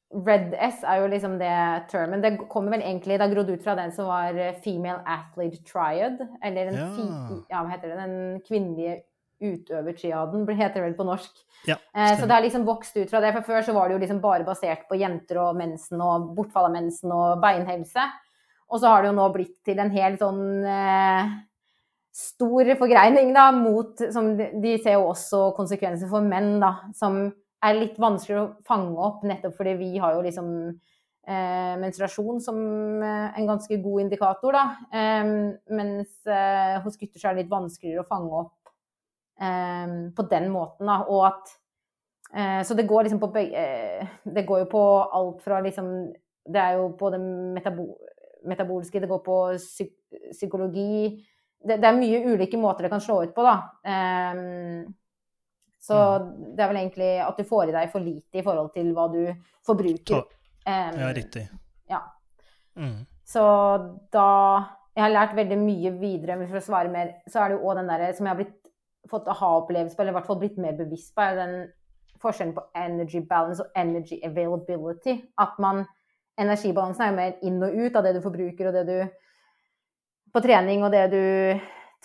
[0.10, 1.52] Red S er jo liksom det
[1.91, 2.22] termen.
[2.23, 5.61] Det kommer vel egentlig Det har grodd ut fra den som var eh, Female Athlete
[5.64, 6.18] Triad.
[6.41, 6.88] Eller den, Ja.
[6.95, 9.03] fi, ja, hva heter det, den kvinnelige
[9.40, 11.31] utøvertriaden, heter det vel på norsk.
[11.68, 13.34] Ja, Eh, så det har liksom vokst ut fra det.
[13.34, 16.65] For før så var det jo liksom bare basert på jenter og mensen og bortfall
[16.65, 18.02] av mensen og beinhelse.
[18.69, 21.30] Og så har det jo nå blitt til en helt sånn eh,
[22.11, 27.31] stor forgreining, da, mot som de, de ser jo også konsekvenser for menn, da, som
[27.65, 30.49] er litt vanskeligere å fange opp, nettopp fordi vi har jo liksom
[31.27, 32.60] eh, menstruasjon som
[33.03, 34.65] eh, en ganske god indikator, da.
[34.94, 35.31] Eh,
[35.76, 38.73] mens eh, hos gutter så er det litt vanskeligere å fange opp
[39.41, 41.02] eh, på den måten, da.
[41.07, 41.56] Og at
[42.34, 44.86] eh, Så det går liksom på eh, Det går jo på
[45.19, 45.91] alt fra liksom
[46.49, 47.91] Det er jo på metabo
[48.48, 49.90] metabolske, det går på psy
[50.31, 51.19] psykologi
[51.60, 53.57] det, det er mye ulike måter det kan slå ut på, da.
[55.80, 55.95] Så
[56.56, 59.07] det er vel egentlig at du får i deg for lite i forhold til hva
[59.14, 59.22] du
[59.65, 60.26] forbruker.
[60.68, 61.47] Eh, Ja, riktig.
[61.89, 62.01] ja.
[62.76, 63.06] Mm.
[63.26, 63.43] Så
[64.11, 64.27] da
[64.95, 67.69] Jeg har lært veldig mye videre, men for å svare mer, så er det jo
[67.69, 68.72] òg den derre som jeg har blitt,
[69.07, 71.53] fått aha-opplevelse på, eller i hvert fall blitt mer bevisst på, er den
[72.19, 75.22] forskjellen på energy balance og energy availability.
[75.39, 75.85] At man
[76.39, 78.99] Energibalansen er jo mer inn og ut av det du forbruker og det du
[80.30, 81.23] På trening og det du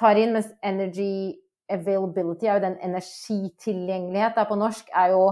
[0.00, 1.34] tar inn, mens energy
[1.72, 5.24] availability er jo den energitilgjengelighet der på norsk, er jo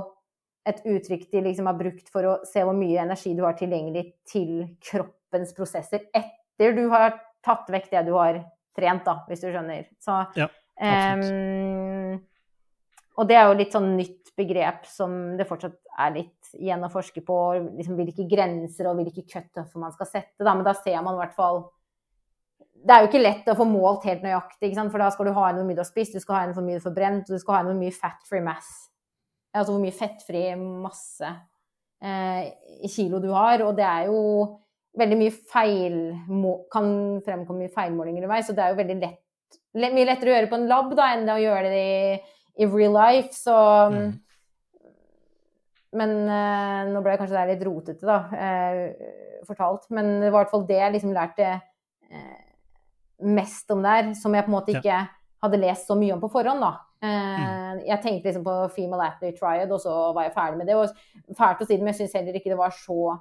[0.68, 4.04] et uttrykk de liksom har brukt for å se hvor mye energi du har tilgjengelig
[4.30, 4.52] til
[4.84, 8.38] kroppens prosesser etter du har tatt vekk det du har
[8.76, 9.88] trent, da, hvis du skjønner.
[10.00, 10.46] Så, Ja,
[10.80, 12.20] ehm,
[13.18, 16.92] og det er jo litt sånn nytt begrep som det fortsatt er litt igjen å
[16.92, 17.38] forske på.
[17.76, 20.40] Liksom hvilke grenser og hvilke cutoffer man skal sette.
[20.40, 20.54] Da.
[20.54, 21.66] Men da ser man i hvert fall
[22.82, 25.50] Det er jo ikke lett å få målt helt nøyaktig, for da skal du ha
[25.50, 27.28] inn hvor mye du har spist, du skal ha inn hvor mye du får forbrent,
[27.28, 28.70] og du skal ha inn hvor mye fat-free mass.
[29.52, 31.28] Altså hvor mye fettfri masse
[32.02, 32.46] eh,
[32.82, 33.62] i kilo du har.
[33.66, 34.22] Og det er jo
[34.98, 35.96] veldig mye feil
[36.72, 36.88] Kan
[37.24, 40.50] fremkomme mye feilmålinger underveis, så det er jo veldig lett le- Mye lettere å gjøre
[40.50, 42.20] på en lab da, enn å gjøre det i,
[42.64, 43.32] i real life.
[43.36, 43.56] Så
[43.92, 44.12] Mm.
[45.92, 49.82] Men eh, nå ble kanskje det litt rotete, da, eh, fortalt.
[49.92, 52.38] Men det var i hvert fall det jeg liksom lærte eh,
[53.22, 54.80] mest om der, som jeg på en måte Ja.
[54.80, 55.08] ikke
[55.42, 56.72] hadde lest så mye om på forhånd, da.
[57.02, 57.80] Mm.
[57.82, 60.76] Jeg tenkte liksom på Female Athlete Triad, og så var jeg ferdig med det.
[60.76, 63.18] Og fælt å si det, men jeg syns heller ikke det var så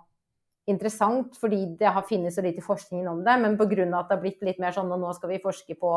[0.69, 3.39] interessant, fordi det har finnes så lite forskning om det.
[3.41, 3.65] Men pga.
[3.99, 5.93] at det har blitt litt mer sånn, og nå skal vi forske på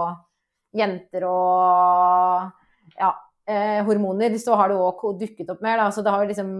[0.75, 2.51] jenter og
[2.99, 3.13] ja,
[3.47, 5.77] eh, hormoner, så har det òg dukket opp mer.
[5.77, 5.91] Da.
[5.91, 6.51] Så det har liksom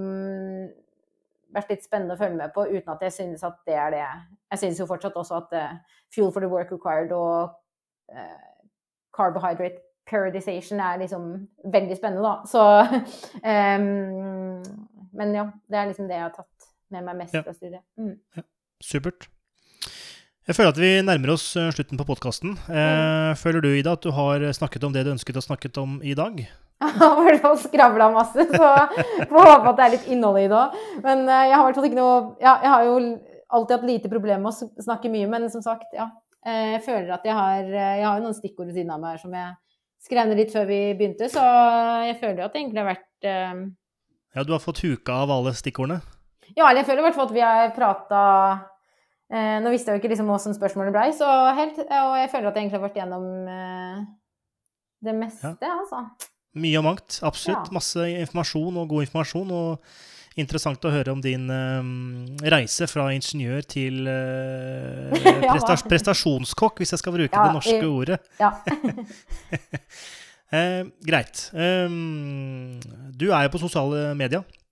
[1.55, 4.05] vært litt spennende å følge med på, uten at jeg synes at det er det.
[4.55, 5.77] Jeg synes jo fortsatt også at uh,
[6.15, 7.55] fuel for the work required og
[8.13, 8.49] uh,
[9.17, 11.29] carbohydrate periodization er liksom
[11.73, 12.35] veldig spennende, da.
[12.45, 12.65] Så
[13.81, 14.63] um,
[15.19, 17.43] Men ja, det er liksom det jeg har tatt med meg mest Ja.
[17.47, 17.83] fra studiet.
[17.97, 18.17] Mm.
[18.83, 19.29] Supert.
[20.45, 22.51] Jeg føler at vi nærmer oss eh, slutten på podkasten.
[22.69, 25.95] Eh, føler du, Ida, at du har snakket om det du ønsket å snakke om
[26.05, 26.37] i dag?
[26.85, 28.73] Jeg har i hvert fall skravla masse, så
[29.31, 30.77] får håpe at det er litt innhold i det òg.
[31.07, 32.99] Men eh, jeg har noe Ja, jeg har jo
[33.49, 36.11] alltid hatt lite problem med å snakke mye, men som sagt, ja.
[36.45, 39.55] Jeg føler at jeg har Jeg har noen stikkord ved siden av meg som jeg
[40.05, 41.41] skrev ned litt før vi begynte, så
[42.05, 43.65] jeg føler at det egentlig har vært eh,
[44.37, 46.03] Ja, du har fått huka av alle stikkordene?
[46.53, 48.21] Ja, eller jeg føler i hvert fall at vi har prata
[49.33, 52.49] eh, Nå visste jeg jo ikke liksom åssen spørsmålet blei, så helt Og jeg føler
[52.51, 54.03] at jeg egentlig har vært gjennom eh,
[55.05, 56.05] det meste, altså.
[56.55, 57.19] Mye og mangt.
[57.27, 57.67] Absolutt.
[57.69, 57.75] Ja.
[57.75, 59.51] Masse informasjon og god informasjon.
[59.51, 61.89] Og interessant å høre om din eh,
[62.55, 65.13] reise fra ingeniør til uh,
[65.51, 68.21] presta prestasjonskokk, hvis jeg skal bruke Ja, det norske i- ordet.
[68.41, 68.55] Ja.
[70.55, 71.49] Eh, greit.
[71.57, 72.77] Um,
[73.19, 74.64] du er jo på sosiale medier, ja.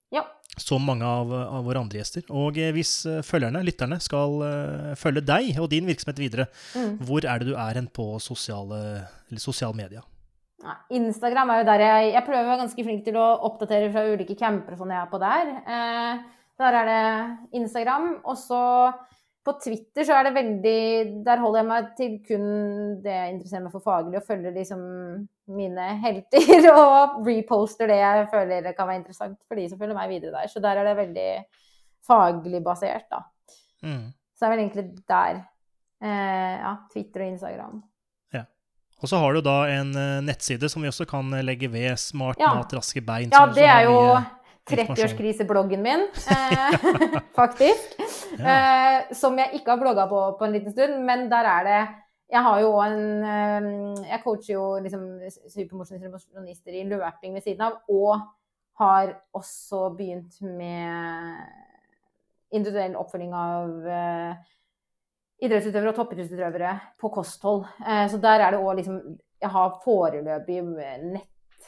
[0.57, 2.23] Som mange av, av våre andre gjester.
[2.29, 6.97] Og eh, hvis eh, følgerne, lytterne, skal eh, følge deg og din virksomhet videre, Mm.
[7.05, 10.03] hvor er det du er hen på sosiale, eller sosiale medier?
[10.63, 13.89] Ja, Instagram er jo der jeg Jeg prøver å være ganske flink til å oppdatere
[13.91, 15.49] fra ulike camper og sånn jeg er på der.
[15.67, 16.21] Eh,
[16.61, 17.01] der er det
[17.59, 18.05] Instagram.
[18.23, 18.61] Og så
[19.43, 20.77] på Twitter så er det veldig
[21.25, 22.45] Der holder jeg meg til kun
[23.03, 24.83] det jeg interesserer meg for faglig, og følger liksom
[25.53, 30.13] mine helter og reposter det jeg føler kan være interessant for de som følger meg
[30.15, 30.51] videre der.
[30.51, 31.29] Så der er det veldig
[32.07, 33.23] faglig basert, da.
[33.83, 34.05] Mm.
[34.33, 35.41] Så det er vel egentlig der.
[36.03, 37.81] Eh, ja, Twitter og Instagram.
[39.03, 41.97] Og så har du da en eh, nettside som vi også kan eh, legge ved
[41.99, 42.53] Smart Ja.
[42.55, 43.33] mat, raske bein.
[43.35, 44.21] Ja, det er jo mye-
[44.69, 46.77] 30-årskrisebloggen min, eh,
[47.39, 47.97] faktisk.
[48.39, 51.81] Eh, som jeg ikke har blogga på på en liten stund, men der er det
[52.33, 55.03] Jeg har jo en eh, Jeg coacher jo liksom
[55.49, 58.19] supermosjonister i løping ved siden av, og
[58.79, 61.35] har også begynt med
[62.53, 64.33] individuell oppfølging av eh,
[65.43, 67.65] idrettsutøvere og toppidrettsutøvere på kosthold.
[67.85, 68.99] Eh, så der er det òg liksom
[69.43, 70.61] Jeg har foreløpig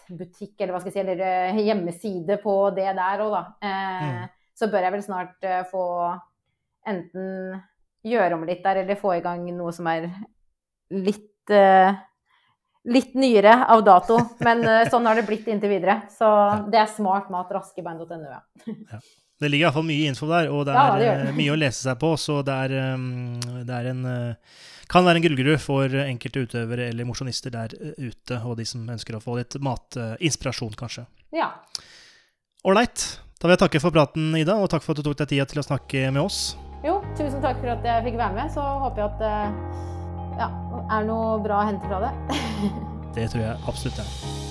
[0.10, 3.44] nettbutikk, eller hva skal jeg si, eller eh, hjemmeside på det der òg, da.
[3.62, 4.26] Eh, Mm.
[4.56, 5.82] Så bør jeg vel snart eh, få
[6.88, 7.62] enten
[8.08, 10.10] gjøre om litt der, eller få i gang noe som er
[10.92, 11.96] litt eh,
[12.86, 16.04] Litt nyere av dato, men eh, sånn har det blitt inntil videre.
[16.14, 16.28] Så
[16.70, 19.00] det er smartmatraskebein.no, ja.
[19.42, 21.34] Det ligger iallfall mye info der, og det Ja, er det det.
[21.36, 22.12] mye å lese seg på.
[22.22, 22.76] Så det er,
[23.66, 24.04] det er en
[24.92, 28.86] kan være en gullgruve for enkelte utøvere eller mosjonister der eh, ute, og de som
[28.90, 31.06] ønsker å få litt matinspirasjon, kanskje.
[31.36, 31.52] ja.
[32.66, 33.04] Ålreit.
[33.38, 35.46] Da vil jeg takke for praten, Ida, og takk for at du tok deg tida
[35.46, 36.56] til å snakke med oss.
[36.86, 38.50] Jo, tusen takk for at jeg fikk være med.
[38.56, 40.50] Så håper jeg at det ja,
[40.98, 42.42] er noe bra å hente fra det.
[43.16, 44.45] Det tror jeg absolutt er.